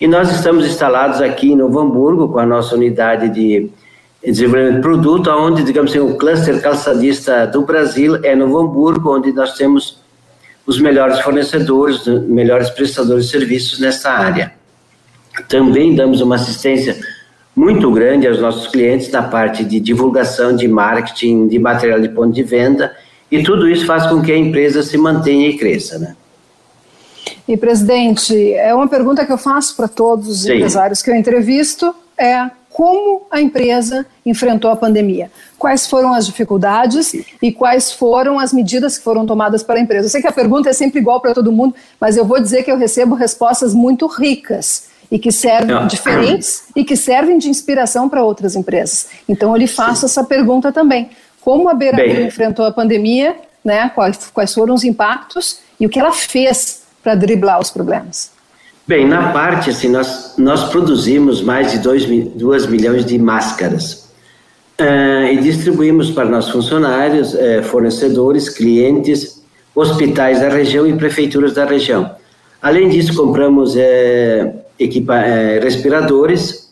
e 0.00 0.07
nós 0.07 0.30
estamos 0.30 0.66
instalados 0.66 1.20
aqui 1.20 1.52
em 1.52 1.57
Novo 1.57 1.78
Hamburgo 1.78 2.28
com 2.28 2.38
a 2.38 2.46
nossa 2.46 2.74
unidade 2.74 3.28
de 3.28 3.70
desenvolvimento 4.24 4.76
de 4.76 4.80
produto, 4.80 5.30
onde, 5.30 5.62
digamos 5.62 5.90
assim, 5.90 6.00
o 6.00 6.16
cluster 6.16 6.61
calçadista 6.61 7.46
do 7.46 7.62
Brasil 7.62 8.16
é 8.24 8.35
Novo 8.35 8.59
Hamburgo, 8.59 9.14
onde 9.14 9.33
nós 9.33 9.54
temos 9.54 10.02
os 10.66 10.80
melhores 10.80 11.20
fornecedores, 11.20 12.07
melhores 12.26 12.70
prestadores 12.70 13.26
de 13.26 13.30
serviços 13.30 13.78
nessa 13.78 14.11
área. 14.11 14.52
Também 15.48 15.94
damos 15.94 16.20
uma 16.20 16.37
assistência 16.37 16.96
muito 17.54 17.90
grande 17.92 18.26
aos 18.26 18.40
nossos 18.40 18.66
clientes 18.66 19.11
na 19.11 19.22
parte 19.22 19.64
de 19.64 19.78
divulgação, 19.78 20.57
de 20.57 20.66
marketing, 20.66 21.46
de 21.48 21.59
material 21.59 22.00
de 22.00 22.09
ponto 22.09 22.33
de 22.33 22.42
venda, 22.42 22.92
e 23.30 23.42
tudo 23.42 23.68
isso 23.68 23.87
faz 23.87 24.07
com 24.07 24.22
que 24.22 24.33
a 24.33 24.37
empresa 24.37 24.83
se 24.83 24.96
mantenha 24.96 25.48
e 25.48 25.57
cresça, 25.57 25.98
né? 25.98 26.16
E, 27.46 27.57
presidente, 27.57 28.54
é 28.54 28.74
uma 28.74 28.88
pergunta 28.88 29.24
que 29.24 29.33
eu 29.33 29.38
faço 29.38 29.76
para 29.76 29.87
todos 29.88 30.28
os 30.28 30.42
Sim. 30.42 30.54
empresários 30.54 31.02
que 31.02 31.11
eu 31.11 31.14
entrevisto, 31.14 31.94
é 32.16 32.50
como 32.74 33.22
a 33.30 33.40
empresa 33.40 34.04
enfrentou 34.26 34.68
a 34.68 34.74
pandemia. 34.74 35.30
Quais 35.57 35.87
foram 35.87 36.12
as 36.12 36.26
dificuldades 36.26 37.14
e 37.40 37.52
quais 37.52 37.92
foram 37.92 38.37
as 38.38 38.52
medidas 38.52 38.98
que 38.98 39.04
foram 39.04 39.24
tomadas 39.24 39.62
para 39.62 39.76
a 39.76 39.80
empresa. 39.80 40.07
Eu 40.07 40.11
sei 40.11 40.20
que 40.20 40.26
a 40.26 40.33
pergunta 40.33 40.70
é 40.70 40.72
sempre 40.72 40.98
igual 40.98 41.20
para 41.20 41.33
todo 41.33 41.52
mundo, 41.52 41.72
mas 42.00 42.16
eu 42.16 42.24
vou 42.24 42.40
dizer 42.40 42.64
que 42.64 42.72
eu 42.72 42.76
recebo 42.76 43.14
respostas 43.14 43.72
muito 43.72 44.09
ricas 44.09 44.88
e 45.09 45.20
que 45.20 45.30
servem 45.30 45.76
ah. 45.76 45.85
diferentes 45.85 46.64
e 46.74 46.83
que 46.83 46.96
servem 46.96 47.38
de 47.38 47.48
inspiração 47.48 48.09
para 48.09 48.24
outras 48.24 48.57
empresas. 48.57 49.07
Então 49.28 49.52
eu 49.52 49.57
lhe 49.57 49.68
faço 49.68 50.00
Sim. 50.00 50.07
essa 50.07 50.24
pergunta 50.24 50.72
também. 50.72 51.11
Como 51.40 51.68
a 51.68 51.74
Beira 51.74 52.22
enfrentou 52.22 52.66
a 52.66 52.72
pandemia, 52.72 53.37
né? 53.64 53.88
Quais, 53.94 54.30
quais 54.35 54.52
foram 54.52 54.74
os 54.74 54.83
impactos 54.83 55.61
e 55.78 55.87
o 55.87 55.88
que 55.88 56.00
ela 56.00 56.11
fez 56.11 56.83
para 57.04 57.14
driblar 57.14 57.60
os 57.60 57.70
problemas? 57.70 58.32
Bem, 58.86 59.06
na 59.06 59.32
parte, 59.32 59.70
assim, 59.70 59.88
nós, 59.88 60.34
nós 60.36 60.64
produzimos 60.64 61.42
mais 61.42 61.72
de 61.72 61.78
2 61.78 62.66
milhões 62.66 63.04
de 63.04 63.18
máscaras 63.18 64.10
uh, 64.80 65.26
e 65.30 65.36
distribuímos 65.38 66.10
para 66.10 66.24
nossos 66.24 66.52
funcionários, 66.52 67.34
uh, 67.34 67.62
fornecedores, 67.64 68.48
clientes, 68.48 69.42
hospitais 69.74 70.40
da 70.40 70.48
região 70.48 70.86
e 70.86 70.94
prefeituras 70.96 71.54
da 71.54 71.64
região. 71.64 72.14
Além 72.60 72.88
disso, 72.88 73.14
compramos 73.14 73.74
uh, 73.74 73.78
equipa 74.78 75.14
respiradores, 75.62 76.64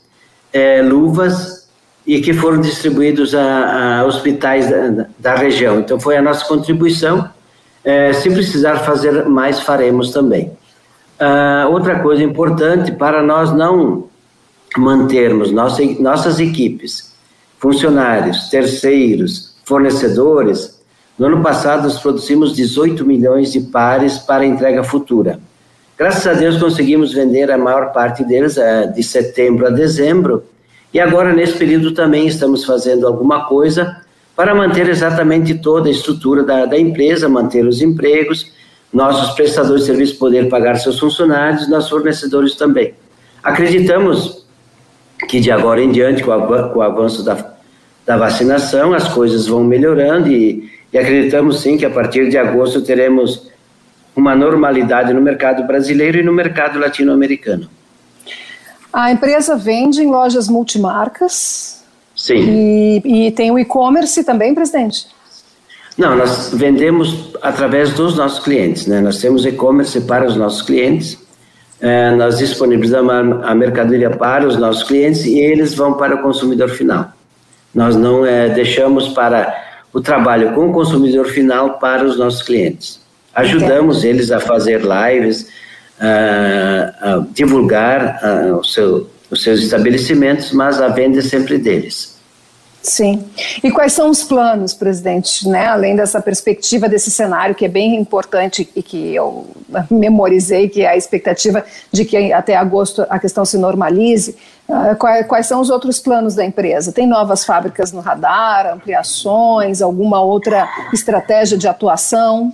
luvas 0.84 1.66
e 2.06 2.20
que 2.20 2.34
foram 2.34 2.60
distribuídos 2.60 3.34
a, 3.34 4.00
a 4.00 4.04
hospitais 4.04 4.68
da, 4.68 5.06
da 5.18 5.34
região. 5.34 5.80
Então, 5.80 5.98
foi 5.98 6.16
a 6.16 6.22
nossa 6.22 6.44
contribuição 6.46 7.30
é, 7.84 8.12
se 8.12 8.30
precisar 8.30 8.78
fazer 8.78 9.26
mais, 9.26 9.60
faremos 9.60 10.10
também. 10.10 10.52
Uh, 11.20 11.70
outra 11.70 12.00
coisa 12.00 12.22
importante 12.22 12.92
para 12.92 13.22
nós 13.22 13.52
não 13.52 14.08
mantermos 14.76 15.52
nossa, 15.52 15.82
nossas 16.00 16.40
equipes, 16.40 17.12
funcionários, 17.58 18.48
terceiros, 18.48 19.54
fornecedores. 19.64 20.80
No 21.18 21.26
ano 21.26 21.42
passado, 21.42 21.84
nós 21.84 21.98
produzimos 21.98 22.54
18 22.56 23.04
milhões 23.04 23.52
de 23.52 23.60
pares 23.60 24.18
para 24.18 24.46
entrega 24.46 24.82
futura. 24.82 25.38
Graças 25.96 26.26
a 26.26 26.32
Deus, 26.32 26.58
conseguimos 26.58 27.12
vender 27.12 27.50
a 27.50 27.58
maior 27.58 27.92
parte 27.92 28.24
deles 28.24 28.56
uh, 28.56 28.92
de 28.92 29.02
setembro 29.02 29.66
a 29.66 29.70
dezembro. 29.70 30.44
E 30.92 31.00
agora, 31.00 31.32
nesse 31.32 31.56
período, 31.56 31.92
também 31.92 32.26
estamos 32.26 32.64
fazendo 32.64 33.06
alguma 33.06 33.44
coisa 33.44 34.02
para 34.34 34.54
manter 34.54 34.88
exatamente 34.88 35.54
toda 35.54 35.88
a 35.88 35.92
estrutura 35.92 36.42
da, 36.42 36.64
da 36.64 36.78
empresa, 36.78 37.28
manter 37.28 37.66
os 37.66 37.82
empregos, 37.82 38.50
nossos 38.92 39.34
prestadores 39.34 39.82
de 39.82 39.86
serviço 39.86 40.18
poder 40.18 40.48
pagar 40.48 40.76
seus 40.76 40.98
funcionários, 40.98 41.68
nossos 41.68 41.90
fornecedores 41.90 42.54
também. 42.54 42.94
Acreditamos 43.42 44.46
que 45.28 45.40
de 45.40 45.50
agora 45.50 45.82
em 45.82 45.90
diante, 45.90 46.22
com, 46.22 46.32
com 46.40 46.78
o 46.78 46.82
avanço 46.82 47.22
da, 47.22 47.54
da 48.04 48.16
vacinação, 48.16 48.92
as 48.92 49.08
coisas 49.08 49.46
vão 49.46 49.64
melhorando 49.64 50.28
e, 50.28 50.70
e 50.92 50.98
acreditamos 50.98 51.60
sim 51.60 51.76
que 51.76 51.86
a 51.86 51.90
partir 51.90 52.28
de 52.28 52.36
agosto 52.36 52.82
teremos 52.82 53.50
uma 54.14 54.34
normalidade 54.34 55.12
no 55.12 55.20
mercado 55.20 55.66
brasileiro 55.66 56.18
e 56.18 56.22
no 56.22 56.32
mercado 56.32 56.78
latino-americano. 56.78 57.68
A 58.92 59.10
empresa 59.10 59.56
vende 59.56 60.02
em 60.02 60.06
lojas 60.06 60.48
multimarcas, 60.48 61.81
Sim. 62.22 63.00
E, 63.04 63.26
e 63.26 63.30
tem 63.32 63.50
o 63.50 63.58
e-commerce 63.58 64.22
também, 64.22 64.54
presidente? 64.54 65.08
Não, 65.98 66.16
nós 66.16 66.52
vendemos 66.54 67.32
através 67.42 67.94
dos 67.94 68.16
nossos 68.16 68.38
clientes, 68.44 68.86
né? 68.86 69.00
Nós 69.00 69.18
temos 69.18 69.44
e-commerce 69.44 70.00
para 70.02 70.24
os 70.24 70.36
nossos 70.36 70.62
clientes, 70.62 71.18
é, 71.80 72.12
nós 72.12 72.38
disponibilizamos 72.38 73.12
a 73.44 73.52
mercadoria 73.56 74.08
para 74.08 74.46
os 74.46 74.56
nossos 74.56 74.84
clientes 74.84 75.24
e 75.24 75.36
eles 75.40 75.74
vão 75.74 75.94
para 75.94 76.14
o 76.14 76.22
consumidor 76.22 76.68
final. 76.68 77.10
Nós 77.74 77.96
não 77.96 78.24
é, 78.24 78.48
deixamos 78.50 79.08
para 79.08 79.52
o 79.92 80.00
trabalho 80.00 80.52
com 80.52 80.70
o 80.70 80.72
consumidor 80.72 81.26
final 81.26 81.80
para 81.80 82.04
os 82.04 82.16
nossos 82.16 82.40
clientes. 82.40 83.00
Ajudamos 83.34 83.98
okay. 83.98 84.10
eles 84.10 84.30
a 84.30 84.38
fazer 84.38 84.80
lives, 84.80 85.48
a, 86.00 87.14
a 87.14 87.26
divulgar 87.32 88.24
a, 88.24 88.56
o 88.58 88.62
seu, 88.62 89.10
os 89.28 89.42
seus 89.42 89.60
estabelecimentos, 89.60 90.52
mas 90.52 90.80
a 90.80 90.86
venda 90.86 91.18
é 91.18 91.22
sempre 91.22 91.58
deles. 91.58 92.11
Sim. 92.82 93.24
E 93.62 93.70
quais 93.70 93.92
são 93.92 94.10
os 94.10 94.24
planos, 94.24 94.74
presidente, 94.74 95.48
né? 95.48 95.66
além 95.66 95.94
dessa 95.94 96.20
perspectiva 96.20 96.88
desse 96.88 97.12
cenário 97.12 97.54
que 97.54 97.64
é 97.64 97.68
bem 97.68 97.94
importante 97.94 98.68
e 98.74 98.82
que 98.82 99.14
eu 99.14 99.46
memorizei, 99.88 100.68
que 100.68 100.82
é 100.82 100.88
a 100.88 100.96
expectativa 100.96 101.64
de 101.92 102.04
que 102.04 102.32
até 102.32 102.56
agosto 102.56 103.06
a 103.08 103.20
questão 103.20 103.44
se 103.44 103.56
normalize, 103.56 104.36
uh, 104.68 104.96
quais, 104.96 105.46
são 105.46 105.60
os 105.60 105.70
outros 105.70 106.00
planos 106.00 106.34
da 106.34 106.44
empresa? 106.44 106.92
Tem 106.92 107.06
novas 107.06 107.44
fábricas 107.44 107.92
no 107.92 108.00
radar, 108.00 108.72
ampliações, 108.72 109.80
alguma 109.80 110.20
outra 110.20 110.68
estratégia 110.92 111.56
de 111.56 111.68
atuação? 111.68 112.52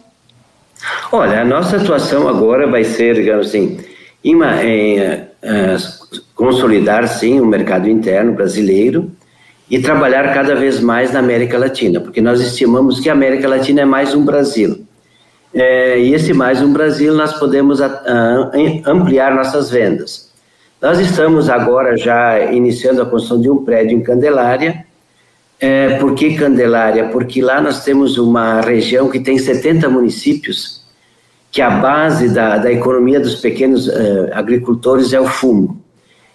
Olha, 1.10 1.40
a 1.40 1.44
nossa 1.44 1.78
atuação 1.78 2.28
agora 2.28 2.66
vai 2.70 2.84
ser, 2.84 3.14
digamos 3.14 3.48
assim, 3.48 3.80
em, 4.22 4.34
em 4.34 4.98
é, 5.00 5.76
consolidar, 6.34 7.08
sim, 7.08 7.40
o 7.40 7.46
mercado 7.46 7.88
interno 7.88 8.34
brasileiro 8.34 9.10
e 9.70 9.78
trabalhar 9.80 10.32
cada 10.32 10.54
vez 10.54 10.80
mais 10.80 11.12
na 11.12 11.18
América 11.18 11.58
Latina, 11.58 12.00
porque 12.00 12.20
nós 12.20 12.40
estimamos 12.40 13.00
que 13.00 13.10
a 13.10 13.12
América 13.12 13.48
Latina 13.48 13.82
é 13.82 13.84
mais 13.84 14.14
um 14.14 14.24
Brasil. 14.24 14.84
É, 15.52 15.98
e 15.98 16.14
esse 16.14 16.32
mais 16.32 16.60
um 16.62 16.72
Brasil 16.72 17.14
nós 17.14 17.32
podemos 17.38 17.80
a, 17.80 17.86
a, 17.86 18.90
ampliar 18.90 19.34
nossas 19.34 19.70
vendas. 19.70 20.30
Nós 20.80 20.98
estamos 21.00 21.50
agora 21.50 21.96
já 21.96 22.52
iniciando 22.52 23.02
a 23.02 23.06
construção 23.06 23.40
de 23.40 23.50
um 23.50 23.64
prédio 23.64 23.96
em 23.96 24.02
Candelária. 24.02 24.86
É, 25.60 25.96
por 25.98 26.14
que 26.14 26.36
Candelária? 26.36 27.08
Porque 27.08 27.42
lá 27.42 27.60
nós 27.60 27.82
temos 27.82 28.16
uma 28.16 28.60
região 28.60 29.10
que 29.10 29.18
tem 29.18 29.38
70 29.38 29.88
municípios, 29.88 30.84
que 31.50 31.60
a 31.60 31.70
base 31.70 32.28
da, 32.28 32.58
da 32.58 32.70
economia 32.70 33.18
dos 33.18 33.36
pequenos 33.36 33.88
uh, 33.88 34.28
agricultores 34.32 35.12
é 35.12 35.20
o 35.20 35.26
fumo. 35.26 35.82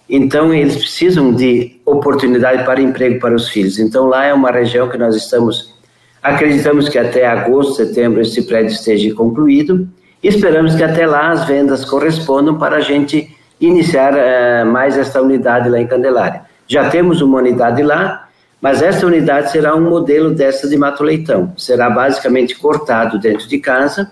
Então, 0.08 0.52
eles 0.52 0.76
precisam 0.76 1.32
de 1.32 1.80
oportunidade 1.84 2.64
para 2.64 2.80
emprego 2.80 3.18
para 3.18 3.34
os 3.34 3.48
filhos. 3.48 3.78
Então, 3.78 4.06
lá 4.06 4.26
é 4.26 4.34
uma 4.34 4.50
região 4.50 4.88
que 4.88 4.98
nós 4.98 5.16
estamos, 5.16 5.74
acreditamos 6.22 6.88
que 6.88 6.98
até 6.98 7.26
agosto, 7.26 7.74
setembro, 7.74 8.20
esse 8.20 8.42
prédio 8.42 8.72
esteja 8.72 9.14
concluído. 9.14 9.88
Esperamos 10.22 10.74
que 10.74 10.82
até 10.82 11.06
lá 11.06 11.30
as 11.30 11.46
vendas 11.46 11.84
correspondam 11.84 12.58
para 12.58 12.76
a 12.76 12.80
gente 12.80 13.34
iniciar 13.60 14.12
uh, 14.14 14.66
mais 14.66 14.96
esta 14.96 15.22
unidade 15.22 15.68
lá 15.68 15.80
em 15.80 15.86
Candelária. 15.86 16.42
Já 16.66 16.90
temos 16.90 17.20
uma 17.20 17.38
unidade 17.38 17.82
lá, 17.82 18.28
mas 18.60 18.82
essa 18.82 19.06
unidade 19.06 19.52
será 19.52 19.74
um 19.74 19.88
modelo 19.88 20.30
dessa 20.34 20.68
de 20.68 20.76
Mato 20.76 21.02
Leitão. 21.02 21.52
Será 21.56 21.90
basicamente 21.90 22.56
cortado 22.56 23.18
dentro 23.18 23.46
de 23.48 23.58
casa 23.58 24.10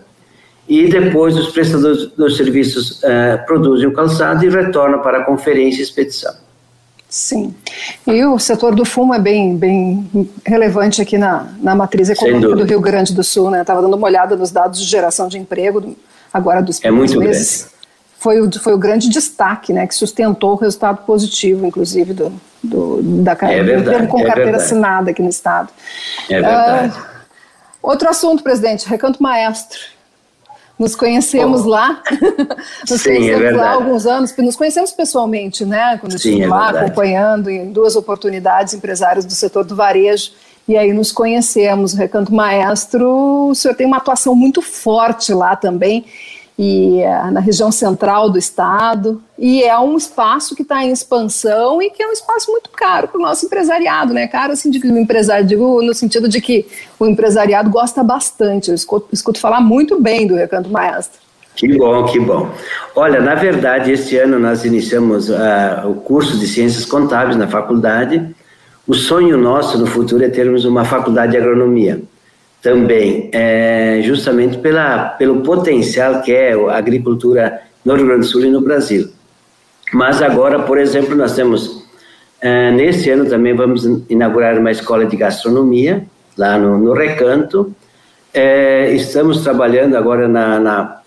e 0.73 0.89
depois 0.89 1.37
os 1.37 1.49
prestadores 1.49 2.07
dos 2.17 2.37
serviços 2.37 3.03
uh, 3.03 3.45
produzem 3.47 3.87
o 3.87 3.93
calçado 3.93 4.43
e 4.43 4.49
retornam 4.49 5.01
para 5.01 5.19
a 5.19 5.25
conferência 5.25 5.81
e 5.81 5.83
expedição. 5.83 6.35
Sim. 7.11 7.55
E 8.07 8.25
o 8.25 8.39
setor 8.39 8.75
do 8.75 8.87
fumo 8.87 9.13
é 9.13 9.19
bem, 9.19 9.55
bem 9.55 10.09
relevante 10.47 11.03
aqui 11.03 11.19
na, 11.19 11.47
na 11.61 11.75
matriz 11.75 12.09
econômica 12.09 12.57
do 12.57 12.65
Rio 12.65 12.81
Grande 12.81 13.13
do 13.13 13.23
Sul. 13.23 13.51
Né? 13.51 13.61
Estava 13.61 13.83
dando 13.83 13.95
uma 13.95 14.07
olhada 14.07 14.35
nos 14.35 14.51
dados 14.51 14.81
de 14.81 14.87
geração 14.87 15.29
de 15.29 15.37
emprego 15.39 15.95
agora 16.33 16.63
dos 16.63 16.83
é 16.83 16.91
muito 16.91 17.19
meses. 17.19 17.65
Grande. 17.65 17.73
Foi 18.19 18.41
o, 18.41 18.61
foi 18.61 18.73
o 18.73 18.79
grande 18.79 19.11
destaque, 19.11 19.73
né, 19.73 19.85
que 19.85 19.95
sustentou 19.97 20.53
o 20.53 20.55
resultado 20.55 21.05
positivo, 21.05 21.67
inclusive, 21.67 22.15
do, 22.15 22.33
do, 22.63 23.03
da 23.03 23.33
é 23.33 23.63
verdade, 23.63 24.07
com 24.07 24.21
é 24.21 24.25
carteira 24.25 24.53
verdade. 24.53 24.65
assinada 24.65 25.11
aqui 25.11 25.21
no 25.21 25.29
Estado. 25.29 25.69
É 26.31 26.41
verdade. 26.41 26.97
Uh, 26.97 27.03
outro 27.83 28.09
assunto, 28.09 28.45
presidente, 28.45 28.89
recanto 28.89 29.21
maestro. 29.21 29.77
Nos 30.83 30.97
conhecemos 30.97 31.65
oh. 31.65 31.69
lá, 31.69 32.03
nos 32.91 33.01
Sim, 33.01 33.11
é 33.11 33.15
conhecemos 33.15 33.45
é 33.45 33.53
lá 33.53 33.71
há 33.71 33.75
alguns 33.75 34.05
anos, 34.05 34.37
nos 34.37 34.57
conhecemos 34.57 34.91
pessoalmente, 34.91 35.65
né? 35.65 35.97
Quando 35.99 36.19
Sim, 36.19 36.31
estive 36.31 36.43
é 36.43 36.49
lá 36.49 36.65
verdade. 36.65 36.87
acompanhando 36.87 37.49
em 37.49 37.71
duas 37.71 37.95
oportunidades 37.95 38.75
empresários 38.75 39.25
do 39.25 39.33
setor 39.33 39.65
do 39.65 39.77
varejo, 39.77 40.33
e 40.67 40.77
aí 40.77 40.93
nos 40.93 41.13
conhecemos. 41.13 41.95
O 41.95 41.97
Recanto 41.97 42.35
Maestro, 42.35 43.51
o 43.51 43.55
senhor 43.55 43.77
tem 43.77 43.87
uma 43.87 43.99
atuação 43.99 44.35
muito 44.35 44.61
forte 44.61 45.33
lá 45.33 45.55
também, 45.55 46.05
e 46.59 47.01
é, 47.01 47.31
na 47.31 47.41
região 47.41 47.73
central 47.73 48.31
do 48.31 48.39
estado, 48.39 49.23
e 49.39 49.63
é 49.63 49.79
um 49.79 49.97
espaço 49.97 50.55
que 50.55 50.63
está 50.63 50.85
em 50.85 50.93
expansão 50.93 51.81
e 51.81 51.91
que 51.91 52.03
é 52.03 52.07
um 52.07 52.13
espaço 52.13 52.51
muito 52.51 52.71
caro 52.71 53.09
para 53.09 53.19
o 53.19 53.23
nosso 53.23 53.47
empresariado, 53.47 54.13
né? 54.13 54.27
Caro, 54.27 54.53
assim, 54.53 54.71
de, 54.71 54.87
empresário, 54.87 55.47
digo 55.47 55.83
no 55.83 55.95
sentido 55.95 56.29
de 56.29 56.41
que 56.41 56.67
o 56.99 57.07
empresariado 57.07 57.71
gosta 57.71 58.05
bastante, 58.05 58.69
eu 58.69 58.75
escuto, 58.75 59.09
escuto 59.13 59.41
falar 59.41 59.61
muito 59.61 60.01
bem 60.01 60.27
do 60.27 60.35
Recanto 60.35 60.71
Maestro. 60.71 61.21
Que 61.55 61.77
bom, 61.77 62.05
que 62.05 62.19
bom. 62.19 62.51
Olha, 62.95 63.21
na 63.21 63.35
verdade, 63.35 63.93
este 63.93 64.17
ano 64.17 64.39
nós 64.39 64.65
iniciamos 64.65 65.29
uh, 65.29 65.87
o 65.87 65.95
curso 65.95 66.39
de 66.39 66.47
Ciências 66.47 66.87
Contábeis 66.87 67.37
na 67.37 67.47
faculdade. 67.47 68.35
O 68.87 68.95
sonho 68.95 69.37
nosso 69.37 69.79
no 69.79 69.87
futuro 69.87 70.25
é 70.25 70.29
termos 70.29 70.65
uma 70.65 70.85
faculdade 70.85 71.33
de 71.33 71.39
agronomia 71.39 72.01
também, 72.63 73.29
é, 73.33 74.01
justamente 74.05 74.59
pela, 74.59 75.09
pelo 75.11 75.41
potencial 75.43 76.23
que 76.23 76.33
é 76.33 76.53
a 76.53 76.77
agricultura 76.77 77.61
no 77.85 77.97
Rio 77.97 78.07
Grande 78.07 78.21
do 78.21 78.27
Sul 78.27 78.45
e 78.45 78.51
no 78.51 78.61
Brasil. 78.61 79.09
Mas 79.93 80.23
agora, 80.23 80.61
por 80.61 80.79
exemplo, 80.79 81.17
nós 81.17 81.35
temos, 81.35 81.85
é, 82.41 82.71
nesse 82.71 83.11
ano 83.11 83.29
também 83.29 83.55
vamos 83.55 83.85
inaugurar 84.09 84.57
uma 84.59 84.71
escola 84.71 85.05
de 85.05 85.17
gastronomia, 85.17 86.07
lá 86.37 86.59
no, 86.59 86.79
no 86.79 86.93
Recanto. 86.93 87.75
É, 88.33 88.93
estamos 88.95 89.43
trabalhando 89.43 89.97
agora 89.97 90.27
na, 90.29 90.59
na, 90.59 91.01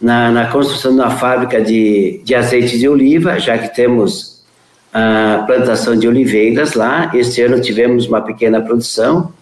na, 0.00 0.30
na 0.30 0.46
construção 0.48 0.94
de 0.94 1.00
uma 1.00 1.10
fábrica 1.10 1.60
de, 1.60 2.20
de 2.24 2.34
azeite 2.34 2.78
de 2.78 2.88
oliva, 2.88 3.38
já 3.38 3.56
que 3.56 3.74
temos 3.74 4.44
a 4.92 5.44
plantação 5.46 5.96
de 5.96 6.06
oliveiras 6.06 6.74
lá. 6.74 7.10
Este 7.14 7.42
ano 7.42 7.60
tivemos 7.60 8.06
uma 8.06 8.20
pequena 8.20 8.60
produção, 8.60 9.32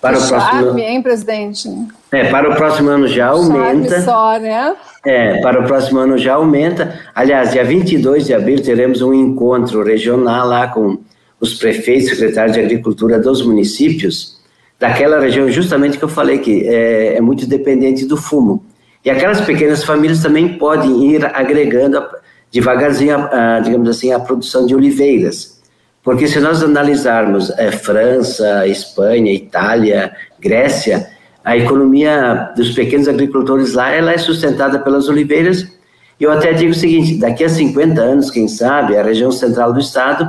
para 0.00 0.16
o 0.16 0.28
próximo 0.28 0.40
Charme, 0.40 0.82
hein, 0.82 1.02
presidente? 1.02 1.68
É, 2.12 2.30
para 2.30 2.50
o 2.50 2.54
próximo 2.54 2.88
ano 2.88 3.08
já 3.08 3.28
aumenta. 3.28 4.00
Só, 4.02 4.38
né? 4.38 4.76
É, 5.04 5.40
para 5.40 5.60
o 5.60 5.64
próximo 5.64 5.98
ano 5.98 6.16
já 6.16 6.34
aumenta. 6.34 7.00
Aliás, 7.14 7.50
dia 7.50 7.64
22 7.64 8.26
de 8.26 8.34
abril 8.34 8.62
teremos 8.62 9.02
um 9.02 9.12
encontro 9.12 9.82
regional 9.82 10.46
lá 10.46 10.68
com 10.68 10.98
os 11.40 11.54
prefeitos 11.54 12.06
e 12.06 12.10
secretários 12.10 12.54
de 12.54 12.60
agricultura 12.60 13.18
dos 13.18 13.44
municípios 13.44 14.38
daquela 14.78 15.18
região, 15.18 15.50
justamente 15.50 15.98
que 15.98 16.04
eu 16.04 16.08
falei 16.08 16.38
que 16.38 16.66
é, 16.68 17.16
é 17.16 17.20
muito 17.20 17.46
dependente 17.46 18.06
do 18.06 18.16
fumo. 18.16 18.64
E 19.04 19.10
aquelas 19.10 19.40
pequenas 19.40 19.84
famílias 19.84 20.22
também 20.22 20.56
podem 20.58 21.10
ir 21.10 21.24
agregando 21.24 22.04
devagarzinho, 22.52 23.16
a, 23.16 23.56
a, 23.56 23.60
digamos 23.60 23.88
assim, 23.88 24.12
a 24.12 24.20
produção 24.20 24.66
de 24.66 24.74
oliveiras. 24.74 25.57
Porque 26.08 26.26
se 26.26 26.40
nós 26.40 26.62
analisarmos 26.62 27.50
é, 27.58 27.70
França, 27.70 28.66
Espanha, 28.66 29.30
Itália, 29.30 30.10
Grécia, 30.40 31.06
a 31.44 31.54
economia 31.54 32.50
dos 32.56 32.70
pequenos 32.70 33.06
agricultores 33.06 33.74
lá 33.74 33.90
ela 33.90 34.14
é 34.14 34.16
sustentada 34.16 34.78
pelas 34.78 35.06
oliveiras. 35.06 35.70
E 36.18 36.24
eu 36.24 36.32
até 36.32 36.54
digo 36.54 36.70
o 36.70 36.74
seguinte: 36.74 37.16
daqui 37.16 37.44
a 37.44 37.48
50 37.50 38.00
anos, 38.00 38.30
quem 38.30 38.48
sabe, 38.48 38.96
a 38.96 39.02
região 39.02 39.30
central 39.30 39.70
do 39.70 39.80
estado 39.80 40.26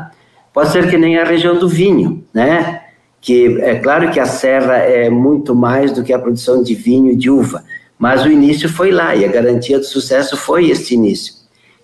pode 0.54 0.70
ser 0.70 0.90
que 0.90 0.98
nem 0.98 1.18
a 1.18 1.24
região 1.24 1.58
do 1.58 1.70
vinho, 1.70 2.26
né? 2.34 2.82
Que 3.22 3.62
é 3.62 3.76
claro 3.76 4.12
que 4.12 4.20
a 4.20 4.26
serra 4.26 4.80
é 4.80 5.10
muito 5.10 5.56
mais 5.56 5.94
do 5.94 6.04
que 6.04 6.12
a 6.12 6.20
produção 6.20 6.62
de 6.62 6.76
vinho 6.76 7.14
e 7.14 7.16
de 7.16 7.30
uva, 7.30 7.64
mas 7.98 8.26
o 8.26 8.30
início 8.30 8.68
foi 8.68 8.92
lá 8.92 9.16
e 9.16 9.24
a 9.24 9.30
garantia 9.30 9.80
do 9.80 9.86
sucesso 9.86 10.36
foi 10.36 10.72
este 10.72 10.94
início. 10.94 11.36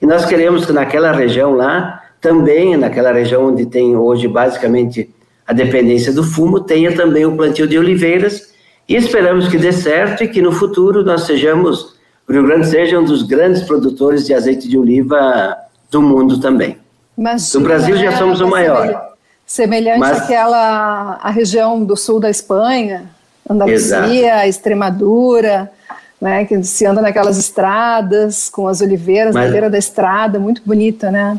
E 0.01 0.05
nós 0.05 0.25
queremos 0.25 0.65
que 0.65 0.73
naquela 0.73 1.13
região 1.13 1.53
lá 1.53 2.01
também 2.25 2.75
naquela 2.75 3.11
região 3.11 3.45
onde 3.45 3.67
tem 3.67 3.95
hoje 3.95 4.27
basicamente 4.27 5.13
a 5.45 5.53
dependência 5.53 6.11
do 6.11 6.23
fumo, 6.23 6.59
tenha 6.59 6.91
também 6.95 7.23
o 7.23 7.37
plantio 7.37 7.67
de 7.67 7.77
oliveiras 7.77 8.51
e 8.89 8.95
esperamos 8.95 9.47
que 9.47 9.59
dê 9.59 9.71
certo 9.71 10.23
e 10.23 10.27
que 10.27 10.41
no 10.41 10.51
futuro 10.51 11.03
nós 11.03 11.21
sejamos, 11.21 11.93
o 12.27 12.33
Rio 12.33 12.47
Grande 12.47 12.65
seja 12.65 12.99
um 12.99 13.03
dos 13.03 13.21
grandes 13.21 13.61
produtores 13.61 14.25
de 14.25 14.33
azeite 14.33 14.67
de 14.67 14.75
oliva 14.75 15.55
do 15.91 16.01
mundo 16.01 16.39
também. 16.39 16.79
Imagina, 17.15 17.59
do 17.59 17.59
Brasil 17.59 17.95
já 17.95 18.17
somos 18.17 18.41
o 18.41 18.47
maior. 18.47 19.13
Semelhante 19.45 19.99
Mas, 19.99 20.23
àquela 20.23 21.19
a 21.21 21.29
região 21.29 21.83
do 21.83 21.95
sul 21.95 22.19
da 22.19 22.31
Espanha, 22.31 23.03
Andaluzia, 23.47 24.47
Extremadura, 24.47 25.71
né, 26.19 26.43
que 26.45 26.63
se 26.63 26.87
anda 26.87 27.03
naquelas 27.03 27.37
estradas 27.37 28.49
com 28.49 28.67
as 28.67 28.81
oliveiras 28.81 29.35
Mas, 29.35 29.45
na 29.45 29.51
beira 29.51 29.69
da 29.69 29.77
estrada, 29.77 30.39
muito 30.39 30.63
bonita, 30.65 31.11
né? 31.11 31.37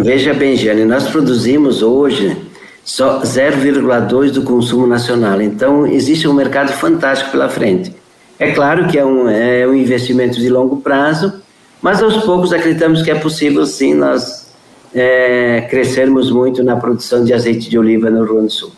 Veja 0.00 0.32
bem, 0.32 0.56
Jane, 0.56 0.84
nós 0.84 1.08
produzimos 1.08 1.82
hoje 1.82 2.36
só 2.84 3.20
0,2 3.20 4.30
do 4.30 4.42
consumo 4.42 4.86
nacional. 4.86 5.42
Então, 5.42 5.86
existe 5.86 6.28
um 6.28 6.32
mercado 6.32 6.72
fantástico 6.72 7.32
pela 7.32 7.48
frente. 7.48 7.92
É 8.38 8.52
claro 8.52 8.86
que 8.86 8.96
é 8.96 9.04
um, 9.04 9.28
é 9.28 9.66
um 9.66 9.74
investimento 9.74 10.38
de 10.38 10.48
longo 10.48 10.76
prazo, 10.76 11.42
mas 11.82 12.00
aos 12.00 12.16
poucos 12.18 12.52
acreditamos 12.52 13.02
que 13.02 13.10
é 13.10 13.16
possível, 13.16 13.66
sim, 13.66 13.92
nós 13.92 14.46
é, 14.94 15.66
crescermos 15.68 16.30
muito 16.30 16.62
na 16.62 16.76
produção 16.76 17.24
de 17.24 17.34
azeite 17.34 17.68
de 17.68 17.76
oliva 17.76 18.08
no 18.08 18.22
Rio 18.22 18.34
Grande 18.34 18.46
do 18.46 18.52
Sul. 18.52 18.72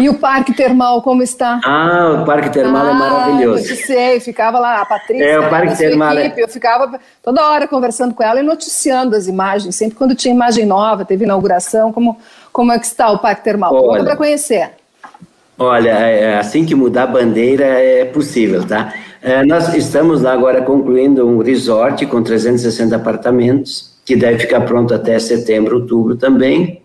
E 0.00 0.08
o 0.08 0.14
Parque 0.14 0.52
Termal, 0.52 1.02
como 1.02 1.22
está? 1.22 1.60
Ah, 1.64 2.20
o 2.22 2.24
Parque 2.24 2.50
Termal 2.50 2.86
é 2.86 2.90
ah, 2.90 2.90
é 2.90 2.94
maravilhoso. 2.94 3.70
Eu 3.70 3.76
sei, 3.76 4.20
ficava 4.20 4.58
lá, 4.58 4.80
a 4.80 4.84
Patrícia, 4.84 5.24
é, 5.24 5.38
o 5.38 5.48
Parque 5.48 5.76
Termal 5.76 6.18
equipe, 6.18 6.40
eu 6.40 6.48
ficava 6.48 6.98
toda 7.22 7.44
hora 7.46 7.68
conversando 7.68 8.14
com 8.14 8.22
ela 8.22 8.40
e 8.40 8.42
noticiando 8.42 9.14
as 9.14 9.26
imagens, 9.26 9.76
sempre 9.76 9.96
quando 9.96 10.14
tinha 10.14 10.34
imagem 10.34 10.66
nova, 10.66 11.04
teve 11.04 11.24
inauguração, 11.24 11.92
como, 11.92 12.18
como 12.52 12.72
é 12.72 12.78
que 12.78 12.86
está 12.86 13.10
o 13.10 13.18
Parque 13.18 13.44
Termal? 13.44 13.74
Olha, 13.74 14.04
para 14.04 14.16
conhecer. 14.16 14.70
Olha, 15.58 15.90
é, 15.90 16.38
assim 16.38 16.64
que 16.64 16.74
mudar 16.74 17.04
a 17.04 17.06
bandeira 17.06 17.64
é 17.64 18.04
possível, 18.04 18.66
tá? 18.66 18.92
É, 19.22 19.44
nós 19.44 19.72
estamos 19.74 20.20
lá 20.20 20.32
agora 20.32 20.60
concluindo 20.60 21.26
um 21.26 21.38
resort 21.38 22.04
com 22.06 22.22
360 22.22 22.96
apartamentos, 22.96 23.94
que 24.04 24.16
deve 24.16 24.40
ficar 24.40 24.60
pronto 24.62 24.92
até 24.92 25.18
setembro, 25.18 25.76
outubro 25.76 26.16
também. 26.16 26.83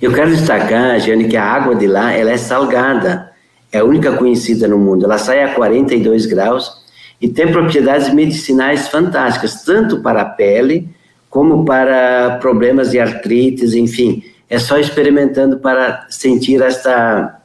Eu 0.00 0.12
quero 0.12 0.30
destacar, 0.30 0.98
Jane, 1.00 1.28
que 1.28 1.36
a 1.36 1.44
água 1.44 1.74
de 1.74 1.86
lá 1.86 2.12
ela 2.12 2.30
é 2.30 2.36
salgada, 2.36 3.30
é 3.72 3.78
a 3.78 3.84
única 3.84 4.12
conhecida 4.12 4.66
no 4.66 4.78
mundo. 4.78 5.04
Ela 5.04 5.18
sai 5.18 5.42
a 5.42 5.54
42 5.54 6.26
graus 6.26 6.84
e 7.20 7.28
tem 7.28 7.50
propriedades 7.50 8.12
medicinais 8.12 8.88
fantásticas, 8.88 9.62
tanto 9.62 10.00
para 10.00 10.22
a 10.22 10.24
pele 10.24 10.88
como 11.30 11.64
para 11.64 12.38
problemas 12.40 12.90
de 12.90 13.00
artrites, 13.00 13.74
enfim. 13.74 14.22
É 14.48 14.58
só 14.58 14.78
experimentando 14.78 15.58
para 15.58 16.06
sentir 16.08 16.60
esta, 16.62 17.40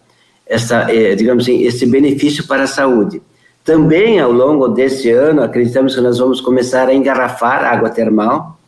esta 0.45 0.93
eh, 0.93 1.15
digamos 1.15 1.43
assim, 1.43 1.63
esse 1.63 1.85
benefício 1.85 2.45
para 2.45 2.63
a 2.63 2.67
saúde. 2.67 3.21
Também, 3.63 4.19
ao 4.19 4.31
longo 4.31 4.67
desse 4.67 5.09
ano, 5.09 5.41
acreditamos 5.41 5.95
que 5.95 6.01
nós 6.01 6.19
vamos 6.19 6.41
começar 6.41 6.87
a 6.87 6.93
engarrafar 6.93 7.63
água 7.63 7.89
termal 7.89 8.58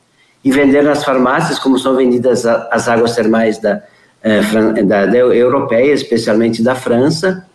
e 0.43 0.51
vender 0.51 0.81
nas 0.83 1.03
farmácias, 1.03 1.59
como 1.59 1.77
são 1.77 1.95
vendidas 1.95 2.45
as 2.45 2.87
águas 2.87 3.15
termais 3.15 3.59
da, 3.59 3.81
eh, 4.23 4.41
da, 4.83 5.05
da 5.05 5.17
europeia, 5.17 5.93
especialmente 5.93 6.63
da 6.63 6.75
França. 6.75 7.45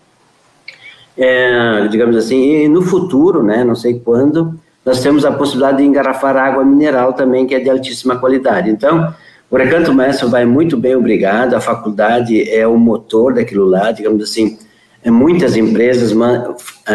É, 1.18 1.88
digamos 1.88 2.16
assim, 2.16 2.64
e 2.64 2.68
no 2.68 2.82
futuro, 2.82 3.42
né, 3.42 3.64
não 3.64 3.74
sei 3.74 3.98
quando, 3.98 4.58
nós 4.84 5.00
temos 5.00 5.24
a 5.24 5.32
possibilidade 5.32 5.78
de 5.78 5.84
engarrafar 5.84 6.36
água 6.36 6.64
mineral 6.64 7.12
também, 7.14 7.46
que 7.46 7.54
é 7.54 7.58
de 7.58 7.68
altíssima 7.70 8.16
qualidade. 8.16 8.70
Então, 8.70 9.12
o 9.50 9.56
Recanto 9.56 9.92
Maestro 9.92 10.28
vai 10.28 10.44
muito 10.44 10.76
bem, 10.76 10.94
obrigado. 10.94 11.54
A 11.54 11.60
faculdade 11.60 12.48
é 12.50 12.66
o 12.66 12.76
motor 12.76 13.34
daquilo 13.34 13.64
lá, 13.64 13.90
digamos 13.90 14.22
assim. 14.22 14.58
É 15.02 15.10
muitas 15.10 15.56
empresas, 15.56 16.12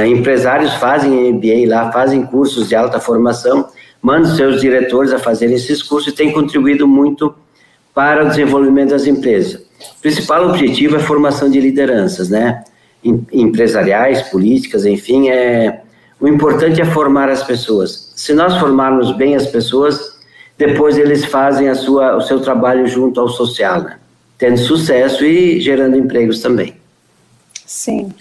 empresários 0.06 0.74
fazem 0.76 1.34
MBA 1.34 1.68
lá, 1.68 1.92
fazem 1.92 2.26
cursos 2.26 2.68
de 2.68 2.76
alta 2.76 3.00
formação, 3.00 3.68
mandam 4.02 4.36
seus 4.36 4.62
diretores 4.62 5.14
a 5.14 5.20
fazerem 5.20 5.56
esses 5.56 5.84
cursos 5.84 6.12
e 6.12 6.16
tem 6.16 6.32
contribuído 6.32 6.88
muito 6.88 7.34
para 7.94 8.26
o 8.26 8.30
desenvolvimento 8.30 8.90
das 8.90 9.06
empresas. 9.06 9.62
O 9.98 10.02
principal 10.02 10.48
objetivo 10.50 10.96
é 10.96 11.00
a 11.00 11.04
formação 11.04 11.50
de 11.50 11.60
lideranças, 11.60 12.30
né? 12.30 12.64
Empresariais, 13.04 14.22
políticas, 14.24 14.86
enfim, 14.86 15.30
é 15.30 15.82
o 16.20 16.28
importante 16.28 16.80
é 16.80 16.86
formar 16.86 17.30
as 17.30 17.44
pessoas. 17.44 18.14
Se 18.16 18.32
nós 18.32 18.56
formarmos 18.58 19.12
bem 19.18 19.36
as 19.36 19.48
pessoas, 19.48 20.20
depois 20.56 20.96
eles 20.96 21.26
fazem 21.26 21.68
a 21.68 21.74
sua, 21.74 22.16
o 22.16 22.22
seu 22.22 22.40
trabalho 22.40 22.86
junto 22.88 23.20
ao 23.20 23.28
social, 23.28 23.82
né? 23.82 23.98
tendo 24.38 24.60
sucesso 24.60 25.26
e 25.26 25.60
gerando 25.60 25.98
empregos 25.98 26.40
também. 26.40 26.76
Sim. 27.72 28.14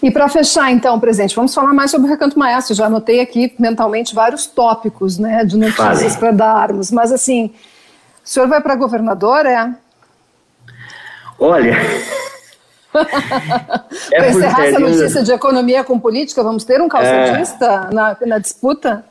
E 0.00 0.12
para 0.12 0.28
fechar, 0.28 0.70
então, 0.70 1.00
presidente, 1.00 1.34
vamos 1.34 1.52
falar 1.52 1.74
mais 1.74 1.90
sobre 1.90 2.06
o 2.06 2.08
Recanto 2.10 2.38
Maestro. 2.38 2.72
Já 2.72 2.86
anotei 2.86 3.18
aqui 3.18 3.52
mentalmente 3.58 4.14
vários 4.14 4.46
tópicos 4.46 5.18
né, 5.18 5.44
de 5.44 5.56
notícias 5.56 6.14
para 6.14 6.30
darmos. 6.30 6.92
Mas, 6.92 7.10
assim, 7.10 7.46
o 8.24 8.28
senhor 8.28 8.48
vai 8.48 8.60
para 8.60 8.76
governador, 8.76 9.44
é? 9.44 9.74
Olha, 11.36 11.76
é 14.12 14.18
Para 14.18 14.28
encerrar 14.28 14.66
essa 14.66 14.78
notícia 14.78 15.22
de 15.24 15.32
economia 15.32 15.82
com 15.82 15.98
política, 15.98 16.40
vamos 16.44 16.62
ter 16.62 16.80
um 16.80 16.88
calçadista 16.88 17.88
é... 17.90 17.92
na, 17.92 18.16
na 18.24 18.38
disputa? 18.38 19.04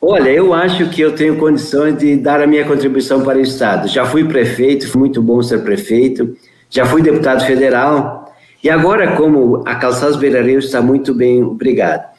Olha, 0.00 0.30
eu 0.30 0.52
acho 0.52 0.90
que 0.90 1.00
eu 1.00 1.14
tenho 1.14 1.38
condições 1.38 1.96
de 1.96 2.16
dar 2.16 2.42
a 2.42 2.46
minha 2.46 2.66
contribuição 2.66 3.22
para 3.22 3.38
o 3.38 3.40
Estado. 3.40 3.86
Já 3.86 4.04
fui 4.04 4.24
prefeito, 4.24 4.90
foi 4.90 4.98
muito 4.98 5.22
bom 5.22 5.40
ser 5.40 5.62
prefeito, 5.62 6.36
já 6.68 6.84
fui 6.84 7.00
deputado 7.02 7.46
federal, 7.46 8.21
e 8.62 8.70
agora, 8.70 9.16
como 9.16 9.62
a 9.66 9.74
Calçados 9.74 10.16
Beira 10.16 10.42
Rio 10.42 10.58
está 10.58 10.80
muito 10.80 11.14
bem, 11.14 11.42
obrigado. 11.42 12.10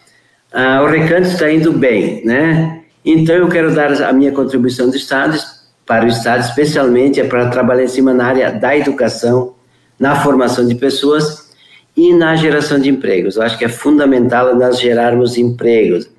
Ah, 0.51 0.81
o 0.83 0.87
recanto 0.87 1.27
está 1.27 1.51
indo 1.51 1.71
bem, 1.71 2.23
né? 2.25 2.83
Então, 3.05 3.35
eu 3.35 3.47
quero 3.49 3.73
dar 3.73 3.91
a 4.03 4.13
minha 4.13 4.31
contribuição 4.31 4.89
do 4.89 4.95
Estado, 4.95 5.37
para 5.85 6.05
o 6.05 6.07
Estado, 6.07 6.41
especialmente 6.41 7.19
é 7.19 7.25
para 7.25 7.49
trabalhar 7.49 7.83
em 7.83 7.87
cima 7.87 8.13
na 8.13 8.25
área 8.25 8.51
da 8.51 8.75
educação, 8.75 9.53
na 9.99 10.15
formação 10.15 10.67
de 10.67 10.75
pessoas 10.75 11.51
e 11.95 12.13
na 12.13 12.35
geração 12.35 12.79
de 12.79 12.89
empregos. 12.89 13.35
Eu 13.35 13.43
acho 13.43 13.57
que 13.57 13.65
é 13.65 13.69
fundamental 13.69 14.55
nós 14.55 14.79
gerarmos 14.79 15.37
empregos. 15.37 16.09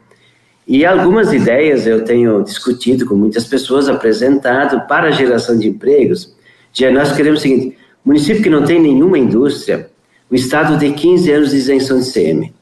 E 0.67 0.85
algumas 0.85 1.33
ideias 1.33 1.87
eu 1.87 2.05
tenho 2.05 2.43
discutido 2.43 3.07
com 3.07 3.15
muitas 3.15 3.45
pessoas, 3.45 3.89
apresentado 3.89 4.87
para 4.87 5.09
a 5.09 5.11
geração 5.11 5.59
de 5.59 5.69
empregos. 5.69 6.35
Já 6.73 6.91
nós 6.91 7.13
queremos 7.13 7.41
o 7.41 7.43
seguinte: 7.43 7.77
município 8.05 8.43
que 8.43 8.51
não 8.51 8.65
tem 8.65 8.81
nenhuma 8.81 9.19
indústria, 9.19 9.91
o 10.31 10.35
Estado 10.35 10.79
tem 10.79 10.93
15 10.93 11.31
anos 11.31 11.51
de 11.51 11.57
isenção 11.57 12.01
de 12.01 12.13
CM. 12.13 12.55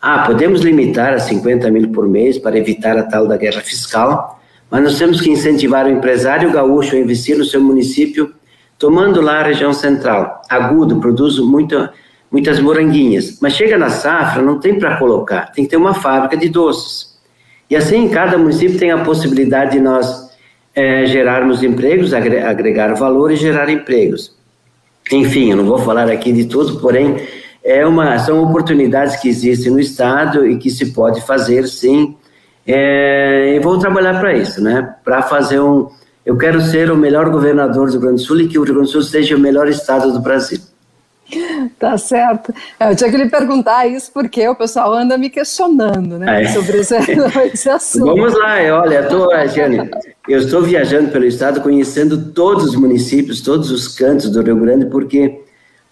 Ah, 0.00 0.20
podemos 0.20 0.60
limitar 0.60 1.14
a 1.14 1.18
50 1.18 1.70
mil 1.70 1.88
por 1.88 2.08
mês 2.08 2.38
para 2.38 2.58
evitar 2.58 2.96
a 2.96 3.02
tal 3.02 3.26
da 3.26 3.36
guerra 3.36 3.60
fiscal, 3.60 4.40
mas 4.70 4.82
nós 4.82 4.98
temos 4.98 5.20
que 5.20 5.30
incentivar 5.30 5.86
o 5.86 5.90
empresário 5.90 6.52
gaúcho 6.52 6.94
a 6.94 6.98
investir 6.98 7.36
no 7.36 7.44
seu 7.44 7.60
município 7.60 8.34
Tomando 8.78 9.22
lá 9.22 9.40
a 9.40 9.42
região 9.42 9.72
central, 9.72 10.42
agudo, 10.50 11.00
produz 11.00 11.38
muito, 11.38 11.88
muitas 12.30 12.60
moranguinhas, 12.60 13.38
mas 13.40 13.54
chega 13.54 13.78
na 13.78 13.88
safra, 13.88 14.42
não 14.42 14.60
tem 14.60 14.78
para 14.78 14.98
colocar, 14.98 15.50
tem 15.52 15.64
que 15.64 15.70
ter 15.70 15.78
uma 15.78 15.94
fábrica 15.94 16.36
de 16.36 16.50
doces. 16.50 17.16
E 17.70 17.74
assim, 17.74 18.06
cada 18.08 18.36
município 18.36 18.78
tem 18.78 18.90
a 18.90 19.02
possibilidade 19.02 19.72
de 19.72 19.80
nós 19.80 20.30
é, 20.74 21.06
gerarmos 21.06 21.62
empregos, 21.62 22.12
agregar 22.12 22.92
valor 22.94 23.32
e 23.32 23.36
gerar 23.36 23.70
empregos. 23.70 24.35
Enfim, 25.12 25.50
eu 25.50 25.56
não 25.56 25.64
vou 25.64 25.78
falar 25.78 26.10
aqui 26.10 26.32
de 26.32 26.46
tudo, 26.46 26.80
porém, 26.80 27.16
é 27.62 27.86
uma, 27.86 28.18
são 28.18 28.42
oportunidades 28.42 29.16
que 29.16 29.28
existem 29.28 29.72
no 29.72 29.80
Estado 29.80 30.46
e 30.46 30.56
que 30.56 30.70
se 30.70 30.92
pode 30.92 31.20
fazer, 31.24 31.66
sim, 31.68 32.16
é, 32.66 33.54
e 33.54 33.60
vou 33.60 33.78
trabalhar 33.78 34.18
para 34.18 34.34
isso, 34.34 34.60
né? 34.62 34.94
Para 35.04 35.22
fazer 35.22 35.60
um, 35.60 35.88
eu 36.24 36.36
quero 36.36 36.60
ser 36.60 36.90
o 36.90 36.96
melhor 36.96 37.30
governador 37.30 37.86
do 37.86 37.92
Rio 37.92 38.00
Grande 38.00 38.22
do 38.22 38.26
Sul 38.26 38.40
e 38.40 38.48
que 38.48 38.58
o 38.58 38.64
Rio 38.64 38.74
Grande 38.74 38.88
do 38.88 38.92
Sul 38.92 39.02
seja 39.02 39.36
o 39.36 39.40
melhor 39.40 39.68
estado 39.68 40.12
do 40.12 40.20
Brasil. 40.20 40.58
Tá 41.78 41.98
certo. 41.98 42.54
É, 42.78 42.90
eu 42.90 42.96
tinha 42.96 43.10
que 43.10 43.16
lhe 43.16 43.28
perguntar 43.28 43.86
isso 43.86 44.10
porque 44.12 44.48
o 44.48 44.54
pessoal 44.54 44.92
anda 44.94 45.18
me 45.18 45.28
questionando 45.28 46.18
né, 46.18 46.44
é. 46.44 46.48
sobre 46.48 46.78
esse, 46.78 46.96
esse, 47.52 47.68
assunto. 47.68 48.06
Vamos 48.06 48.34
lá, 48.34 48.56
olha, 48.80 49.02
tô, 49.04 49.30
Jane, 49.48 49.90
eu 50.28 50.38
estou 50.38 50.62
viajando 50.62 51.10
pelo 51.10 51.24
estado, 51.24 51.60
conhecendo 51.60 52.32
todos 52.32 52.64
os 52.64 52.76
municípios, 52.76 53.40
todos 53.40 53.70
os 53.70 53.88
cantos 53.88 54.30
do 54.30 54.42
Rio 54.42 54.56
Grande, 54.56 54.86
porque 54.86 55.40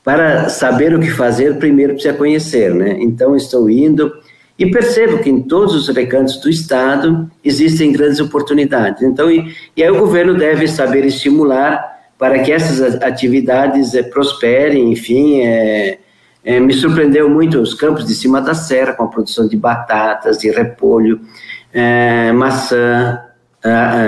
para 0.02 0.48
saber 0.48 0.94
o 0.94 1.00
que 1.00 1.10
fazer, 1.10 1.58
primeiro 1.58 1.94
precisa 1.94 2.14
conhecer, 2.14 2.74
né? 2.74 2.96
Então, 3.00 3.34
estou 3.34 3.70
indo, 3.70 4.12
e 4.58 4.70
percebo 4.70 5.18
que 5.18 5.30
em 5.30 5.42
todos 5.42 5.74
os 5.74 5.88
recantos 5.88 6.36
do 6.36 6.48
Estado 6.48 7.28
existem 7.42 7.90
grandes 7.92 8.20
oportunidades. 8.20 9.02
Então, 9.02 9.30
e, 9.30 9.52
e 9.76 9.82
aí 9.82 9.90
o 9.90 9.98
governo 9.98 10.34
deve 10.34 10.68
saber 10.68 11.04
estimular 11.04 11.93
para 12.24 12.38
que 12.38 12.50
essas 12.50 13.02
atividades 13.02 13.94
é, 13.94 14.02
prosperem, 14.02 14.90
enfim, 14.90 15.42
é, 15.42 15.98
é, 16.42 16.58
me 16.58 16.72
surpreendeu 16.72 17.28
muito 17.28 17.60
os 17.60 17.74
campos 17.74 18.06
de 18.06 18.14
cima 18.14 18.40
da 18.40 18.54
serra, 18.54 18.94
com 18.94 19.04
a 19.04 19.08
produção 19.08 19.46
de 19.46 19.58
batatas, 19.58 20.38
de 20.38 20.50
repolho, 20.50 21.20
é, 21.70 22.32
maçã, 22.32 23.20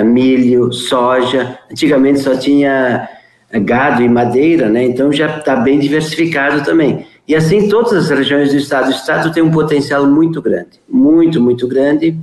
milho, 0.07 0.73
soja. 0.73 1.59
Antigamente 1.71 2.21
só 2.21 2.35
tinha 2.35 3.07
gado 3.53 4.03
e 4.03 4.09
madeira, 4.09 4.71
né? 4.71 4.83
então 4.83 5.13
já 5.13 5.37
está 5.37 5.55
bem 5.55 5.79
diversificado 5.79 6.65
também. 6.65 7.07
E 7.29 7.35
assim, 7.35 7.69
todas 7.69 7.93
as 7.93 8.09
regiões 8.09 8.51
do 8.51 8.57
estado. 8.57 8.89
O 8.89 8.93
estado 8.93 9.31
tem 9.31 9.43
um 9.43 9.51
potencial 9.51 10.07
muito 10.07 10.41
grande, 10.41 10.81
muito, 10.89 11.39
muito 11.39 11.69
grande. 11.69 12.17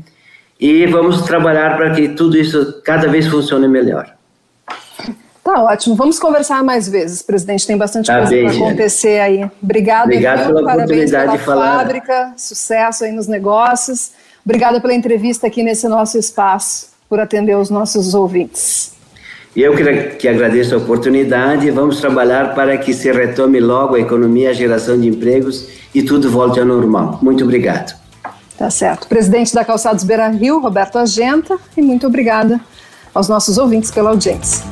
E 0.60 0.88
vamos 0.88 1.22
trabalhar 1.22 1.78
para 1.78 1.92
que 1.92 2.10
tudo 2.10 2.36
isso 2.36 2.82
cada 2.84 3.08
vez 3.08 3.28
funcione 3.28 3.68
melhor. 3.68 4.12
Tá 5.44 5.62
ótimo. 5.62 5.96
Vamos 5.96 6.18
conversar 6.20 6.64
mais 6.64 6.88
vezes, 6.88 7.22
presidente. 7.22 7.68
Tem 7.68 7.78
bastante 7.78 8.08
tá 8.08 8.20
coisa 8.20 8.36
para 8.36 8.68
acontecer 8.68 9.20
aí. 9.20 9.46
Obrigado, 9.62 10.06
Obrigado 10.06 10.46
viu? 10.46 10.56
pela 10.56 10.64
Parabéns 10.64 10.86
oportunidade 10.86 11.26
pela 11.26 11.38
de 11.38 11.44
falar. 11.44 11.78
fábrica, 11.80 12.34
sucesso 12.38 13.04
aí 13.04 13.12
nos 13.12 13.28
negócios. 13.28 14.12
Obrigada 14.46 14.80
pela 14.80 14.94
entrevista 14.94 15.48
aqui 15.48 15.62
nesse 15.62 15.88
nosso 15.88 16.18
espaço, 16.18 16.90
por 17.10 17.20
atender 17.20 17.58
os 17.58 17.70
nossos 17.70 18.14
ouvintes. 18.14 18.94
E 19.56 19.62
eu 19.62 19.74
que 20.18 20.28
agradeço 20.28 20.74
a 20.76 20.78
oportunidade. 20.78 21.70
Vamos 21.70 22.00
trabalhar 22.00 22.56
para 22.56 22.78
que 22.78 22.94
se 22.94 23.12
retome 23.12 23.60
logo 23.60 23.96
a 23.96 24.00
economia, 24.00 24.50
a 24.50 24.54
geração 24.54 25.00
de 25.00 25.08
empregos 25.08 25.68
e 25.94 26.02
tudo 26.02 26.32
volte 26.32 26.60
ao 26.60 26.66
normal. 26.66 27.20
Muito 27.22 27.44
obrigado. 27.44 27.96
Tá 28.58 28.70
certo. 28.70 29.08
Presidente 29.08 29.54
da 29.54 29.64
Calçados 29.64 30.04
Beira 30.04 30.28
Rio, 30.30 30.60
Roberto 30.60 30.98
Agenta, 30.98 31.58
e 31.76 31.82
muito 31.82 32.08
obrigada 32.08 32.60
aos 33.14 33.28
nossos 33.28 33.58
ouvintes 33.58 33.92
pela 33.92 34.10
audiência. 34.10 34.64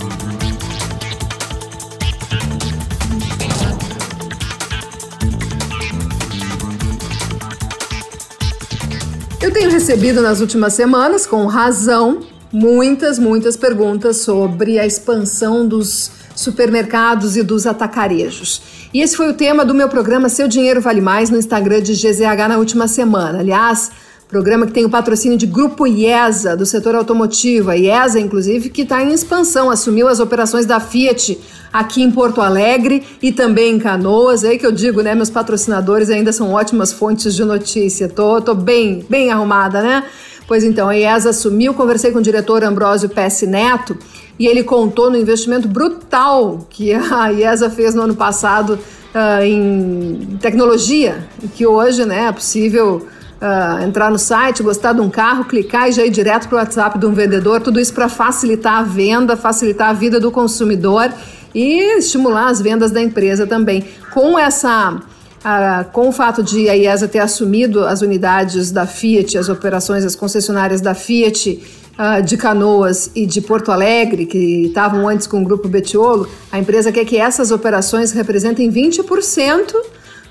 Eu 9.41 9.51
tenho 9.51 9.71
recebido 9.71 10.21
nas 10.21 10.39
últimas 10.39 10.73
semanas, 10.75 11.25
com 11.25 11.47
razão, 11.47 12.19
muitas, 12.53 13.17
muitas 13.17 13.57
perguntas 13.57 14.17
sobre 14.17 14.77
a 14.77 14.85
expansão 14.85 15.67
dos 15.67 16.11
supermercados 16.35 17.35
e 17.35 17.41
dos 17.41 17.65
atacarejos. 17.65 18.61
E 18.93 19.01
esse 19.01 19.17
foi 19.17 19.29
o 19.29 19.33
tema 19.33 19.65
do 19.65 19.73
meu 19.73 19.89
programa 19.89 20.29
Seu 20.29 20.47
Dinheiro 20.47 20.79
Vale 20.79 21.01
Mais 21.01 21.31
no 21.31 21.37
Instagram 21.37 21.81
de 21.81 21.93
GZH 21.93 22.47
na 22.49 22.59
última 22.59 22.87
semana. 22.87 23.39
Aliás, 23.39 23.89
programa 24.31 24.65
que 24.65 24.71
tem 24.71 24.85
o 24.85 24.89
patrocínio 24.89 25.37
de 25.37 25.45
Grupo 25.45 25.85
IESA, 25.85 26.55
do 26.55 26.65
setor 26.65 26.95
automotivo. 26.95 27.69
A 27.69 27.75
IESA, 27.75 28.17
inclusive, 28.17 28.69
que 28.69 28.83
está 28.83 29.03
em 29.03 29.11
expansão, 29.11 29.69
assumiu 29.69 30.07
as 30.07 30.21
operações 30.21 30.65
da 30.65 30.79
Fiat 30.79 31.37
aqui 31.71 32.01
em 32.01 32.09
Porto 32.09 32.39
Alegre 32.39 33.03
e 33.21 33.33
também 33.33 33.75
em 33.75 33.77
Canoas. 33.79 34.45
É 34.45 34.51
aí 34.51 34.57
que 34.57 34.65
eu 34.65 34.71
digo, 34.71 35.01
né? 35.01 35.13
Meus 35.13 35.29
patrocinadores 35.29 36.09
ainda 36.09 36.31
são 36.31 36.53
ótimas 36.53 36.93
fontes 36.93 37.35
de 37.35 37.43
notícia. 37.43 38.07
Tô, 38.07 38.39
tô 38.39 38.55
bem, 38.55 39.05
bem 39.09 39.29
arrumada, 39.29 39.81
né? 39.81 40.05
Pois 40.47 40.63
então, 40.63 40.87
a 40.87 40.95
IESA 40.95 41.31
assumiu, 41.31 41.73
conversei 41.73 42.11
com 42.11 42.19
o 42.19 42.21
diretor 42.21 42.63
Ambrósio 42.63 43.09
Pesce 43.09 43.45
Neto 43.45 43.97
e 44.39 44.47
ele 44.47 44.63
contou 44.63 45.11
no 45.11 45.17
investimento 45.17 45.67
brutal 45.67 46.65
que 46.69 46.93
a 46.93 47.33
IESA 47.33 47.69
fez 47.69 47.93
no 47.93 48.03
ano 48.03 48.15
passado 48.15 48.79
uh, 49.13 49.43
em 49.43 50.37
tecnologia, 50.39 51.27
que 51.53 51.67
hoje 51.67 52.05
né, 52.05 52.27
é 52.27 52.31
possível 52.31 53.05
uh, 53.41 53.83
entrar 53.83 54.11
no 54.11 54.19
site, 54.19 54.61
gostar 54.61 54.93
de 54.93 55.01
um 55.01 55.09
carro, 55.09 55.45
clicar 55.45 55.89
e 55.89 55.91
já 55.91 56.05
ir 56.05 56.11
direto 56.11 56.47
para 56.47 56.55
o 56.55 56.59
WhatsApp 56.59 56.99
de 56.99 57.05
um 57.05 57.13
vendedor, 57.13 57.61
tudo 57.61 57.79
isso 57.79 57.93
para 57.93 58.07
facilitar 58.07 58.79
a 58.79 58.83
venda, 58.83 59.35
facilitar 59.35 59.89
a 59.89 59.93
vida 59.93 60.19
do 60.19 60.31
consumidor 60.31 61.11
e 61.53 61.97
estimular 61.97 62.47
as 62.47 62.61
vendas 62.61 62.91
da 62.91 63.01
empresa 63.01 63.47
também. 63.47 63.83
Com 64.13 64.37
essa 64.37 65.01
ah, 65.43 65.85
com 65.91 66.09
o 66.09 66.11
fato 66.11 66.43
de 66.43 66.69
a 66.69 66.77
IESA 66.77 67.07
ter 67.07 67.19
assumido 67.19 67.83
as 67.83 68.01
unidades 68.01 68.71
da 68.71 68.85
Fiat, 68.85 69.37
as 69.37 69.49
operações, 69.49 70.05
as 70.05 70.15
concessionárias 70.15 70.81
da 70.81 70.93
Fiat 70.93 71.61
ah, 71.97 72.21
de 72.21 72.37
Canoas 72.37 73.09
e 73.15 73.25
de 73.25 73.41
Porto 73.41 73.71
Alegre, 73.71 74.27
que 74.27 74.67
estavam 74.67 75.07
antes 75.07 75.25
com 75.25 75.41
o 75.41 75.43
grupo 75.43 75.67
Betiolo, 75.67 76.27
a 76.51 76.59
empresa 76.59 76.91
quer 76.91 77.05
que 77.05 77.17
essas 77.17 77.49
operações 77.51 78.11
representem 78.11 78.71
20% 78.71 79.73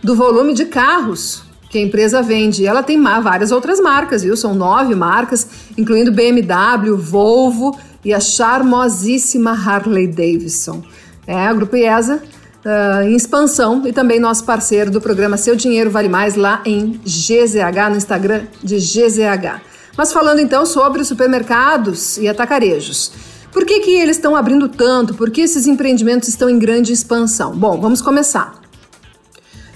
do 0.02 0.14
volume 0.14 0.54
de 0.54 0.66
carros 0.66 1.49
que 1.70 1.78
a 1.78 1.80
empresa 1.80 2.20
vende. 2.20 2.66
Ela 2.66 2.82
tem 2.82 3.00
várias 3.00 3.52
outras 3.52 3.80
marcas, 3.80 4.22
viu? 4.22 4.36
São 4.36 4.54
nove 4.54 4.94
marcas, 4.94 5.46
incluindo 5.78 6.12
BMW, 6.12 6.96
Volvo 6.98 7.78
e 8.04 8.12
a 8.12 8.20
charmosíssima 8.20 9.52
Harley 9.52 10.08
Davidson. 10.08 10.82
É, 11.26 11.50
o 11.50 11.54
Grupo 11.54 11.76
IESA 11.76 12.20
uh, 12.64 13.02
em 13.02 13.14
expansão 13.14 13.86
e 13.86 13.92
também 13.92 14.18
nosso 14.18 14.44
parceiro 14.44 14.90
do 14.90 15.00
programa 15.00 15.36
Seu 15.36 15.54
Dinheiro 15.54 15.90
Vale 15.90 16.08
Mais 16.08 16.34
lá 16.34 16.60
em 16.64 17.00
GZH, 17.04 17.90
no 17.90 17.96
Instagram 17.96 18.42
de 18.62 18.76
GZH. 18.76 19.60
Mas 19.96 20.12
falando 20.12 20.40
então 20.40 20.66
sobre 20.66 21.04
supermercados 21.04 22.16
e 22.16 22.28
atacarejos. 22.28 23.12
Por 23.52 23.64
que, 23.64 23.80
que 23.80 23.90
eles 23.90 24.16
estão 24.16 24.36
abrindo 24.36 24.68
tanto? 24.68 25.14
Por 25.14 25.30
que 25.30 25.40
esses 25.40 25.66
empreendimentos 25.66 26.28
estão 26.28 26.48
em 26.48 26.58
grande 26.58 26.92
expansão? 26.92 27.52
Bom, 27.52 27.80
vamos 27.80 28.00
começar. 28.00 28.59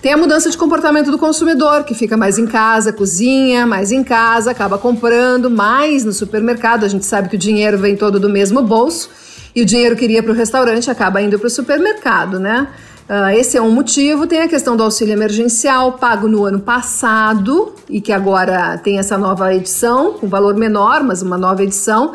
Tem 0.04 0.12
a 0.12 0.18
mudança 0.18 0.50
de 0.50 0.58
comportamento 0.58 1.10
do 1.10 1.16
consumidor, 1.16 1.82
que 1.82 1.94
fica 1.94 2.14
mais 2.14 2.38
em 2.38 2.44
casa, 2.44 2.92
cozinha, 2.92 3.64
mais 3.64 3.90
em 3.90 4.04
casa, 4.04 4.50
acaba 4.50 4.76
comprando 4.76 5.48
mais 5.48 6.04
no 6.04 6.12
supermercado. 6.12 6.84
A 6.84 6.88
gente 6.88 7.06
sabe 7.06 7.30
que 7.30 7.36
o 7.36 7.38
dinheiro 7.38 7.78
vem 7.78 7.96
todo 7.96 8.20
do 8.20 8.28
mesmo 8.28 8.60
bolso 8.60 9.08
e 9.56 9.62
o 9.62 9.64
dinheiro 9.64 9.96
que 9.96 10.04
iria 10.04 10.22
para 10.22 10.30
o 10.30 10.34
restaurante 10.34 10.90
acaba 10.90 11.22
indo 11.22 11.38
para 11.38 11.46
o 11.46 11.50
supermercado, 11.50 12.38
né? 12.38 12.68
Uh, 13.08 13.30
esse 13.30 13.56
é 13.56 13.62
um 13.62 13.70
motivo. 13.70 14.26
Tem 14.26 14.42
a 14.42 14.48
questão 14.48 14.76
do 14.76 14.82
auxílio 14.82 15.14
emergencial, 15.14 15.92
pago 15.92 16.28
no 16.28 16.44
ano 16.44 16.60
passado 16.60 17.72
e 17.88 17.98
que 17.98 18.12
agora 18.12 18.76
tem 18.76 18.98
essa 18.98 19.16
nova 19.16 19.54
edição, 19.54 20.12
com 20.12 20.28
valor 20.28 20.54
menor, 20.54 21.02
mas 21.02 21.22
uma 21.22 21.38
nova 21.38 21.62
edição. 21.62 22.12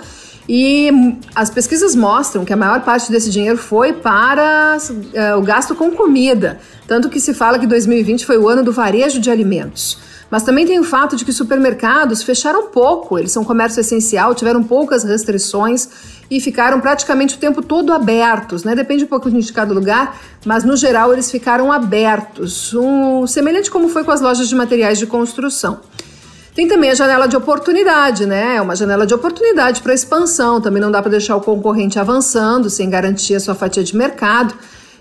E 0.51 0.89
as 1.35 1.51
pesquisas 1.51 1.95
mostram 1.95 2.43
que 2.43 2.51
a 2.51 2.57
maior 2.57 2.81
parte 2.81 3.11
desse 3.11 3.29
dinheiro 3.29 3.55
foi 3.55 3.93
para 3.93 4.79
uh, 4.79 5.37
o 5.37 5.43
gasto 5.43 5.75
com 5.75 5.91
comida. 5.91 6.57
Tanto 6.87 7.07
que 7.07 7.19
se 7.19 7.35
fala 7.35 7.59
que 7.59 7.67
2020 7.67 8.25
foi 8.25 8.35
o 8.39 8.49
ano 8.49 8.63
do 8.63 8.71
varejo 8.71 9.19
de 9.19 9.29
alimentos. 9.29 9.99
Mas 10.31 10.41
também 10.41 10.65
tem 10.65 10.79
o 10.79 10.83
fato 10.83 11.15
de 11.15 11.23
que 11.23 11.31
supermercados 11.31 12.23
fecharam 12.23 12.67
pouco, 12.67 13.19
eles 13.19 13.31
são 13.31 13.43
comércio 13.43 13.79
essencial, 13.79 14.33
tiveram 14.33 14.63
poucas 14.63 15.03
restrições 15.03 15.87
e 16.31 16.39
ficaram 16.39 16.79
praticamente 16.79 17.35
o 17.35 17.39
tempo 17.39 17.61
todo 17.61 17.93
abertos, 17.93 18.63
né? 18.63 18.73
Depende 18.73 19.03
um 19.03 19.07
pouco 19.07 19.29
de 19.29 19.53
cada 19.53 19.71
lugar, 19.71 20.19
mas 20.45 20.63
no 20.63 20.75
geral 20.75 21.13
eles 21.13 21.29
ficaram 21.29 21.71
abertos, 21.71 22.73
um, 22.73 23.27
semelhante 23.27 23.69
como 23.69 23.87
foi 23.87 24.03
com 24.03 24.11
as 24.11 24.21
lojas 24.21 24.49
de 24.49 24.55
materiais 24.55 24.97
de 24.97 25.05
construção. 25.05 25.79
Tem 26.59 26.67
também 26.67 26.89
a 26.89 26.93
janela 26.93 27.25
de 27.25 27.37
oportunidade, 27.37 28.25
né? 28.25 28.57
É 28.57 28.61
uma 28.61 28.75
janela 28.75 29.07
de 29.07 29.13
oportunidade 29.13 29.81
para 29.81 29.93
expansão. 29.93 30.59
Também 30.59 30.81
não 30.81 30.91
dá 30.91 31.01
para 31.01 31.11
deixar 31.11 31.37
o 31.37 31.39
concorrente 31.39 31.97
avançando 31.97 32.69
sem 32.69 32.89
garantir 32.89 33.35
a 33.35 33.39
sua 33.39 33.55
fatia 33.55 33.81
de 33.81 33.95
mercado. 33.95 34.53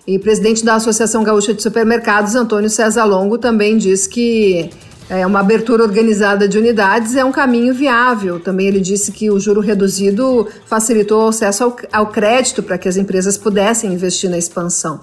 E 0.06 0.20
presidente 0.20 0.64
da 0.64 0.76
Associação 0.76 1.24
Gaúcha 1.24 1.52
de 1.52 1.60
Supermercados, 1.60 2.36
Antônio 2.36 2.70
César 2.70 3.04
Longo, 3.06 3.38
também 3.38 3.76
diz 3.76 4.06
que 4.06 4.70
é, 5.10 5.26
uma 5.26 5.40
abertura 5.40 5.82
organizada 5.82 6.46
de 6.46 6.56
unidades 6.56 7.16
é 7.16 7.24
um 7.24 7.32
caminho 7.32 7.74
viável. 7.74 8.38
Também 8.38 8.68
ele 8.68 8.78
disse 8.78 9.10
que 9.10 9.28
o 9.28 9.40
juro 9.40 9.60
reduzido 9.60 10.46
facilitou 10.64 11.24
o 11.24 11.28
acesso 11.30 11.64
ao, 11.64 11.76
ao 11.92 12.06
crédito 12.06 12.62
para 12.62 12.78
que 12.78 12.88
as 12.88 12.96
empresas 12.96 13.36
pudessem 13.36 13.92
investir 13.92 14.30
na 14.30 14.38
expansão. 14.38 15.00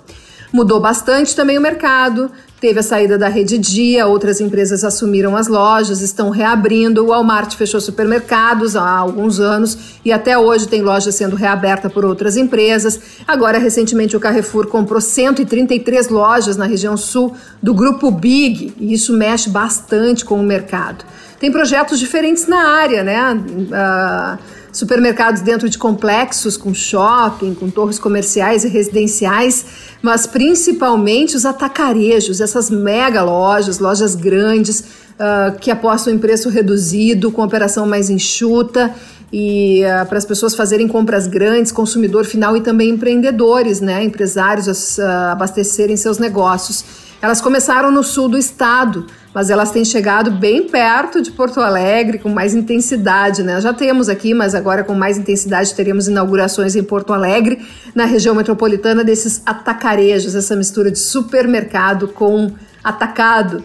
Mudou 0.53 0.79
bastante 0.79 1.35
também 1.35 1.57
o 1.57 1.61
mercado, 1.61 2.31
Teve 2.65 2.79
a 2.79 2.83
saída 2.83 3.15
da 3.15 3.27
Rede 3.27 3.59
Dia, 3.59 4.07
outras 4.07 4.41
empresas 4.41 4.83
assumiram 4.83 5.37
as 5.37 5.47
lojas, 5.47 6.01
estão 6.01 6.31
reabrindo. 6.31 7.03
O 7.03 7.07
Walmart 7.09 7.53
fechou 7.53 7.79
supermercados 7.79 8.75
há 8.75 8.89
alguns 8.89 9.39
anos 9.39 9.77
e 10.03 10.11
até 10.11 10.35
hoje 10.35 10.67
tem 10.67 10.81
loja 10.81 11.11
sendo 11.11 11.35
reaberta 11.35 11.91
por 11.91 12.03
outras 12.03 12.35
empresas. 12.35 12.99
Agora, 13.27 13.59
recentemente, 13.59 14.17
o 14.17 14.19
Carrefour 14.19 14.65
comprou 14.65 14.99
133 14.99 16.09
lojas 16.09 16.57
na 16.57 16.65
região 16.65 16.97
sul 16.97 17.35
do 17.61 17.71
grupo 17.71 18.09
Big 18.09 18.73
e 18.79 18.93
isso 18.95 19.13
mexe 19.13 19.47
bastante 19.47 20.25
com 20.25 20.39
o 20.39 20.43
mercado. 20.43 21.05
Tem 21.39 21.51
projetos 21.51 21.99
diferentes 21.99 22.47
na 22.47 22.67
área, 22.67 23.03
né? 23.03 23.33
Uh, 23.33 24.39
supermercados 24.75 25.41
dentro 25.41 25.69
de 25.69 25.77
complexos 25.77 26.57
com 26.57 26.73
shopping, 26.73 27.53
com 27.53 27.69
torres 27.69 27.97
comerciais 27.97 28.65
e 28.65 28.67
residenciais, 28.67 29.65
mas 30.01 30.27
principalmente 30.27 31.35
os 31.35 31.45
atacarejos, 31.45 32.41
essas 32.41 32.69
mega 32.69 33.23
lojas, 33.23 33.79
lojas 33.79 34.15
grandes 34.15 34.81
uh, 34.81 35.57
que 35.59 35.71
apostam 35.71 36.13
em 36.13 36.19
preço 36.19 36.49
reduzido, 36.49 37.31
com 37.31 37.41
operação 37.41 37.87
mais 37.87 38.09
enxuta 38.09 38.93
e 39.31 39.81
uh, 39.83 40.05
para 40.07 40.17
as 40.17 40.25
pessoas 40.25 40.53
fazerem 40.53 40.89
compras 40.89 41.25
grandes, 41.25 41.71
consumidor 41.71 42.25
final 42.25 42.57
e 42.57 42.61
também 42.61 42.89
empreendedores, 42.89 43.79
né, 43.79 44.03
empresários 44.03 44.97
uh, 44.97 45.01
abastecerem 45.31 45.95
seus 45.95 46.19
negócios. 46.19 46.83
Elas 47.21 47.39
começaram 47.39 47.91
no 47.91 48.03
sul 48.03 48.27
do 48.27 48.37
estado, 48.37 49.07
mas 49.35 49.49
elas 49.49 49.69
têm 49.69 49.83
chegado 49.83 50.31
bem 50.31 50.63
perto 50.63 51.21
de 51.21 51.29
Porto 51.29 51.59
Alegre, 51.59 52.19
com 52.19 52.29
mais 52.29 52.53
intensidade, 52.53 53.43
né? 53.43 53.59
Já 53.59 53.73
temos 53.73 54.07
aqui, 54.07 54.33
mas 54.33 54.55
agora 54.55 54.81
com 54.81 54.93
mais 54.93 55.17
intensidade 55.17 55.75
teremos 55.75 56.07
inaugurações 56.07 56.73
em 56.73 56.81
Porto 56.81 57.11
Alegre, 57.11 57.59
na 57.93 58.05
região 58.05 58.33
metropolitana, 58.33 59.03
desses 59.03 59.41
atacarejos, 59.45 60.35
essa 60.35 60.55
mistura 60.55 60.89
de 60.89 60.99
supermercado 60.99 62.07
com 62.07 62.49
atacado. 62.81 63.61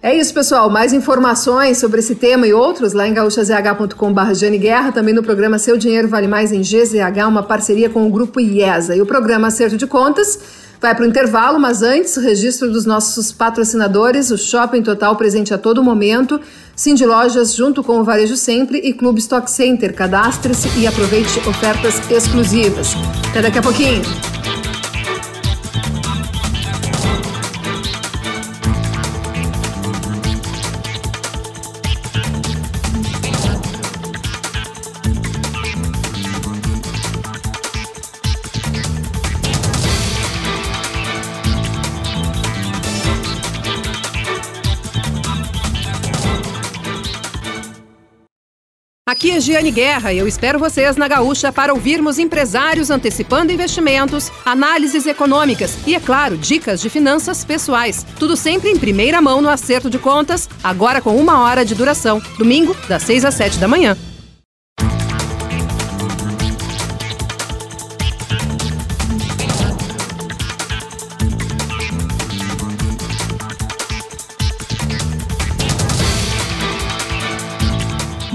É 0.00 0.14
isso, 0.16 0.32
pessoal. 0.32 0.70
Mais 0.70 0.92
informações 0.92 1.78
sobre 1.78 1.98
esse 1.98 2.14
tema 2.14 2.46
e 2.46 2.54
outros 2.54 2.92
lá 2.92 3.08
em 3.08 3.12
gaúchazh.com.br 3.12 4.58
Guerra, 4.60 4.92
também 4.92 5.12
no 5.12 5.24
programa 5.24 5.58
Seu 5.58 5.76
Dinheiro 5.76 6.06
Vale 6.06 6.28
Mais 6.28 6.52
em 6.52 6.60
GZH, 6.60 7.26
uma 7.26 7.42
parceria 7.42 7.90
com 7.90 8.06
o 8.06 8.10
Grupo 8.10 8.38
IESA. 8.38 8.94
E 8.94 9.02
o 9.02 9.06
programa 9.06 9.48
Acerto 9.48 9.76
de 9.76 9.88
Contas 9.88 10.38
vai 10.80 10.94
para 10.94 11.04
o 11.04 11.06
intervalo, 11.06 11.60
mas 11.60 11.82
antes, 11.82 12.16
o 12.16 12.20
registro 12.20 12.70
dos 12.70 12.86
nossos 12.86 13.30
patrocinadores, 13.30 14.30
o 14.30 14.38
Shopping 14.38 14.82
Total 14.82 15.14
presente 15.14 15.52
a 15.52 15.58
todo 15.58 15.84
momento, 15.84 16.40
Cindy 16.74 17.04
Lojas 17.04 17.54
junto 17.54 17.84
com 17.84 18.00
o 18.00 18.04
Varejo 18.04 18.36
Sempre 18.36 18.78
e 18.78 18.94
Clube 18.94 19.20
Stock 19.20 19.50
Center. 19.50 19.94
Cadastre-se 19.94 20.70
e 20.78 20.86
aproveite 20.86 21.38
ofertas 21.46 22.00
exclusivas. 22.10 22.94
Até 23.28 23.42
daqui 23.42 23.58
a 23.58 23.62
pouquinho. 23.62 24.39
Aqui 49.10 49.32
é 49.32 49.40
Giane 49.40 49.72
Guerra 49.72 50.12
e 50.12 50.18
eu 50.18 50.28
espero 50.28 50.56
vocês 50.56 50.96
na 50.96 51.08
Gaúcha 51.08 51.50
para 51.50 51.74
ouvirmos 51.74 52.16
empresários 52.16 52.90
antecipando 52.90 53.50
investimentos, 53.50 54.30
análises 54.44 55.04
econômicas 55.04 55.76
e, 55.84 55.96
é 55.96 55.98
claro, 55.98 56.38
dicas 56.38 56.80
de 56.80 56.88
finanças 56.88 57.44
pessoais. 57.44 58.06
Tudo 58.20 58.36
sempre 58.36 58.70
em 58.70 58.78
primeira 58.78 59.20
mão 59.20 59.42
no 59.42 59.48
acerto 59.48 59.90
de 59.90 59.98
contas, 59.98 60.48
agora 60.62 61.00
com 61.00 61.16
uma 61.16 61.40
hora 61.40 61.64
de 61.64 61.74
duração. 61.74 62.22
Domingo, 62.38 62.72
das 62.88 63.02
6 63.02 63.24
às 63.24 63.34
7 63.34 63.58
da 63.58 63.66
manhã. 63.66 63.96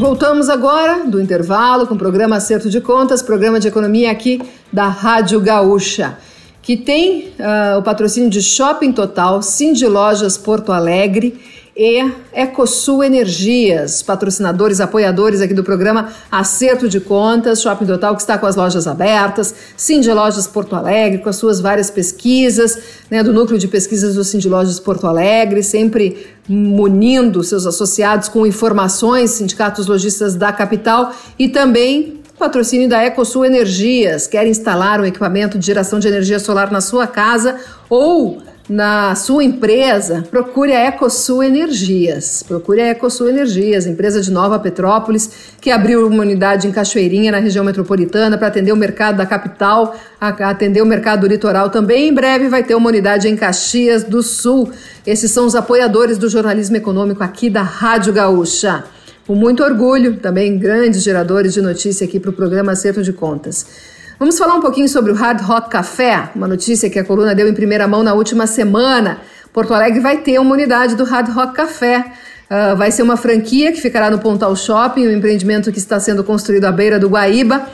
Voltamos 0.05 0.49
agora 0.49 1.07
do 1.07 1.19
intervalo 1.19 1.87
com 1.87 1.95
o 1.95 1.97
programa 1.97 2.35
Acerto 2.35 2.69
de 2.69 2.79
Contas, 2.79 3.23
programa 3.23 3.59
de 3.59 3.69
economia 3.69 4.11
aqui 4.11 4.39
da 4.71 4.87
Rádio 4.87 5.41
Gaúcha, 5.41 6.19
que 6.61 6.77
tem 6.77 7.33
uh, 7.39 7.79
o 7.79 7.81
patrocínio 7.81 8.29
de 8.29 8.39
Shopping 8.39 8.91
Total, 8.91 9.41
Cindy 9.41 9.87
Lojas 9.87 10.37
Porto 10.37 10.71
Alegre 10.71 11.33
e 11.77 12.09
Ecosul 12.33 13.03
Energias, 13.03 14.01
patrocinadores, 14.01 14.79
apoiadores 14.79 15.41
aqui 15.41 15.53
do 15.53 15.63
programa 15.63 16.09
Acerto 16.31 16.87
de 16.87 17.01
Contas, 17.01 17.61
Shopping 17.61 17.85
Total 17.85 18.15
que 18.15 18.21
está 18.21 18.37
com 18.37 18.45
as 18.45 18.55
lojas 18.55 18.87
abertas, 18.87 19.53
Cindy 19.75 20.09
Lojas 20.13 20.47
Porto 20.47 20.73
Alegre, 20.73 21.17
com 21.19 21.27
as 21.27 21.35
suas 21.35 21.59
várias 21.59 21.91
pesquisas, 21.91 22.79
né, 23.11 23.21
do 23.21 23.33
núcleo 23.33 23.59
de 23.59 23.67
pesquisas 23.67 24.15
do 24.15 24.23
Cindy 24.23 24.47
Lojas 24.47 24.79
Porto 24.79 25.05
Alegre, 25.05 25.61
sempre 25.61 26.27
munindo 26.47 27.43
seus 27.43 27.65
associados 27.65 28.29
com 28.29 28.47
informações, 28.47 29.31
sindicatos 29.31 29.87
lojistas 29.87 30.35
da 30.35 30.53
capital 30.53 31.13
e 31.37 31.49
também 31.49 32.21
patrocínio 32.39 32.87
da 32.87 33.03
Ecosul 33.03 33.43
Energias. 33.43 34.27
Quer 34.27 34.47
instalar 34.47 35.01
um 35.01 35.05
equipamento 35.05 35.59
de 35.59 35.65
geração 35.65 35.99
de 35.99 36.07
energia 36.07 36.39
solar 36.39 36.71
na 36.71 36.79
sua 36.79 37.05
casa 37.05 37.57
ou 37.89 38.41
na 38.67 39.13
sua 39.13 39.43
empresa, 39.43 40.23
procure 40.31 40.73
a 40.73 40.87
Ecosul 40.87 41.43
Energias. 41.43 42.41
Procure 42.41 42.81
a 42.81 42.87
Ecosul 42.89 43.29
Energias, 43.29 43.85
empresa 43.85 44.19
de 44.19 44.31
Nova 44.31 44.57
Petrópolis, 44.57 45.29
que 45.61 45.69
abriu 45.69 46.07
uma 46.07 46.21
unidade 46.21 46.67
em 46.67 46.71
Cachoeirinha, 46.71 47.31
na 47.31 47.37
região 47.37 47.63
metropolitana, 47.63 48.39
para 48.39 48.47
atender 48.47 48.71
o 48.71 48.75
mercado 48.75 49.17
da 49.17 49.25
capital, 49.25 49.95
atender 50.19 50.81
o 50.81 50.85
mercado 50.85 51.21
do 51.21 51.27
litoral 51.27 51.69
também. 51.69 52.09
Em 52.09 52.13
breve 52.13 52.49
vai 52.49 52.63
ter 52.63 52.73
uma 52.73 52.89
unidade 52.89 53.27
em 53.27 53.35
Caxias 53.35 54.03
do 54.03 54.23
Sul. 54.23 54.71
Esses 55.05 55.29
são 55.29 55.45
os 55.45 55.53
apoiadores 55.53 56.17
do 56.17 56.27
jornalismo 56.27 56.75
econômico 56.75 57.23
aqui 57.23 57.51
da 57.51 57.61
Rádio 57.61 58.13
Gaúcha. 58.13 58.83
Com 59.27 59.35
muito 59.35 59.63
orgulho, 59.63 60.17
também 60.17 60.57
grandes 60.57 61.03
geradores 61.03 61.53
de 61.53 61.61
notícia 61.61 62.05
aqui 62.05 62.19
para 62.19 62.31
o 62.31 62.33
programa 62.33 62.71
Acerto 62.71 63.03
de 63.03 63.13
Contas. 63.13 63.94
Vamos 64.17 64.37
falar 64.37 64.55
um 64.55 64.61
pouquinho 64.61 64.87
sobre 64.87 65.11
o 65.11 65.15
Hard 65.15 65.41
Rock 65.41 65.69
Café, 65.69 66.29
uma 66.33 66.47
notícia 66.47 66.89
que 66.89 66.97
a 66.97 67.03
coluna 67.03 67.35
deu 67.35 67.49
em 67.49 67.53
primeira 67.53 67.85
mão 67.85 68.01
na 68.01 68.13
última 68.13 68.47
semana. 68.47 69.19
Porto 69.51 69.73
Alegre 69.73 69.99
vai 69.99 70.19
ter 70.19 70.39
uma 70.39 70.53
unidade 70.53 70.95
do 70.95 71.03
Hard 71.03 71.27
Rock 71.31 71.53
Café. 71.53 72.13
Uh, 72.49 72.77
vai 72.77 72.91
ser 72.91 73.03
uma 73.03 73.17
franquia 73.17 73.73
que 73.73 73.81
ficará 73.81 74.09
no 74.09 74.17
Pontal 74.17 74.55
Shopping, 74.55 75.05
um 75.05 75.11
empreendimento 75.11 75.69
que 75.69 75.79
está 75.79 75.99
sendo 75.99 76.23
construído 76.23 76.63
à 76.63 76.71
beira 76.71 76.97
do 76.97 77.09
Guaíba. 77.09 77.67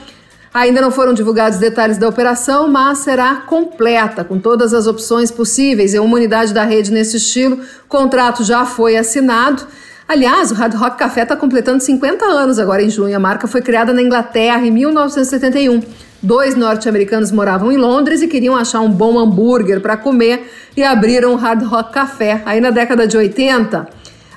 Ainda 0.52 0.82
não 0.82 0.90
foram 0.90 1.14
divulgados 1.14 1.60
detalhes 1.60 2.00
da 2.00 2.10
operação, 2.10 2.68
mas 2.68 2.98
será 2.98 3.36
completa, 3.36 4.24
com 4.24 4.40
todas 4.40 4.74
as 4.74 4.88
opções 4.88 5.30
possíveis. 5.30 5.94
É 5.94 6.02
uma 6.02 6.16
unidade 6.16 6.56
da 6.56 6.64
rede 6.64 6.92
nesse 6.92 7.18
estilo. 7.18 7.58
O 7.86 7.88
contrato 7.88 8.44
já 8.44 8.66
foi 8.66 8.98
assinado. 8.98 9.62
Aliás, 10.08 10.50
o 10.50 10.56
Hard 10.56 10.74
Rock 10.74 10.98
Café 10.98 11.22
está 11.22 11.36
completando 11.36 11.84
50 11.84 12.26
anos 12.26 12.58
agora 12.58 12.82
em 12.82 12.90
junho. 12.90 13.16
A 13.16 13.20
marca 13.20 13.48
foi 13.48 13.62
criada 13.62 13.94
na 13.94 14.02
Inglaterra 14.02 14.66
em 14.66 14.72
1971. 14.72 15.82
Dois 16.24 16.56
norte-americanos 16.56 17.32
moravam 17.32 17.72
em 17.72 17.78
Londres 17.78 18.22
e 18.22 18.28
queriam 18.28 18.56
achar 18.56 18.80
um 18.82 18.90
bom 18.90 19.18
hambúrguer 19.18 19.82
para 19.82 19.98
comer 19.98 20.52
e 20.78 20.84
abriram 20.84 21.34
o 21.34 21.36
Hard 21.36 21.64
Rock 21.64 21.92
Café. 21.92 22.44
Aí 22.46 22.62
na 22.62 22.70
década 22.70 23.08
de 23.08 23.18
80, 23.18 23.88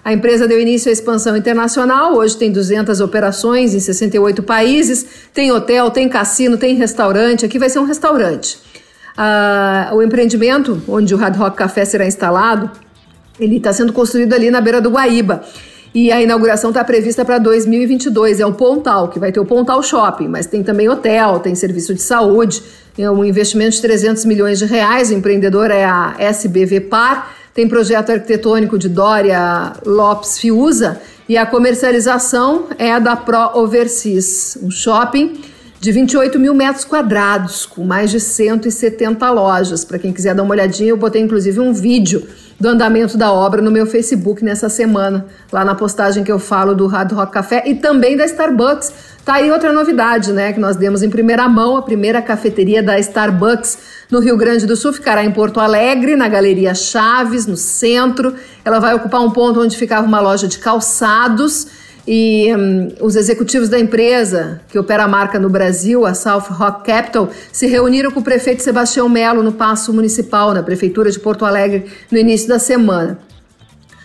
a 0.03 0.13
empresa 0.13 0.49
deu 0.49 0.59
início 0.59 0.89
à 0.89 0.93
expansão 0.93 1.37
internacional. 1.37 2.15
Hoje 2.15 2.37
tem 2.37 2.51
200 2.51 3.01
operações 3.01 3.75
em 3.75 3.81
68 3.81 4.43
países. 4.43 5.29
Tem 5.33 5.53
hotel, 5.53 5.91
tem 5.91 6.09
cassino, 6.09 6.57
tem 6.57 6.75
restaurante. 6.75 7.45
Aqui 7.45 7.59
vai 7.59 7.69
ser 7.69 7.81
um 7.81 7.85
restaurante. 7.85 8.59
Ah, 9.17 9.91
o 9.93 10.03
empreendimento 10.03 10.83
onde 10.89 11.15
o 11.15 11.19
Hard 11.19 11.37
Rock 11.37 11.57
Café 11.57 11.85
será 11.85 12.07
instalado, 12.07 12.71
ele 13.39 13.59
está 13.59 13.73
sendo 13.73 13.93
construído 13.93 14.33
ali 14.33 14.51
na 14.51 14.61
beira 14.61 14.81
do 14.81 14.91
Guaíba. 14.91 15.43
E 15.95 16.11
a 16.11 16.21
inauguração 16.21 16.71
está 16.71 16.83
prevista 16.83 17.25
para 17.25 17.39
2022. 17.39 18.41
É 18.41 18.47
o 18.47 18.53
Pontal, 18.53 19.09
que 19.09 19.21
vai 19.21 19.31
ter 19.31 19.39
o 19.39 19.45
Pontal 19.45 19.81
Shopping, 19.81 20.27
mas 20.27 20.45
tem 20.45 20.61
também 20.61 20.89
hotel, 20.89 21.39
tem 21.39 21.55
serviço 21.55 21.95
de 21.95 22.03
saúde, 22.03 22.61
é 22.99 23.09
um 23.09 23.25
investimento 23.25 23.77
de 23.77 23.83
300 23.83 24.25
milhões 24.25 24.59
de 24.59 24.65
reais. 24.65 25.11
O 25.11 25.15
empreendedor 25.15 25.71
é 25.71 25.85
a 25.85 26.17
SBV 26.19 26.81
Par, 26.81 27.33
tem 27.55 27.69
projeto 27.69 28.11
arquitetônico 28.11 28.77
de 28.77 28.89
Dória 28.89 29.75
Lopes 29.87 30.37
Fiuza 30.37 31.01
e 31.29 31.37
a 31.37 31.47
comercialização 31.47 32.67
é 32.77 32.91
a 32.91 32.99
da 32.99 33.15
Pro 33.15 33.53
Overseas, 33.55 34.59
um 34.61 34.73
shopping 34.73 35.41
de 35.79 35.93
28 35.93 36.41
mil 36.41 36.55
metros 36.55 36.85
quadrados, 36.85 37.67
com 37.67 37.85
mais 37.85 38.11
de 38.11 38.19
170 38.19 39.31
lojas. 39.31 39.85
Para 39.85 40.01
quem 40.01 40.13
quiser 40.13 40.35
dar 40.35 40.43
uma 40.43 40.55
olhadinha, 40.55 40.91
eu 40.91 40.97
botei 40.97 41.23
inclusive 41.23 41.61
um 41.61 41.73
vídeo 41.73 42.27
do 42.59 42.69
andamento 42.69 43.19
da 43.19 43.33
obra 43.33 43.61
no 43.61 43.71
meu 43.71 43.87
Facebook 43.87 44.45
nessa 44.45 44.69
semana, 44.69 45.27
lá 45.53 45.65
na 45.65 45.75
postagem 45.75 46.23
que 46.23 46.31
eu 46.31 46.39
falo 46.39 46.75
do 46.75 46.87
Hard 46.87 47.13
Rock 47.13 47.33
Café 47.33 47.63
e 47.67 47.75
também 47.75 48.17
da 48.17 48.25
Starbucks. 48.25 48.93
Tá 49.25 49.35
aí 49.35 49.51
outra 49.51 49.73
novidade, 49.73 50.33
né, 50.33 50.53
que 50.53 50.61
nós 50.61 50.77
demos 50.77 51.03
em 51.03 51.09
primeira 51.09 51.49
mão, 51.49 51.77
a 51.77 51.83
primeira 51.83 52.21
cafeteria 52.21 52.83
da 52.83 52.99
Starbucks 52.99 53.79
no 54.11 54.21
Rio 54.21 54.37
Grande 54.37 54.67
do 54.67 54.77
Sul 54.77 54.93
ficará 54.93 55.25
em 55.25 55.31
Porto 55.31 55.61
Alegre, 55.61 56.15
na 56.15 56.29
Galeria 56.29 56.75
Chaves, 56.75 57.47
no 57.47 57.57
centro. 57.57 58.35
Ela 58.65 58.79
vai 58.79 58.95
ocupar 58.95 59.23
um 59.23 59.31
ponto 59.31 59.61
onde 59.61 59.77
ficava 59.77 60.07
uma 60.07 60.21
loja 60.21 60.47
de 60.47 60.59
calçados 60.59 61.84
e 62.07 62.55
um, 62.55 62.89
os 63.01 63.17
executivos 63.17 63.69
da 63.69 63.79
empresa 63.79 64.61
que 64.69 64.79
opera 64.79 65.05
a 65.05 65.09
marca 65.09 65.39
no 65.39 65.49
Brasil, 65.49 66.05
a 66.05 66.13
South 66.13 66.47
Rock 66.51 66.85
Capital, 66.85 67.31
se 67.51 67.67
reuniram 67.67 68.11
com 68.11 68.21
o 68.21 68.23
prefeito 68.23 68.63
Sebastião 68.63 69.09
Melo 69.09 69.43
no 69.43 69.53
Paço 69.53 69.93
Municipal, 69.93 70.53
na 70.53 70.63
Prefeitura 70.63 71.11
de 71.11 71.19
Porto 71.19 71.47
Alegre, 71.47 71.87
no 72.11 72.19
início 72.19 72.47
da 72.47 72.59
semana. 72.59 73.19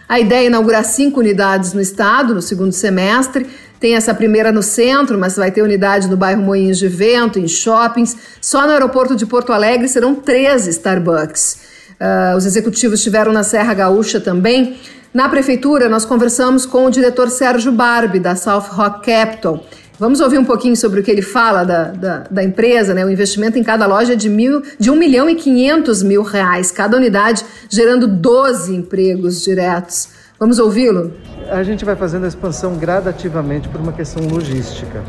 A 0.08 0.20
ideia 0.20 0.46
é 0.46 0.48
inaugurar 0.48 0.84
cinco 0.86 1.20
unidades 1.20 1.74
no 1.74 1.82
estado 1.82 2.34
no 2.34 2.42
segundo 2.42 2.72
semestre. 2.72 3.46
Tem 3.80 3.96
essa 3.96 4.14
primeira 4.14 4.52
no 4.52 4.64
centro, 4.64 5.18
mas 5.18 5.36
vai 5.36 5.52
ter 5.52 5.62
unidade 5.62 6.10
no 6.10 6.18
bairro 6.18 6.42
Moinhos 6.42 6.80
de 6.80 6.88
Vento, 6.88 7.38
em 7.38 7.48
shoppings. 7.48 8.18
Só 8.42 8.66
no 8.66 8.72
aeroporto 8.72 9.16
de 9.16 9.26
Porto 9.26 9.54
Alegre 9.54 9.88
serão 9.88 10.16
13 10.16 10.70
Starbucks. 10.72 11.60
Uh, 12.00 12.38
os 12.38 12.46
executivos 12.46 13.00
estiveram 13.00 13.32
na 13.32 13.44
Serra 13.44 13.74
Gaúcha 13.74 14.20
também. 14.20 14.78
Na 15.12 15.28
prefeitura, 15.28 15.90
nós 15.90 16.06
conversamos 16.06 16.68
com 16.68 16.86
o 16.86 16.90
diretor 16.92 17.30
Sérgio 17.30 17.72
Barbi, 17.72 18.20
da 18.20 18.36
South 18.36 18.66
Rock 18.70 19.08
Capital. 19.08 19.64
Vamos 19.98 20.20
ouvir 20.20 20.38
um 20.38 20.46
pouquinho 20.46 20.78
sobre 20.78 21.00
o 21.00 21.04
que 21.04 21.10
ele 21.10 21.24
fala 21.24 21.64
da, 21.64 21.86
da, 21.86 22.18
da 22.30 22.44
empresa, 22.44 22.94
né? 22.94 23.04
O 23.04 23.10
investimento 23.10 23.58
em 23.58 23.64
cada 23.64 23.88
loja 23.88 24.14
é 24.14 24.16
de, 24.16 24.30
mil, 24.30 24.62
de 24.80 24.92
1 24.92 24.96
milhão 24.96 25.28
e 25.28 25.34
500 25.34 26.04
mil 26.04 26.22
reais, 26.22 26.72
cada 26.72 26.96
unidade 26.96 27.44
gerando 27.68 28.08
12 28.08 28.76
empregos 28.76 29.42
diretos. 29.42 30.10
Vamos 30.40 30.60
ouvi-lo? 30.60 31.12
A 31.50 31.64
gente 31.64 31.84
vai 31.84 31.96
fazendo 31.96 32.26
a 32.26 32.28
expansão 32.28 32.78
gradativamente 32.78 33.68
por 33.68 33.82
uma 33.82 33.92
questão 33.92 34.26
logística. 34.28 35.04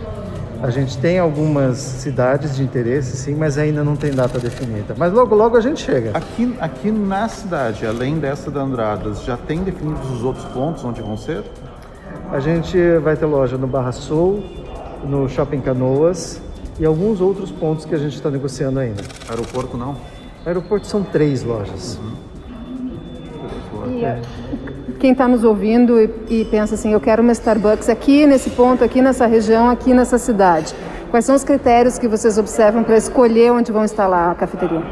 A 0.63 0.69
gente 0.69 0.99
tem 0.99 1.19
algumas 1.19 1.79
cidades 1.79 2.55
de 2.55 2.63
interesse, 2.63 3.17
sim, 3.17 3.35
mas 3.35 3.57
ainda 3.57 3.83
não 3.83 3.97
tem 3.97 4.13
data 4.13 4.39
definida. 4.39 4.95
Mas 4.97 5.11
logo, 5.11 5.35
logo 5.35 5.57
a 5.57 5.61
gente 5.61 5.81
chega. 5.81 6.11
Aqui, 6.13 6.55
aqui 6.61 6.91
na 6.91 7.29
cidade, 7.29 7.87
além 7.87 8.19
dessa 8.19 8.51
da 8.51 8.61
Andradas, 8.61 9.23
já 9.25 9.39
tem 9.39 9.63
definidos 9.63 10.11
os 10.11 10.23
outros 10.23 10.45
pontos 10.47 10.85
onde 10.85 11.01
vão 11.01 11.17
ser? 11.17 11.43
A 12.31 12.41
gente 12.41 12.77
vai 12.99 13.17
ter 13.17 13.25
loja 13.25 13.57
no 13.57 13.67
Barra 13.67 13.93
Sul, 13.93 14.45
no 15.03 15.29
Shopping 15.31 15.63
Canoas 15.63 16.43
e 16.79 16.85
alguns 16.85 17.23
outros 17.23 17.51
pontos 17.51 17.87
que 17.87 17.95
a 17.95 17.99
gente 17.99 18.15
está 18.15 18.31
negociando 18.31 18.81
ainda. 18.81 19.03
Aeroporto 19.31 19.79
não? 19.79 19.97
Aeroporto 20.45 20.87
são 20.87 21.03
três 21.03 21.43
lojas. 21.43 21.99
Uhum. 21.99 22.21
E, 23.93 24.05
é 24.05 24.21
quem 25.01 25.13
está 25.13 25.27
nos 25.27 25.43
ouvindo 25.43 25.99
e, 25.99 26.11
e, 26.29 26.45
pensa 26.45 26.75
assim, 26.75 26.93
eu 26.93 27.01
quero 27.01 27.23
uma 27.23 27.33
Starbucks 27.33 27.89
aqui 27.89 28.27
nesse 28.27 28.51
ponto, 28.51 28.85
aqui 28.85 29.01
nessa 29.01 29.27
região, 29.27 29.71
aqui 29.71 29.95
nessa 29.95 30.19
cidade. 30.19 30.75
Quais 31.11 31.25
são 31.25 31.35
os 31.35 31.43
critérios 31.43 31.99
que 31.99 32.07
vocês 32.07 32.37
observam 32.37 32.85
para 32.85 32.97
escolher 32.99 33.51
onde 33.51 33.73
vão 33.73 33.83
instalar 33.83 34.31
a 34.31 34.35
cafeteria? 34.35 34.83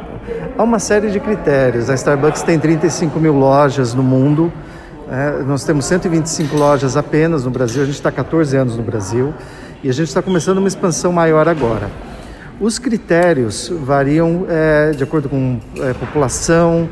Há 0.56 0.62
uma 0.62 0.78
série 0.78 1.10
de 1.10 1.20
critérios. 1.20 1.90
A 1.90 1.94
Starbucks 1.94 2.42
tem 2.42 2.58
35 2.58 3.20
mil 3.20 3.34
lojas 3.34 3.92
no 3.92 4.02
mundo. 4.02 4.50
É, 5.10 5.42
nós 5.42 5.62
temos 5.62 5.84
125 5.84 6.56
lojas 6.56 6.96
apenas 6.96 7.44
no 7.44 7.50
Brasil. 7.50 7.82
A 7.82 7.84
gente 7.86 7.94
está 7.94 8.10
14 8.10 8.56
anos 8.56 8.76
no 8.76 8.82
Brasil 8.82 9.34
e 9.84 9.90
a 9.90 9.92
gente 9.92 10.08
está 10.08 10.22
começando 10.22 10.58
uma 10.58 10.68
expansão 10.68 11.12
maior 11.12 11.46
agora. 11.46 11.88
Os 12.58 12.78
critérios 12.78 13.70
variam 13.84 14.46
é, 14.48 14.90
de 14.90 15.04
acordo 15.04 15.28
com 15.28 15.60
é, 15.80 15.92
população, 15.92 16.88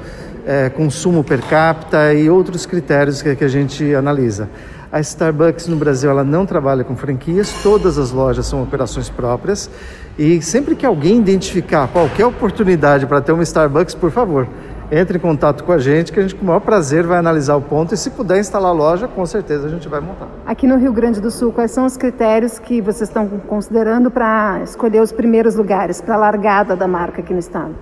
é, 0.47 0.71
consumo 0.71 1.25
per 1.25 1.43
capita 1.43 2.15
e 2.15 2.31
outros 2.31 2.65
critérios 2.65 3.21
que, 3.21 3.35
que 3.35 3.45
a 3.45 3.49
gente 3.49 3.93
analisa. 3.95 4.49
A 4.93 5.01
Starbucks 5.01 5.67
no 5.67 5.75
Brasil 5.75 6.09
ela 6.09 6.23
não 6.23 6.47
trabalha 6.47 6.85
com 6.85 6.97
franquias, 6.97 7.53
todas 7.63 7.99
as 7.99 8.13
lojas 8.13 8.47
são 8.47 8.63
operações 8.63 9.11
próprias 9.11 9.69
e 10.17 10.41
sempre 10.41 10.77
que 10.77 10.87
alguém 10.87 11.19
identificar 11.19 11.89
qualquer 11.89 12.25
oportunidade 12.25 13.05
para 13.05 13.21
ter 13.21 13.33
uma 13.33 13.43
Starbucks, 13.43 13.97
por 13.97 14.13
favor, 14.13 14.47
entre 14.91 15.19
em 15.19 15.21
contato 15.21 15.65
com 15.65 15.73
a 15.73 15.79
gente 15.79 16.13
que 16.13 16.21
a 16.21 16.23
gente 16.23 16.37
com 16.37 16.45
o 16.45 16.47
maior 16.47 16.61
prazer 16.61 17.05
vai 17.05 17.19
analisar 17.19 17.57
o 17.57 17.61
ponto 17.61 17.93
e 17.93 17.97
se 17.97 18.11
puder 18.11 18.39
instalar 18.39 18.71
a 18.71 18.75
loja, 18.75 19.09
com 19.09 19.27
certeza 19.27 19.67
a 19.67 19.71
gente 19.71 19.89
vai 19.89 20.01
montar. 20.01 20.29
Aqui 20.47 20.69
no 20.69 20.79
Rio 20.79 20.93
Grande 20.93 21.21
do 21.21 21.33
Sul, 21.33 21.51
quais 21.51 21.73
são 21.73 21.85
os 21.85 21.97
critérios 21.97 22.61
que 22.61 22.81
vocês 22.81 23.09
estão 23.09 23.27
considerando 23.49 24.13
para 24.13 24.61
escolher 24.63 25.03
os 25.03 25.11
primeiros 25.11 25.57
lugares, 25.57 26.01
para 26.01 26.15
a 26.15 26.19
largada 26.19 26.77
da 26.77 26.87
marca 26.87 27.21
aqui 27.21 27.33
no 27.33 27.41
estado? 27.41 27.75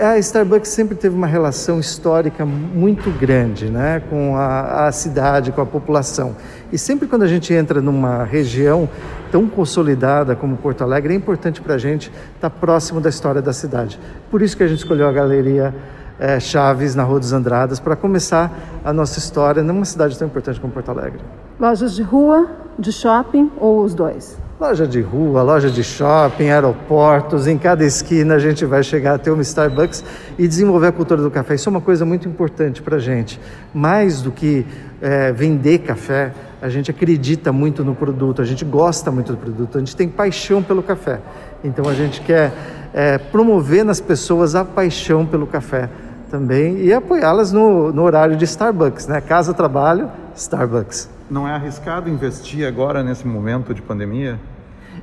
A 0.00 0.18
Starbucks 0.18 0.68
sempre 0.68 0.96
teve 0.96 1.14
uma 1.14 1.28
relação 1.28 1.78
histórica 1.78 2.44
muito 2.44 3.08
grande 3.10 3.66
né, 3.66 4.02
com 4.10 4.36
a, 4.36 4.88
a, 4.88 4.92
cidade, 4.92 5.52
com 5.52 5.60
a 5.60 5.66
população. 5.66 6.34
E 6.72 6.78
sempre 6.78 7.06
quando 7.06 7.22
a 7.22 7.28
gente 7.28 7.54
entra 7.54 7.80
numa 7.80 8.24
região 8.24 8.88
tão 9.30 9.48
consolidada 9.48 10.34
como 10.34 10.56
Porto 10.56 10.82
Alegre, 10.82 11.14
é 11.14 11.16
importante 11.16 11.60
para 11.60 11.76
a 11.76 11.78
gente 11.78 12.10
estar 12.34 12.50
tá 12.50 12.50
próximo 12.50 13.00
da 13.00 13.08
história 13.08 13.40
da 13.40 13.52
cidade. 13.52 13.98
Por 14.28 14.42
isso 14.42 14.56
que 14.56 14.64
a 14.64 14.68
gente 14.68 14.78
escolheu 14.78 15.08
a 15.08 15.12
Galeria 15.12 15.72
é, 16.18 16.40
Chaves, 16.40 16.96
na 16.96 17.04
Rua 17.04 17.20
dos 17.20 17.32
Andradas, 17.32 17.78
para 17.78 17.94
começar 17.94 18.52
a 18.84 18.92
nossa 18.92 19.20
história 19.20 19.62
numa 19.62 19.84
cidade 19.84 20.18
tão 20.18 20.26
importante 20.26 20.60
como 20.60 20.72
Porto 20.72 20.90
Alegre. 20.90 21.20
Lojas 21.60 21.94
de 21.94 22.02
rua, 22.02 22.50
de 22.76 22.90
shopping 22.90 23.52
ou 23.56 23.84
os 23.84 23.94
dois? 23.94 24.36
Loja 24.60 24.86
de 24.86 25.00
rua, 25.00 25.42
loja 25.42 25.70
de 25.70 25.82
shopping, 25.82 26.50
aeroportos, 26.50 27.46
em 27.46 27.56
cada 27.56 27.82
esquina 27.82 28.34
a 28.34 28.38
gente 28.38 28.66
vai 28.66 28.82
chegar 28.82 29.14
a 29.14 29.18
ter 29.18 29.30
uma 29.30 29.40
Starbucks 29.40 30.04
e 30.38 30.46
desenvolver 30.46 30.88
a 30.88 30.92
cultura 30.92 31.22
do 31.22 31.30
café. 31.30 31.54
Isso 31.54 31.66
é 31.66 31.72
uma 31.72 31.80
coisa 31.80 32.04
muito 32.04 32.28
importante 32.28 32.82
para 32.82 32.96
a 32.96 32.98
gente. 32.98 33.40
Mais 33.72 34.20
do 34.20 34.30
que 34.30 34.66
é, 35.00 35.32
vender 35.32 35.78
café, 35.78 36.34
a 36.60 36.68
gente 36.68 36.90
acredita 36.90 37.50
muito 37.50 37.82
no 37.82 37.94
produto, 37.94 38.42
a 38.42 38.44
gente 38.44 38.62
gosta 38.62 39.10
muito 39.10 39.32
do 39.32 39.38
produto, 39.38 39.78
a 39.78 39.80
gente 39.80 39.96
tem 39.96 40.10
paixão 40.10 40.62
pelo 40.62 40.82
café. 40.82 41.20
Então 41.64 41.88
a 41.88 41.94
gente 41.94 42.20
quer 42.20 42.52
é, 42.92 43.16
promover 43.16 43.82
nas 43.82 43.98
pessoas 43.98 44.54
a 44.54 44.62
paixão 44.62 45.24
pelo 45.24 45.46
café 45.46 45.88
também 46.30 46.82
e 46.82 46.92
apoiá-las 46.92 47.50
no, 47.50 47.90
no 47.94 48.02
horário 48.02 48.36
de 48.36 48.44
Starbucks, 48.44 49.06
né? 49.06 49.22
Casa, 49.22 49.54
trabalho, 49.54 50.10
Starbucks. 50.36 51.08
Não 51.30 51.48
é 51.48 51.52
arriscado 51.52 52.10
investir 52.10 52.66
agora 52.66 53.02
nesse 53.02 53.26
momento 53.26 53.72
de 53.72 53.80
pandemia? 53.80 54.38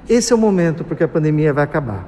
Esse 0.10 0.32
é 0.32 0.36
o 0.36 0.40
momento 0.40 0.86
porque 0.86 1.04
a 1.04 1.08
pandemia 1.08 1.52
vai 1.52 1.66
acabar. 1.66 2.06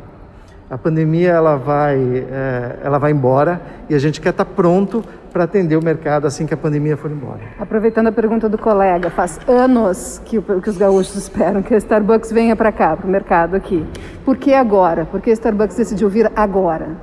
A 0.70 0.78
pandemia 0.78 1.32
ela 1.32 1.58
vai, 1.58 1.98
é, 2.00 2.80
ela 2.82 2.98
vai 2.98 3.12
embora 3.12 3.62
e 3.90 3.96
a 3.96 4.00
gente 4.00 4.22
quer 4.22 4.30
estar 4.30 4.46
pronto 4.46 5.04
para 5.34 5.44
atender 5.44 5.76
o 5.76 5.84
mercado 5.84 6.26
assim 6.26 6.46
que 6.46 6.54
a 6.54 6.58
pandemia 6.58 6.96
for 6.96 7.12
embora. 7.12 7.42
Aproveitando 7.60 8.08
a 8.08 8.12
pergunta 8.12 8.48
do 8.48 8.58
colega, 8.58 9.10
faz 9.10 9.40
anos 9.48 10.22
que, 10.24 10.40
que 10.40 10.70
os 10.70 10.78
gaúchos 10.78 11.16
esperam 11.16 11.62
que 11.62 11.74
a 11.74 11.78
Starbucks 11.78 12.32
venha 12.32 12.56
para 12.56 12.72
cá, 12.72 12.96
para 12.96 13.06
o 13.06 13.10
mercado 13.10 13.56
aqui. 13.56 13.86
Por 14.24 14.38
que 14.38 14.54
agora? 14.54 15.06
Por 15.06 15.20
que 15.20 15.32
a 15.32 15.34
Starbucks 15.34 15.76
decidiu 15.76 16.08
vir 16.08 16.32
agora? 16.36 16.96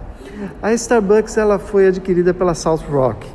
A 0.63 0.73
Starbucks 0.73 1.37
ela 1.37 1.59
foi 1.59 1.89
adquirida 1.89 2.33
pela 2.33 2.55
South 2.55 2.85
Rock, 2.91 3.27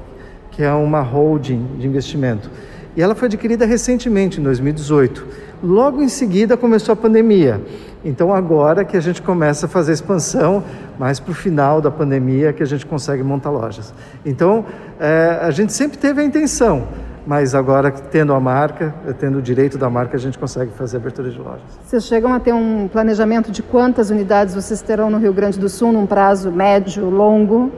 que 0.49 0.64
é 0.64 0.72
uma 0.72 1.01
holding 1.01 1.78
de 1.78 1.88
investimento. 1.88 2.49
E 2.95 3.01
ela 3.01 3.16
foi 3.16 3.28
adquirida 3.28 3.66
recentemente, 3.66 4.39
em 4.39 4.43
2018. 4.43 5.51
Logo 5.64 6.01
em 6.01 6.09
seguida 6.09 6.57
começou 6.57 6.93
a 6.93 6.95
pandemia. 6.95 7.62
Então 8.03 8.34
agora 8.34 8.84
que 8.84 8.97
a 8.97 8.99
gente 8.99 9.22
começa 9.22 9.68
a 9.68 9.70
fazer 9.70 9.93
expansão, 9.93 10.64
mais 10.97 11.20
para 11.20 11.32
o 11.32 11.36
final 11.36 11.80
da 11.80 11.91
pandemia 11.91 12.51
que 12.51 12.64
a 12.64 12.66
gente 12.66 12.86
consegue 12.86 13.22
montar 13.22 13.51
lojas. 13.51 13.93
Então 14.26 14.66
é, 14.99 15.39
a 15.41 15.51
gente 15.51 15.72
sempre 15.72 15.99
teve 15.99 16.20
a 16.20 16.24
intenção, 16.24 16.88
mas 17.28 17.53
agora 17.53 17.91
tendo 17.91 18.34
a 18.34 18.39
marca, 18.39 18.93
tendo 19.20 19.38
o 19.38 19.41
direito 19.41 19.78
da 19.78 19.88
marca, 19.88 20.18
a 20.18 20.20
gente 20.20 20.38
consegue 20.39 20.72
fazer 20.72 20.97
abertura 20.97 21.30
de 21.30 21.38
lojas. 21.38 21.62
Vocês 21.86 22.03
chegam 22.05 22.34
a 22.34 22.39
ter 22.39 22.53
um 22.53 22.88
planejamento 22.88 23.51
de 23.51 23.62
quantas 23.62 24.09
unidades 24.09 24.55
vocês 24.55 24.82
terão 24.82 25.12
no 25.12 25.20
Rio 25.20 25.34
Grande 25.34 25.59
do 25.59 25.70
Sul 25.70 25.91
num 25.91 26.07
prazo 26.07 26.51
médio, 26.51 27.07
longo? 27.07 27.72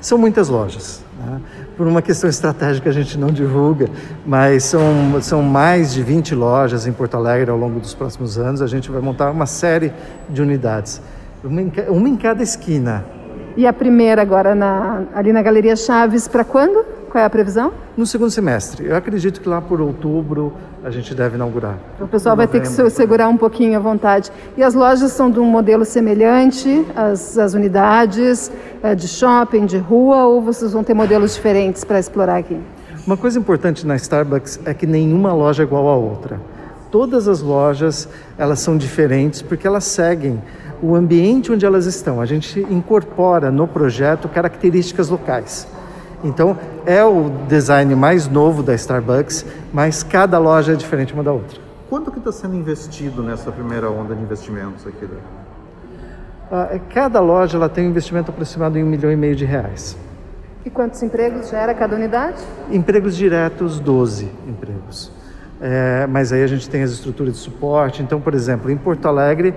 São 0.00 0.18
muitas 0.18 0.48
lojas. 0.48 1.02
Né? 1.24 1.40
Por 1.76 1.86
uma 1.86 2.02
questão 2.02 2.28
estratégica 2.28 2.90
a 2.90 2.92
gente 2.92 3.18
não 3.18 3.28
divulga, 3.28 3.88
mas 4.26 4.64
são, 4.64 4.82
são 5.20 5.42
mais 5.42 5.92
de 5.92 6.02
20 6.02 6.34
lojas 6.34 6.86
em 6.86 6.92
Porto 6.92 7.16
Alegre 7.16 7.50
ao 7.50 7.56
longo 7.56 7.80
dos 7.80 7.94
próximos 7.94 8.38
anos. 8.38 8.62
A 8.62 8.66
gente 8.66 8.90
vai 8.90 9.00
montar 9.00 9.30
uma 9.30 9.46
série 9.46 9.92
de 10.28 10.42
unidades, 10.42 11.00
uma 11.42 11.62
em, 11.62 11.72
uma 11.88 12.08
em 12.08 12.16
cada 12.16 12.42
esquina. 12.42 13.04
E 13.56 13.66
a 13.66 13.72
primeira 13.72 14.20
agora 14.20 14.54
na, 14.54 15.04
ali 15.14 15.32
na 15.32 15.40
Galeria 15.40 15.76
Chaves, 15.76 16.26
para 16.26 16.44
quando? 16.44 16.84
Qual 17.14 17.22
é 17.22 17.26
a 17.26 17.30
previsão? 17.30 17.72
No 17.96 18.04
segundo 18.04 18.32
semestre. 18.32 18.86
Eu 18.88 18.96
acredito 18.96 19.40
que 19.40 19.48
lá 19.48 19.60
por 19.60 19.80
outubro 19.80 20.52
a 20.82 20.90
gente 20.90 21.14
deve 21.14 21.36
inaugurar. 21.36 21.78
O 22.00 22.08
pessoal 22.08 22.34
vai 22.34 22.48
ter 22.48 22.60
que 22.60 22.66
segurar 22.90 23.28
um 23.28 23.36
pouquinho 23.36 23.76
à 23.76 23.80
vontade. 23.80 24.32
E 24.56 24.64
as 24.64 24.74
lojas 24.74 25.12
são 25.12 25.30
de 25.30 25.38
um 25.38 25.44
modelo 25.44 25.84
semelhante, 25.84 26.84
as, 26.96 27.38
as 27.38 27.54
unidades 27.54 28.50
é, 28.82 28.96
de 28.96 29.06
shopping, 29.06 29.64
de 29.64 29.78
rua, 29.78 30.24
ou 30.24 30.42
vocês 30.42 30.72
vão 30.72 30.82
ter 30.82 30.92
modelos 30.92 31.36
diferentes 31.36 31.84
para 31.84 32.00
explorar 32.00 32.38
aqui? 32.38 32.60
Uma 33.06 33.16
coisa 33.16 33.38
importante 33.38 33.86
na 33.86 33.94
Starbucks 33.94 34.58
é 34.64 34.74
que 34.74 34.84
nenhuma 34.84 35.32
loja 35.32 35.62
é 35.62 35.66
igual 35.66 35.86
à 35.86 35.94
outra. 35.94 36.40
Todas 36.90 37.28
as 37.28 37.40
lojas 37.40 38.08
elas 38.36 38.58
são 38.58 38.76
diferentes 38.76 39.40
porque 39.40 39.68
elas 39.68 39.84
seguem 39.84 40.42
o 40.82 40.96
ambiente 40.96 41.52
onde 41.52 41.64
elas 41.64 41.86
estão. 41.86 42.20
A 42.20 42.26
gente 42.26 42.58
incorpora 42.68 43.52
no 43.52 43.68
projeto 43.68 44.28
características 44.28 45.10
locais. 45.10 45.68
Então, 46.24 46.58
é 46.86 47.04
o 47.04 47.30
design 47.46 47.94
mais 47.94 48.26
novo 48.26 48.62
da 48.62 48.74
Starbucks, 48.74 49.44
mas 49.72 50.02
cada 50.02 50.38
loja 50.38 50.72
é 50.72 50.76
diferente 50.76 51.12
uma 51.12 51.22
da 51.22 51.30
outra. 51.30 51.60
Quanto 51.90 52.10
que 52.10 52.18
está 52.18 52.32
sendo 52.32 52.56
investido 52.56 53.22
nessa 53.22 53.52
primeira 53.52 53.90
onda 53.90 54.14
de 54.14 54.22
investimentos 54.22 54.86
aqui? 54.86 55.06
Ah, 56.50 56.68
é, 56.70 56.80
cada 56.92 57.20
loja 57.20 57.58
ela 57.58 57.68
tem 57.68 57.86
um 57.86 57.90
investimento 57.90 58.30
aproximado 58.30 58.78
em 58.78 58.82
um 58.82 58.86
milhão 58.86 59.12
e 59.12 59.16
meio 59.16 59.36
de 59.36 59.44
reais. 59.44 59.96
E 60.64 60.70
quantos 60.70 61.02
empregos 61.02 61.50
gera 61.50 61.74
cada 61.74 61.94
unidade? 61.94 62.42
Empregos 62.70 63.14
diretos, 63.14 63.78
12 63.78 64.30
empregos. 64.48 65.12
É, 65.60 66.06
mas 66.06 66.32
aí 66.32 66.42
a 66.42 66.46
gente 66.46 66.68
tem 66.70 66.82
as 66.82 66.90
estruturas 66.90 67.34
de 67.34 67.38
suporte. 67.38 68.02
Então, 68.02 68.18
por 68.18 68.34
exemplo, 68.34 68.70
em 68.70 68.76
Porto 68.76 69.06
Alegre, 69.06 69.54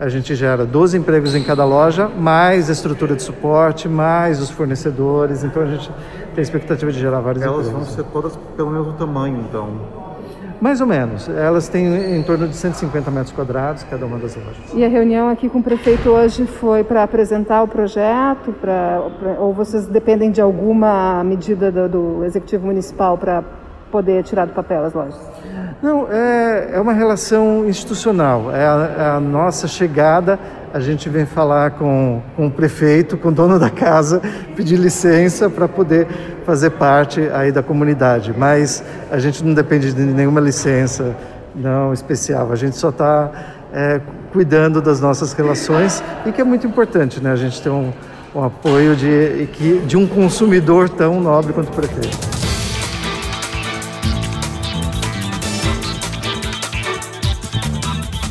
a 0.00 0.08
gente 0.08 0.34
gera 0.34 0.64
12 0.64 0.96
empregos 0.96 1.34
em 1.34 1.42
cada 1.42 1.62
loja, 1.62 2.08
mais 2.08 2.70
a 2.70 2.72
estrutura 2.72 3.14
de 3.14 3.22
suporte, 3.22 3.86
mais 3.86 4.40
os 4.40 4.48
fornecedores. 4.48 5.44
Então 5.44 5.62
a 5.62 5.66
gente 5.66 5.88
tem 6.34 6.38
a 6.38 6.40
expectativa 6.40 6.90
de 6.90 6.98
gerar 6.98 7.20
vários 7.20 7.44
Elas 7.44 7.66
empregos. 7.66 7.86
vão 7.86 7.96
ser 7.96 8.10
todas 8.10 8.34
pelo 8.56 8.70
mesmo 8.70 8.94
tamanho, 8.94 9.44
então? 9.46 9.68
Mais 10.58 10.80
ou 10.80 10.86
menos. 10.86 11.28
Elas 11.28 11.68
têm 11.68 12.16
em 12.16 12.22
torno 12.22 12.48
de 12.48 12.56
150 12.56 13.10
metros 13.10 13.32
quadrados, 13.32 13.82
cada 13.84 14.06
uma 14.06 14.18
das 14.18 14.34
lojas. 14.36 14.72
E 14.72 14.82
a 14.82 14.88
reunião 14.88 15.28
aqui 15.28 15.50
com 15.50 15.58
o 15.58 15.62
prefeito 15.62 16.08
hoje 16.08 16.46
foi 16.46 16.82
para 16.82 17.02
apresentar 17.02 17.62
o 17.62 17.68
projeto? 17.68 18.52
Pra, 18.58 19.02
pra, 19.18 19.32
ou 19.38 19.52
vocês 19.52 19.86
dependem 19.86 20.30
de 20.30 20.40
alguma 20.40 21.22
medida 21.24 21.70
do, 21.70 21.88
do 21.88 22.24
Executivo 22.24 22.66
Municipal 22.66 23.18
para 23.18 23.44
poder 23.90 24.22
tirar 24.22 24.46
do 24.46 24.54
papel 24.54 24.82
as 24.84 24.94
lojas? 24.94 25.20
Não, 25.82 26.06
é, 26.10 26.70
é 26.74 26.80
uma 26.80 26.92
relação 26.92 27.66
institucional. 27.68 28.54
É 28.54 28.64
a, 28.64 28.94
é 28.98 29.04
a, 29.16 29.20
nossa 29.20 29.66
chegada, 29.66 30.38
a 30.72 30.80
gente 30.80 31.08
vem 31.08 31.24
falar 31.24 31.72
com, 31.72 32.20
com 32.36 32.46
o 32.46 32.50
prefeito, 32.50 33.16
com 33.16 33.28
o 33.28 33.32
dono 33.32 33.58
da 33.58 33.70
casa, 33.70 34.20
pedir 34.54 34.76
licença 34.76 35.48
para 35.48 35.66
poder 35.66 36.06
fazer 36.44 36.70
parte 36.70 37.20
aí 37.32 37.50
da 37.50 37.62
comunidade. 37.62 38.34
Mas 38.36 38.82
a 39.10 39.18
gente 39.18 39.44
não 39.44 39.54
depende 39.54 39.92
de 39.92 40.02
nenhuma 40.02 40.40
licença 40.40 41.16
não 41.54 41.92
especial. 41.92 42.52
A 42.52 42.56
gente 42.56 42.76
só 42.76 42.90
está 42.90 43.30
é, 43.72 44.00
cuidando 44.32 44.80
das 44.80 45.00
nossas 45.00 45.32
relações 45.32 46.02
e 46.26 46.32
que 46.32 46.40
é 46.40 46.44
muito 46.44 46.66
importante, 46.66 47.22
né? 47.22 47.32
A 47.32 47.36
gente 47.36 47.60
ter 47.60 47.70
um, 47.70 47.92
um 48.34 48.44
apoio 48.44 48.94
de, 48.94 49.46
de 49.86 49.96
um 49.96 50.06
consumidor 50.06 50.88
tão 50.88 51.20
nobre 51.20 51.52
quanto 51.52 51.68
o 51.68 51.72
prefeito. 51.72 52.39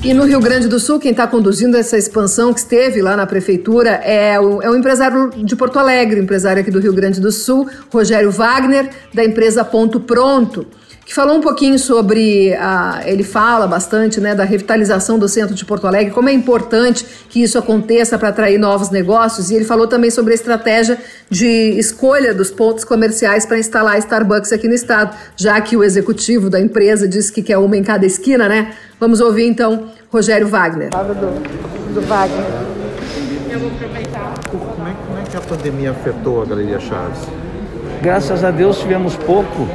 E 0.01 0.13
no 0.13 0.23
Rio 0.23 0.39
Grande 0.39 0.69
do 0.69 0.79
Sul, 0.79 0.97
quem 0.97 1.11
está 1.11 1.27
conduzindo 1.27 1.75
essa 1.75 1.97
expansão 1.97 2.53
que 2.53 2.61
esteve 2.61 3.01
lá 3.01 3.17
na 3.17 3.27
prefeitura 3.27 3.89
é 3.89 4.39
o, 4.39 4.61
é 4.61 4.69
o 4.69 4.75
empresário 4.75 5.29
de 5.29 5.55
Porto 5.57 5.77
Alegre, 5.77 6.21
empresário 6.21 6.61
aqui 6.61 6.71
do 6.71 6.79
Rio 6.79 6.93
Grande 6.93 7.19
do 7.19 7.33
Sul, 7.33 7.67
Rogério 7.91 8.31
Wagner, 8.31 8.89
da 9.13 9.25
empresa 9.25 9.65
Ponto 9.65 9.99
Pronto 9.99 10.65
que 11.09 11.15
falou 11.15 11.37
um 11.37 11.41
pouquinho 11.41 11.79
sobre, 11.79 12.53
a, 12.53 13.01
ele 13.03 13.23
fala 13.23 13.65
bastante 13.65 14.21
né, 14.21 14.35
da 14.35 14.43
revitalização 14.43 15.17
do 15.17 15.27
centro 15.27 15.55
de 15.55 15.65
Porto 15.65 15.87
Alegre, 15.87 16.13
como 16.13 16.29
é 16.29 16.31
importante 16.31 17.03
que 17.27 17.41
isso 17.41 17.57
aconteça 17.57 18.15
para 18.15 18.29
atrair 18.29 18.59
novos 18.59 18.91
negócios, 18.91 19.49
e 19.49 19.55
ele 19.55 19.65
falou 19.65 19.87
também 19.87 20.11
sobre 20.11 20.33
a 20.33 20.35
estratégia 20.35 20.99
de 21.27 21.47
escolha 21.79 22.31
dos 22.31 22.51
pontos 22.51 22.83
comerciais 22.83 23.43
para 23.43 23.57
instalar 23.57 23.97
Starbucks 23.97 24.53
aqui 24.53 24.67
no 24.67 24.75
estado, 24.75 25.17
já 25.35 25.59
que 25.59 25.75
o 25.75 25.83
executivo 25.83 26.47
da 26.47 26.61
empresa 26.61 27.07
disse 27.07 27.31
que 27.31 27.41
quer 27.41 27.57
uma 27.57 27.75
em 27.75 27.81
cada 27.81 28.05
esquina, 28.05 28.47
né? 28.47 28.75
Vamos 28.99 29.19
ouvir 29.19 29.47
então 29.47 29.89
Rogério 30.13 30.47
Wagner. 30.47 30.89
Fala 30.91 31.15
do, 31.15 31.95
do 31.95 32.01
Wagner. 32.01 32.45
Eu 33.49 33.59
vou 33.59 33.71
aproveitar. 33.71 34.35
Como 34.51 34.87
é, 34.87 34.93
como 35.07 35.17
é 35.17 35.23
que 35.23 35.35
a 35.35 35.41
pandemia 35.41 35.89
afetou 35.89 36.43
a 36.43 36.45
Galeria 36.45 36.79
Chaves? 36.79 37.21
Graças 37.99 38.43
a 38.43 38.51
Deus 38.51 38.77
tivemos 38.77 39.15
pouco 39.15 39.67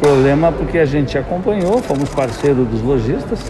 problema 0.00 0.52
porque 0.52 0.78
a 0.78 0.84
gente 0.84 1.18
acompanhou, 1.18 1.82
fomos 1.82 2.08
parceiro 2.10 2.64
dos 2.64 2.82
lojistas, 2.82 3.40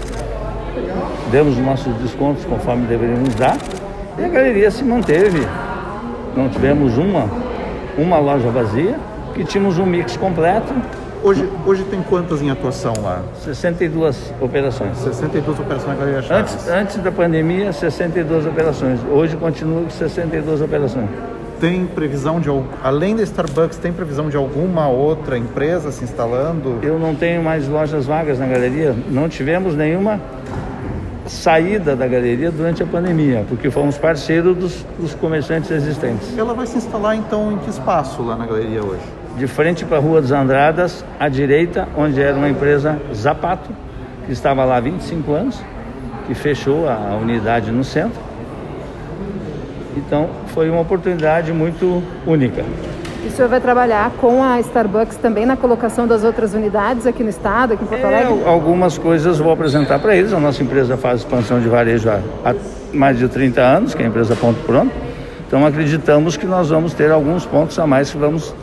demos 1.30 1.56
nossos 1.58 1.94
descontos 1.96 2.44
conforme 2.44 2.86
deveríamos 2.86 3.34
dar 3.34 3.56
e 4.18 4.24
a 4.24 4.28
galeria 4.28 4.70
se 4.70 4.84
manteve. 4.84 5.46
Não 6.36 6.48
tivemos 6.48 6.96
uma, 6.96 7.28
uma 7.96 8.18
loja 8.18 8.50
vazia, 8.50 8.98
que 9.34 9.44
tínhamos 9.44 9.78
um 9.78 9.86
mix 9.86 10.16
completo. 10.16 10.72
Hoje, 11.22 11.48
hoje 11.66 11.84
tem 11.84 12.00
quantas 12.02 12.40
em 12.40 12.50
atuação 12.50 12.92
lá? 13.02 13.22
62 13.42 14.32
operações. 14.40 14.96
62 14.98 15.58
operações 15.58 15.88
na 15.88 15.94
Galeria 15.94 16.22
Chaves. 16.22 16.54
Antes, 16.54 16.68
antes 16.68 16.96
da 16.98 17.10
pandemia, 17.10 17.72
62 17.72 18.46
operações. 18.46 19.00
Hoje 19.10 19.36
continua 19.36 19.82
com 19.82 19.90
62 19.90 20.60
operações 20.62 21.08
tem 21.60 21.86
previsão 21.86 22.40
de 22.40 22.48
além 22.82 23.16
da 23.16 23.22
Starbucks 23.22 23.78
tem 23.78 23.92
previsão 23.92 24.28
de 24.28 24.36
alguma 24.36 24.88
outra 24.88 25.36
empresa 25.36 25.90
se 25.90 26.04
instalando? 26.04 26.78
Eu 26.82 26.98
não 26.98 27.14
tenho 27.14 27.42
mais 27.42 27.68
lojas 27.68 28.06
vagas 28.06 28.38
na 28.38 28.46
galeria, 28.46 28.94
não 29.10 29.28
tivemos 29.28 29.74
nenhuma 29.74 30.20
saída 31.26 31.94
da 31.94 32.06
galeria 32.06 32.50
durante 32.50 32.82
a 32.82 32.86
pandemia, 32.86 33.44
porque 33.48 33.70
fomos 33.70 33.98
parceiros 33.98 34.56
dos, 34.56 34.86
dos 34.98 35.14
comerciantes 35.14 35.70
existentes. 35.70 36.36
Ela 36.36 36.54
vai 36.54 36.66
se 36.66 36.78
instalar 36.78 37.16
então 37.16 37.52
em 37.52 37.58
que 37.58 37.70
espaço 37.70 38.22
lá 38.22 38.36
na 38.36 38.46
galeria 38.46 38.82
hoje? 38.82 39.02
De 39.36 39.46
frente 39.46 39.84
para 39.84 39.98
a 39.98 40.00
Rua 40.00 40.20
dos 40.20 40.32
Andradas, 40.32 41.04
à 41.20 41.28
direita, 41.28 41.86
onde 41.96 42.20
era 42.20 42.36
uma 42.36 42.48
empresa 42.48 42.98
Zapato, 43.14 43.70
que 44.26 44.32
estava 44.32 44.64
lá 44.64 44.76
há 44.76 44.80
25 44.80 45.32
anos, 45.32 45.60
que 46.26 46.34
fechou 46.34 46.88
a 46.88 47.16
unidade 47.20 47.70
no 47.70 47.84
centro. 47.84 48.27
Então, 49.98 50.28
foi 50.48 50.70
uma 50.70 50.80
oportunidade 50.80 51.52
muito 51.52 52.02
única. 52.26 52.64
E 53.24 53.28
o 53.28 53.30
senhor 53.30 53.48
vai 53.48 53.60
trabalhar 53.60 54.12
com 54.12 54.42
a 54.42 54.60
Starbucks 54.60 55.16
também 55.16 55.44
na 55.44 55.56
colocação 55.56 56.06
das 56.06 56.22
outras 56.22 56.54
unidades 56.54 57.06
aqui 57.06 57.24
no 57.24 57.30
estado, 57.30 57.74
aqui 57.74 57.82
em 57.82 57.86
Porto 57.86 58.04
Alegre? 58.04 58.32
É, 58.32 58.48
algumas 58.48 58.96
coisas 58.96 59.38
vou 59.38 59.52
apresentar 59.52 59.98
para 59.98 60.14
eles. 60.14 60.32
A 60.32 60.38
nossa 60.38 60.62
empresa 60.62 60.96
faz 60.96 61.20
expansão 61.20 61.60
de 61.60 61.68
varejo 61.68 62.08
há, 62.08 62.20
há 62.44 62.54
mais 62.92 63.18
de 63.18 63.28
30 63.28 63.60
anos, 63.60 63.94
que 63.94 64.02
é 64.02 64.06
a 64.06 64.08
empresa 64.08 64.36
Ponto 64.36 64.60
Pronto. 64.64 64.92
Então 65.46 65.66
acreditamos 65.66 66.36
que 66.36 66.46
nós 66.46 66.68
vamos 66.68 66.94
ter 66.94 67.10
alguns 67.10 67.44
pontos 67.44 67.78
a 67.78 67.86
mais 67.86 68.10
que 68.10 68.18
vamos 68.18 68.54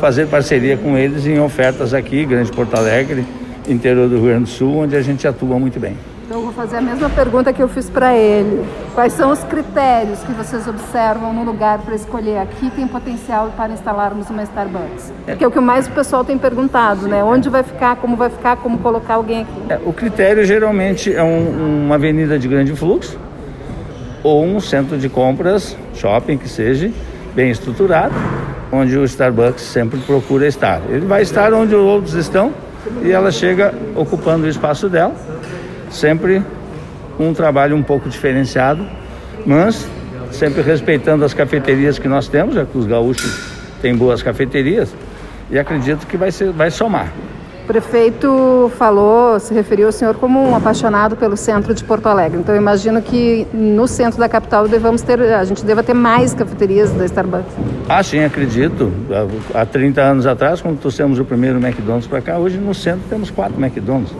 fazer 0.00 0.28
parceria 0.28 0.76
com 0.76 0.96
eles 0.96 1.26
em 1.26 1.38
ofertas 1.40 1.92
aqui, 1.92 2.24
Grande 2.24 2.50
Porto 2.52 2.74
Alegre, 2.76 3.26
interior 3.68 4.08
do 4.08 4.16
Rio 4.16 4.26
Grande 4.26 4.44
do 4.44 4.48
Sul, 4.48 4.78
onde 4.78 4.96
a 4.96 5.02
gente 5.02 5.26
atua 5.26 5.58
muito 5.58 5.78
bem. 5.78 5.96
Então 6.26 6.38
eu 6.38 6.44
vou 6.44 6.54
fazer 6.54 6.78
a 6.78 6.80
mesma 6.80 7.10
pergunta 7.10 7.52
que 7.52 7.62
eu 7.62 7.68
fiz 7.68 7.90
para 7.90 8.16
ele. 8.16 8.64
Quais 8.94 9.12
são 9.12 9.30
os 9.30 9.44
critérios 9.44 10.20
que 10.20 10.32
vocês 10.32 10.66
observam 10.66 11.34
no 11.34 11.44
lugar 11.44 11.80
para 11.80 11.94
escolher 11.94 12.38
aqui 12.38 12.70
tem 12.70 12.88
potencial 12.88 13.52
para 13.54 13.74
instalarmos 13.74 14.30
uma 14.30 14.42
Starbucks? 14.42 15.12
É. 15.26 15.32
Porque 15.32 15.44
é 15.44 15.46
o 15.46 15.50
que 15.50 15.60
mais 15.60 15.86
o 15.86 15.90
pessoal 15.90 16.24
tem 16.24 16.38
perguntado, 16.38 17.06
né? 17.06 17.22
Onde 17.22 17.50
vai 17.50 17.62
ficar, 17.62 17.96
como 17.96 18.16
vai 18.16 18.30
ficar, 18.30 18.56
como 18.56 18.78
colocar 18.78 19.14
alguém 19.14 19.42
aqui? 19.42 19.62
É, 19.68 19.78
o 19.84 19.92
critério 19.92 20.46
geralmente 20.46 21.14
é 21.14 21.22
um, 21.22 21.84
uma 21.84 21.96
avenida 21.96 22.38
de 22.38 22.48
grande 22.48 22.74
fluxo 22.74 23.18
ou 24.22 24.42
um 24.46 24.58
centro 24.60 24.96
de 24.96 25.10
compras, 25.10 25.76
shopping 25.92 26.38
que 26.38 26.48
seja, 26.48 26.90
bem 27.34 27.50
estruturado, 27.50 28.14
onde 28.72 28.96
o 28.96 29.04
Starbucks 29.04 29.62
sempre 29.62 30.00
procura 30.00 30.46
estar. 30.46 30.80
Ele 30.88 31.04
vai 31.04 31.20
estar 31.20 31.52
onde 31.52 31.74
outros 31.74 32.14
estão 32.14 32.50
e 33.02 33.12
ela 33.12 33.30
chega 33.30 33.74
ocupando 33.94 34.46
o 34.46 34.48
espaço 34.48 34.88
dela 34.88 35.14
sempre 35.90 36.42
um 37.18 37.32
trabalho 37.32 37.76
um 37.76 37.82
pouco 37.82 38.08
diferenciado, 38.08 38.84
mas 39.46 39.86
sempre 40.32 40.62
respeitando 40.62 41.24
as 41.24 41.32
cafeterias 41.32 41.98
que 41.98 42.08
nós 42.08 42.28
temos, 42.28 42.54
já 42.54 42.64
que 42.64 42.76
os 42.76 42.86
gaúchos 42.86 43.54
têm 43.80 43.94
boas 43.94 44.22
cafeterias, 44.22 44.94
e 45.50 45.58
acredito 45.58 46.06
que 46.06 46.16
vai, 46.16 46.32
ser, 46.32 46.50
vai 46.50 46.70
somar. 46.70 47.12
O 47.64 47.66
prefeito 47.66 48.70
falou, 48.76 49.40
se 49.40 49.54
referiu 49.54 49.86
ao 49.86 49.92
senhor 49.92 50.16
como 50.16 50.38
um 50.38 50.54
apaixonado 50.54 51.16
pelo 51.16 51.34
centro 51.34 51.72
de 51.72 51.82
Porto 51.82 52.06
Alegre. 52.06 52.38
Então 52.38 52.54
eu 52.54 52.60
imagino 52.60 53.00
que 53.00 53.46
no 53.54 53.88
centro 53.88 54.18
da 54.18 54.28
capital 54.28 54.68
devemos 54.68 55.00
ter, 55.00 55.18
a 55.18 55.44
gente 55.44 55.64
deva 55.64 55.82
ter 55.82 55.94
mais 55.94 56.34
cafeterias 56.34 56.90
da 56.92 57.06
Starbucks. 57.06 57.54
Ah, 57.88 58.02
sim, 58.02 58.22
acredito. 58.22 58.92
Há 59.54 59.64
30 59.64 60.02
anos 60.02 60.26
atrás, 60.26 60.60
quando 60.60 60.78
trouxemos 60.78 61.18
o 61.18 61.24
primeiro 61.24 61.56
McDonald's 61.58 62.06
para 62.06 62.20
cá, 62.20 62.36
hoje 62.36 62.58
no 62.58 62.74
centro 62.74 63.00
temos 63.08 63.30
quatro 63.30 63.58
McDonald's. 63.58 64.12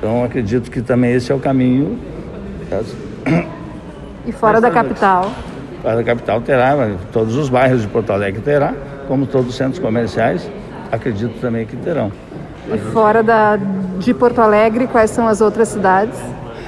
Então 0.00 0.24
acredito 0.24 0.70
que 0.70 0.80
também 0.80 1.12
esse 1.12 1.30
é 1.30 1.34
o 1.34 1.38
caminho. 1.38 1.98
E 4.26 4.32
fora 4.32 4.58
da 4.58 4.70
capital? 4.70 5.30
Fora 5.82 5.96
da 5.96 6.02
capital 6.02 6.40
terá, 6.40 6.74
todos 7.12 7.36
os 7.36 7.50
bairros 7.50 7.82
de 7.82 7.88
Porto 7.88 8.10
Alegre 8.10 8.40
terá, 8.40 8.72
como 9.06 9.26
todos 9.26 9.50
os 9.50 9.54
centros 9.56 9.78
comerciais, 9.78 10.50
acredito 10.90 11.38
também 11.38 11.66
que 11.66 11.76
terão. 11.76 12.10
E 12.72 12.78
fora 12.78 13.22
da, 13.22 13.58
de 13.98 14.14
Porto 14.14 14.40
Alegre, 14.40 14.86
quais 14.86 15.10
são 15.10 15.28
as 15.28 15.42
outras 15.42 15.68
cidades? 15.68 16.18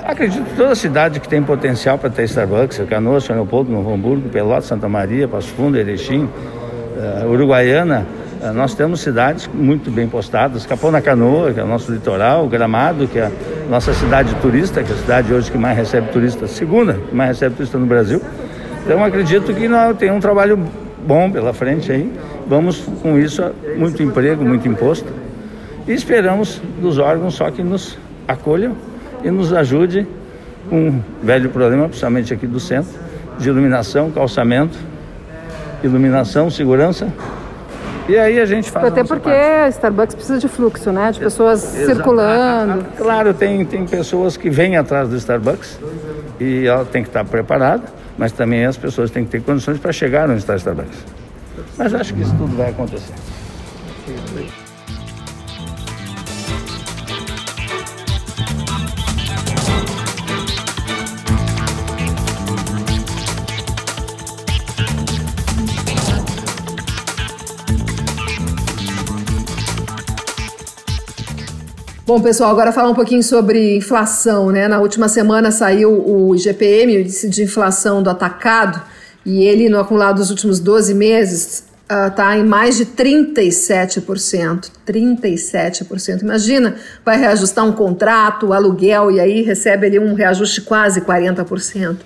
Acredito 0.05 0.45
que 0.45 0.57
toda 0.57 0.75
cidade 0.75 1.19
que 1.21 1.29
tem 1.29 1.43
potencial 1.43 1.97
para 1.97 2.11
ter 2.11 2.25
Starbucks, 2.25 2.83
Canoas, 2.89 3.25
São 3.25 3.37
Leopoldo, 3.37 3.73
Novo 3.73 3.95
Hamburgo, 3.95 4.29
Pelotas, 4.29 4.67
Santa 4.67 4.89
Maria, 4.89 5.27
Passo 5.27 5.49
Fundo, 5.49 5.79
Erechim, 5.79 6.25
uh, 6.25 7.31
Uruguaiana, 7.31 8.07
nós 8.51 8.75
temos 8.75 9.01
cidades 9.01 9.49
muito 9.55 9.89
bem 9.89 10.09
postadas, 10.09 10.67
Capão 10.67 10.91
na 10.91 11.01
Canoa, 11.01 11.53
que 11.53 11.61
é 11.61 11.63
o 11.63 11.67
nosso 11.67 11.93
litoral, 11.93 12.49
Gramado, 12.49 13.07
que 13.07 13.21
é 13.21 13.27
a 13.27 13.71
nossa 13.71 13.95
cidade 13.95 14.35
turista, 14.37 14.83
que 14.83 14.91
é 14.91 14.95
a 14.95 14.99
cidade 14.99 15.33
hoje 15.33 15.49
que 15.49 15.57
mais 15.57 15.77
recebe 15.77 16.09
turista, 16.11 16.49
segunda 16.49 16.95
que 16.95 17.15
mais 17.15 17.29
recebe 17.31 17.55
turista 17.55 17.79
no 17.79 17.87
Brasil. 17.87 18.21
Então 18.85 19.05
acredito 19.05 19.55
que 19.55 19.69
nós 19.69 19.97
temos 19.97 20.17
um 20.17 20.21
trabalho 20.21 20.59
bom 21.07 21.31
pela 21.31 21.53
frente 21.53 21.93
aí. 21.93 22.13
Vamos 22.49 22.81
com 23.01 23.17
isso 23.17 23.49
muito 23.77 24.03
emprego, 24.03 24.45
muito 24.45 24.67
imposto. 24.67 25.07
E 25.87 25.93
esperamos 25.93 26.61
dos 26.81 26.99
órgãos 26.99 27.35
só 27.35 27.49
que 27.49 27.63
nos 27.63 27.97
acolham 28.27 28.75
e 29.23 29.31
nos 29.31 29.53
ajude 29.53 30.05
com 30.69 30.89
um 30.89 31.03
velho 31.23 31.49
problema, 31.51 31.85
principalmente 31.85 32.35
aqui 32.35 32.49
do 32.49 32.59
centro, 32.59 32.93
de 33.39 33.49
iluminação, 33.49 34.11
calçamento, 34.11 34.77
iluminação, 35.85 36.51
segurança 36.51 37.07
e 38.09 38.19
aí 38.19 38.41
a 38.41 38.47
gente 38.47 38.71
faz. 38.71 38.87
Até 38.87 39.05
porque 39.05 39.31
parte. 39.31 39.71
Starbucks 39.75 40.15
precisa 40.15 40.39
de 40.39 40.49
fluxo, 40.49 40.93
né? 40.93 41.13
De 41.13 41.21
pessoas 41.21 41.63
Exato. 41.63 41.95
circulando. 41.95 42.83
Ah, 42.83 42.87
ah, 42.91 42.97
claro, 42.97 43.35
tem, 43.35 43.65
tem 43.65 43.87
pessoas 43.87 44.37
que 44.37 44.51
vêm 44.51 44.77
atrás 44.77 45.09
do 45.09 45.17
Starbucks 45.17 45.79
e 46.41 46.67
ela 46.67 46.85
tem 46.85 47.03
que 47.03 47.09
estar 47.09 47.25
preparada, 47.25 47.85
mas 48.19 48.33
também 48.33 48.65
as 48.65 48.77
pessoas 48.77 49.11
têm 49.11 49.25
que 49.25 49.31
ter 49.31 49.43
condições 49.43 49.79
para 49.79 49.93
chegar 49.93 50.29
onde 50.29 50.39
está 50.39 50.57
Starbucks. 50.57 50.99
Mas 51.77 51.95
acho 51.95 52.15
que 52.15 52.23
isso 52.23 52.35
tudo 52.37 52.57
vai 52.57 52.71
acontecer. 52.71 53.15
Bom, 72.13 72.21
pessoal, 72.21 72.51
agora 72.51 72.73
falar 72.73 72.91
um 72.91 72.95
pouquinho 72.95 73.23
sobre 73.23 73.75
inflação, 73.75 74.51
né? 74.51 74.69
Na 74.69 74.81
última 74.81 75.09
semana 75.09 75.51
saiu 75.51 75.91
o 75.91 76.35
IGPM, 76.35 76.95
o 76.95 77.01
índice 77.01 77.27
de 77.27 77.43
inflação 77.43 78.03
do 78.03 78.11
atacado, 78.11 78.83
e 79.25 79.43
ele, 79.43 79.71
no 79.71 79.81
acumulado 79.81 80.17
dos 80.17 80.29
últimos 80.29 80.61
12 80.61 80.93
meses, 80.93 81.65
está 81.89 82.33
uh, 82.33 82.35
em 82.35 82.45
mais 82.45 82.77
de 82.77 82.85
37%. 82.85 84.71
37%. 84.87 86.21
Imagina, 86.21 86.77
vai 87.03 87.17
reajustar 87.17 87.65
um 87.65 87.73
contrato, 87.73 88.53
aluguel, 88.53 89.11
e 89.11 89.19
aí 89.19 89.41
recebe 89.41 89.87
ali 89.87 89.99
um 89.99 90.13
reajuste 90.13 90.61
quase 90.61 91.01
40%. 91.01 91.97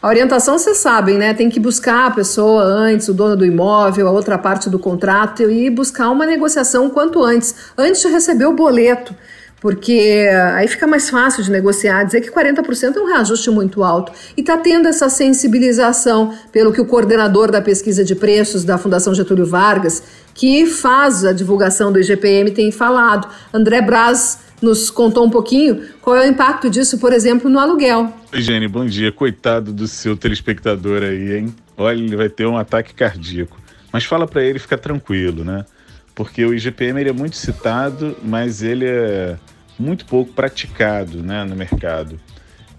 A 0.00 0.08
orientação, 0.08 0.58
vocês 0.58 0.78
sabem, 0.78 1.18
né? 1.18 1.34
Tem 1.34 1.50
que 1.50 1.60
buscar 1.60 2.06
a 2.06 2.10
pessoa 2.10 2.62
antes, 2.62 3.06
o 3.06 3.12
dono 3.12 3.36
do 3.36 3.44
imóvel, 3.44 4.08
a 4.08 4.12
outra 4.12 4.38
parte 4.38 4.70
do 4.70 4.78
contrato, 4.78 5.42
e 5.42 5.68
buscar 5.68 6.08
uma 6.08 6.24
negociação 6.24 6.88
quanto 6.88 7.22
antes, 7.22 7.54
antes 7.76 8.00
de 8.00 8.08
receber 8.08 8.46
o 8.46 8.54
boleto 8.54 9.14
porque 9.62 10.28
aí 10.56 10.66
fica 10.66 10.88
mais 10.88 11.08
fácil 11.08 11.44
de 11.44 11.48
negociar. 11.48 12.02
Dizer 12.02 12.20
que 12.20 12.32
40% 12.32 12.96
é 12.96 13.00
um 13.00 13.06
reajuste 13.06 13.48
muito 13.48 13.84
alto. 13.84 14.10
E 14.36 14.40
está 14.40 14.58
tendo 14.58 14.88
essa 14.88 15.08
sensibilização, 15.08 16.36
pelo 16.50 16.72
que 16.72 16.80
o 16.80 16.84
coordenador 16.84 17.48
da 17.48 17.62
pesquisa 17.62 18.04
de 18.04 18.16
preços 18.16 18.64
da 18.64 18.76
Fundação 18.76 19.14
Getúlio 19.14 19.46
Vargas, 19.46 20.02
que 20.34 20.66
faz 20.66 21.24
a 21.24 21.32
divulgação 21.32 21.92
do 21.92 22.00
IGPM, 22.00 22.50
tem 22.50 22.72
falado. 22.72 23.28
André 23.54 23.80
Braz 23.80 24.40
nos 24.60 24.90
contou 24.90 25.24
um 25.24 25.30
pouquinho 25.30 25.80
qual 26.00 26.16
é 26.16 26.26
o 26.26 26.28
impacto 26.28 26.68
disso, 26.68 26.98
por 26.98 27.12
exemplo, 27.12 27.48
no 27.48 27.60
aluguel. 27.60 28.12
Oi, 28.32 28.68
bom 28.68 28.84
dia. 28.84 29.12
Coitado 29.12 29.72
do 29.72 29.86
seu 29.86 30.16
telespectador 30.16 31.04
aí, 31.04 31.36
hein? 31.36 31.54
Olha, 31.76 32.00
ele 32.00 32.16
vai 32.16 32.28
ter 32.28 32.46
um 32.46 32.56
ataque 32.56 32.92
cardíaco. 32.94 33.56
Mas 33.92 34.02
fala 34.04 34.26
para 34.26 34.42
ele 34.42 34.58
ficar 34.58 34.78
tranquilo, 34.78 35.44
né? 35.44 35.64
Porque 36.14 36.44
o 36.44 36.54
IGPM 36.54 37.00
ele 37.00 37.10
é 37.10 37.12
muito 37.12 37.36
citado, 37.36 38.16
mas 38.22 38.62
ele 38.62 38.86
é 38.86 39.36
muito 39.78 40.04
pouco 40.04 40.32
praticado 40.32 41.22
né, 41.22 41.44
no 41.44 41.56
mercado. 41.56 42.20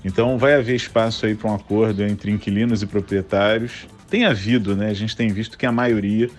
Então 0.05 0.37
vai 0.37 0.55
haver 0.55 0.75
espaço 0.75 1.25
aí 1.25 1.33
para 1.33 1.49
um 1.49 1.55
acordo 1.55 2.03
entre 2.03 2.31
inquilinos 2.31 2.83
e 2.83 2.85
proprietários. 2.87 3.87
Tem 4.09 4.25
havido, 4.25 4.75
né? 4.75 4.89
A 4.89 4.93
gente 4.93 5.15
tem 5.15 5.29
visto 5.29 5.57
que 5.57 5.65
a 5.65 5.71
maioria 5.71 6.29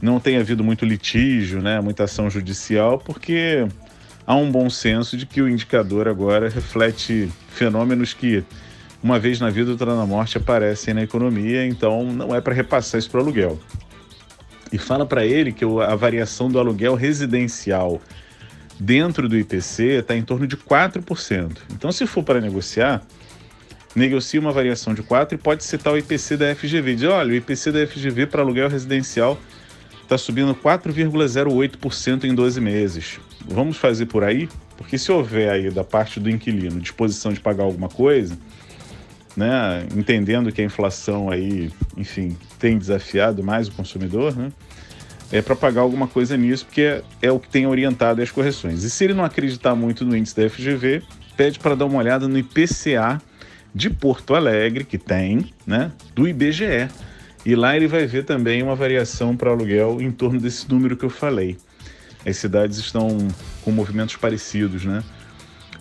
não 0.00 0.18
tem 0.18 0.36
havido 0.38 0.64
muito 0.64 0.84
litígio, 0.84 1.62
né? 1.62 1.80
Muita 1.80 2.04
ação 2.04 2.28
judicial, 2.28 2.98
porque 2.98 3.66
há 4.26 4.34
um 4.34 4.50
bom 4.50 4.68
senso 4.70 5.16
de 5.16 5.26
que 5.26 5.40
o 5.40 5.48
indicador 5.48 6.08
agora 6.08 6.48
reflete 6.48 7.30
fenômenos 7.48 8.12
que 8.14 8.42
uma 9.02 9.18
vez 9.18 9.38
na 9.38 9.50
vida, 9.50 9.70
outra 9.70 9.94
na 9.94 10.06
morte 10.06 10.38
aparecem 10.38 10.94
na 10.94 11.02
economia, 11.02 11.66
então 11.66 12.04
não 12.04 12.34
é 12.34 12.40
para 12.40 12.54
repassar 12.54 12.98
isso 12.98 13.10
para 13.10 13.20
o 13.20 13.22
aluguel. 13.22 13.60
E 14.74 14.78
fala 14.78 15.06
para 15.06 15.24
ele 15.24 15.52
que 15.52 15.64
a 15.64 15.94
variação 15.94 16.50
do 16.50 16.58
aluguel 16.58 16.96
residencial 16.96 18.02
dentro 18.76 19.28
do 19.28 19.38
IPC 19.38 20.00
está 20.00 20.16
em 20.16 20.22
torno 20.22 20.48
de 20.48 20.56
4%. 20.56 21.58
Então, 21.72 21.92
se 21.92 22.04
for 22.08 22.24
para 22.24 22.40
negociar, 22.40 23.00
negocia 23.94 24.40
uma 24.40 24.50
variação 24.50 24.92
de 24.92 25.00
4% 25.00 25.30
e 25.30 25.36
pode 25.36 25.62
citar 25.62 25.92
o 25.92 25.96
IPC 25.96 26.36
da 26.36 26.52
FGV. 26.56 26.96
Diz, 26.96 27.04
olha, 27.04 27.30
o 27.30 27.34
IPC 27.36 27.70
da 27.70 27.86
FGV 27.86 28.26
para 28.26 28.42
aluguel 28.42 28.68
residencial 28.68 29.38
está 30.02 30.18
subindo 30.18 30.52
4,08% 30.56 32.24
em 32.24 32.34
12 32.34 32.60
meses. 32.60 33.20
Vamos 33.46 33.76
fazer 33.76 34.06
por 34.06 34.24
aí? 34.24 34.48
Porque 34.76 34.98
se 34.98 35.12
houver 35.12 35.50
aí 35.50 35.70
da 35.70 35.84
parte 35.84 36.18
do 36.18 36.28
inquilino 36.28 36.80
disposição 36.80 37.32
de 37.32 37.38
pagar 37.38 37.62
alguma 37.62 37.88
coisa, 37.88 38.36
né, 39.36 39.86
entendendo 39.96 40.50
que 40.50 40.60
a 40.60 40.64
inflação 40.64 41.30
aí, 41.30 41.70
enfim, 41.96 42.36
tem 42.58 42.76
desafiado 42.76 43.42
mais 43.42 43.68
o 43.68 43.72
consumidor, 43.72 44.36
né, 44.36 44.52
é 45.32 45.42
para 45.42 45.56
pagar 45.56 45.82
alguma 45.82 46.06
coisa 46.06 46.36
nisso, 46.36 46.66
porque 46.66 46.82
é, 46.82 47.02
é, 47.22 47.32
o 47.32 47.38
que 47.38 47.48
tem 47.48 47.66
orientado 47.66 48.22
as 48.22 48.30
correções. 48.30 48.84
E 48.84 48.90
se 48.90 49.04
ele 49.04 49.14
não 49.14 49.24
acreditar 49.24 49.74
muito 49.74 50.04
no 50.04 50.16
índice 50.16 50.36
da 50.36 50.48
FGV, 50.48 51.02
pede 51.36 51.58
para 51.58 51.74
dar 51.74 51.86
uma 51.86 51.98
olhada 51.98 52.28
no 52.28 52.38
IPCA 52.38 53.20
de 53.74 53.90
Porto 53.90 54.34
Alegre, 54.34 54.84
que 54.84 54.98
tem, 54.98 55.52
né, 55.66 55.90
do 56.14 56.28
IBGE. 56.28 56.88
E 57.44 57.54
lá 57.54 57.76
ele 57.76 57.86
vai 57.86 58.06
ver 58.06 58.24
também 58.24 58.62
uma 58.62 58.74
variação 58.74 59.36
para 59.36 59.50
aluguel 59.50 60.00
em 60.00 60.10
torno 60.10 60.40
desse 60.40 60.68
número 60.70 60.96
que 60.96 61.04
eu 61.04 61.10
falei. 61.10 61.58
As 62.24 62.36
cidades 62.36 62.78
estão 62.78 63.18
com 63.62 63.70
movimentos 63.70 64.16
parecidos, 64.16 64.84
né? 64.84 65.02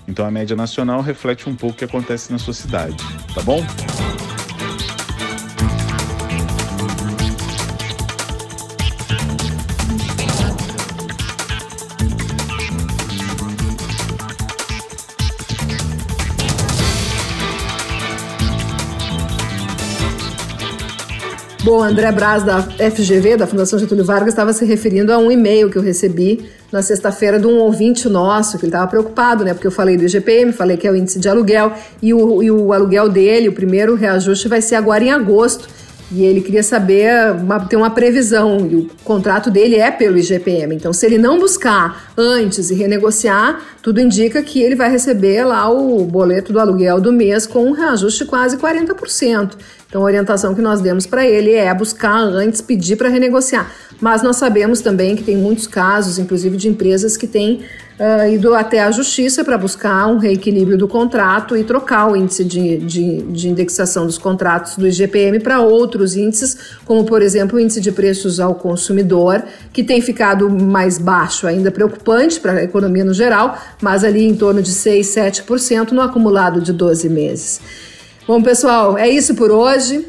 Então 0.07 0.25
a 0.25 0.31
média 0.31 0.55
nacional 0.55 1.01
reflete 1.01 1.47
um 1.47 1.55
pouco 1.55 1.75
o 1.75 1.77
que 1.77 1.85
acontece 1.85 2.31
na 2.31 2.37
sua 2.37 2.53
cidade, 2.53 2.97
tá 3.33 3.41
bom? 3.41 3.65
Bom, 21.63 21.81
André 21.81 22.11
Braz, 22.11 22.43
da 22.43 22.61
FGV, 22.61 23.37
da 23.37 23.47
Fundação 23.47 23.79
Getúlio 23.79 24.03
Vargas, 24.03 24.33
estava 24.33 24.51
se 24.51 24.65
referindo 24.65 25.13
a 25.13 25.17
um 25.17 25.31
e-mail 25.31 25.69
que 25.69 25.77
eu 25.77 25.81
recebi 25.81 26.43
na 26.69 26.81
sexta-feira 26.81 27.39
de 27.39 27.47
um 27.47 27.57
ouvinte 27.59 28.09
nosso, 28.09 28.57
que 28.57 28.65
ele 28.65 28.69
estava 28.69 28.85
preocupado, 28.85 29.45
né? 29.45 29.53
Porque 29.53 29.67
eu 29.67 29.71
falei 29.71 29.95
do 29.95 30.03
IGPM, 30.03 30.51
falei 30.51 30.75
que 30.75 30.85
é 30.85 30.91
o 30.91 30.95
índice 30.95 31.21
de 31.21 31.29
aluguel, 31.29 31.71
e 32.01 32.13
o, 32.13 32.43
e 32.43 32.51
o 32.51 32.73
aluguel 32.73 33.07
dele, 33.07 33.47
o 33.47 33.53
primeiro 33.53 33.95
reajuste, 33.95 34.49
vai 34.49 34.61
ser 34.61 34.75
agora 34.75 35.05
em 35.05 35.11
agosto. 35.11 35.69
E 36.11 36.23
ele 36.25 36.41
queria 36.41 36.61
saber, 36.61 37.31
uma, 37.31 37.59
ter 37.61 37.77
uma 37.77 37.89
previsão, 37.89 38.67
e 38.69 38.75
o 38.75 38.89
contrato 39.05 39.49
dele 39.49 39.77
é 39.77 39.89
pelo 39.89 40.17
IGPM. 40.17 40.75
Então, 40.75 40.91
se 40.91 41.05
ele 41.05 41.17
não 41.17 41.39
buscar 41.39 42.11
antes 42.17 42.69
e 42.69 42.75
renegociar, 42.75 43.61
tudo 43.81 44.01
indica 44.01 44.43
que 44.43 44.61
ele 44.61 44.75
vai 44.75 44.91
receber 44.91 45.45
lá 45.45 45.69
o 45.71 46.03
boleto 46.03 46.51
do 46.51 46.59
aluguel 46.59 46.99
do 46.99 47.11
mês 47.11 47.47
com 47.47 47.65
um 47.65 47.71
reajuste 47.71 48.25
quase 48.25 48.57
40%. 48.57 49.53
Então, 49.93 50.01
a 50.01 50.05
orientação 50.05 50.55
que 50.55 50.61
nós 50.61 50.81
demos 50.81 51.05
para 51.05 51.23
ele 51.23 51.51
é 51.51 51.71
buscar 51.71 52.17
antes, 52.17 52.61
pedir 52.61 52.95
para 52.95 53.09
renegociar. 53.09 53.71
Mas 54.01 54.23
nós 54.23 54.37
sabemos 54.37 54.81
também 54.81 55.15
que 55.15 55.23
tem 55.23 55.37
muitos 55.37 55.67
casos, 55.67 56.17
inclusive 56.17 56.57
de 56.57 56.67
empresas 56.67 57.15
que 57.15 57.27
têm 57.27 57.61
uh, 57.99 58.27
ido 58.27 58.55
até 58.55 58.81
a 58.81 58.89
justiça 58.89 59.43
para 59.43 59.55
buscar 59.55 60.07
um 60.07 60.17
reequilíbrio 60.17 60.79
do 60.79 60.87
contrato 60.87 61.55
e 61.55 61.63
trocar 61.63 62.09
o 62.09 62.15
índice 62.15 62.43
de, 62.43 62.77
de, 62.79 63.21
de 63.21 63.47
indexação 63.47 64.07
dos 64.07 64.17
contratos 64.17 64.77
do 64.77 64.87
IGPM 64.87 65.39
para 65.39 65.59
outros 65.59 66.15
índices, 66.15 66.57
como, 66.85 67.05
por 67.05 67.21
exemplo, 67.21 67.59
o 67.59 67.61
índice 67.61 67.79
de 67.79 67.91
preços 67.91 68.39
ao 68.39 68.55
consumidor, 68.55 69.43
que 69.71 69.83
tem 69.83 70.01
ficado 70.01 70.49
mais 70.49 70.97
baixo, 70.97 71.45
ainda 71.45 71.69
preocupante 71.69 72.39
para 72.39 72.53
a 72.53 72.63
economia 72.63 73.05
no 73.05 73.13
geral, 73.13 73.59
mas 73.79 74.03
ali 74.03 74.25
em 74.25 74.33
torno 74.35 74.59
de 74.59 74.71
6, 74.71 75.05
7% 75.05 75.91
no 75.91 76.01
acumulado 76.01 76.61
de 76.61 76.73
12 76.73 77.07
meses. 77.09 77.61
Bom, 78.25 78.41
pessoal, 78.41 78.97
é 78.97 79.09
isso 79.09 79.35
por 79.35 79.51
hoje. 79.51 80.07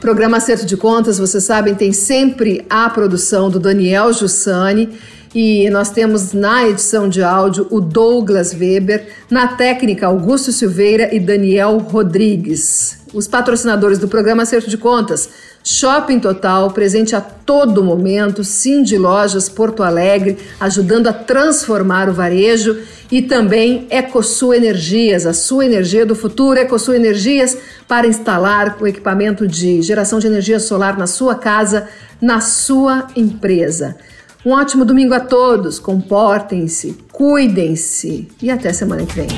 Programa 0.00 0.36
Acerto 0.36 0.64
de 0.64 0.76
Contas, 0.76 1.18
vocês 1.18 1.42
sabem, 1.42 1.74
tem 1.74 1.92
sempre 1.92 2.64
a 2.70 2.88
produção 2.88 3.50
do 3.50 3.58
Daniel 3.58 4.12
Jussani 4.12 4.96
e 5.34 5.68
nós 5.70 5.90
temos 5.90 6.32
na 6.32 6.68
edição 6.68 7.08
de 7.08 7.24
áudio 7.24 7.66
o 7.72 7.80
Douglas 7.80 8.54
Weber, 8.54 9.08
na 9.28 9.48
técnica 9.48 10.06
Augusto 10.06 10.52
Silveira 10.52 11.12
e 11.12 11.18
Daniel 11.18 11.78
Rodrigues. 11.78 12.98
Os 13.12 13.26
patrocinadores 13.26 13.98
do 13.98 14.06
programa 14.06 14.44
Acerto 14.44 14.70
de 14.70 14.78
Contas 14.78 15.28
Shopping 15.64 16.20
Total, 16.20 16.70
presente 16.70 17.16
a 17.16 17.22
todo 17.22 17.82
momento, 17.82 18.44
Sim 18.44 18.82
de 18.82 18.98
Lojas 18.98 19.48
Porto 19.48 19.82
Alegre, 19.82 20.36
ajudando 20.60 21.06
a 21.06 21.12
transformar 21.12 22.08
o 22.08 22.12
varejo 22.12 22.78
e 23.14 23.22
também 23.22 23.86
EcoSul 23.90 24.52
Energias, 24.52 25.24
a 25.24 25.32
sua 25.32 25.64
energia 25.64 26.04
do 26.04 26.16
futuro, 26.16 26.58
EcoSul 26.58 26.94
Energias 26.94 27.56
para 27.86 28.08
instalar 28.08 28.76
o 28.80 28.88
equipamento 28.88 29.46
de 29.46 29.80
geração 29.82 30.18
de 30.18 30.26
energia 30.26 30.58
solar 30.58 30.98
na 30.98 31.06
sua 31.06 31.36
casa, 31.36 31.88
na 32.20 32.40
sua 32.40 33.06
empresa. 33.14 33.96
Um 34.44 34.50
ótimo 34.50 34.84
domingo 34.84 35.14
a 35.14 35.20
todos, 35.20 35.78
comportem-se, 35.78 36.98
cuidem-se 37.12 38.26
e 38.42 38.50
até 38.50 38.72
semana 38.72 39.06
que 39.06 39.14
vem. 39.14 39.28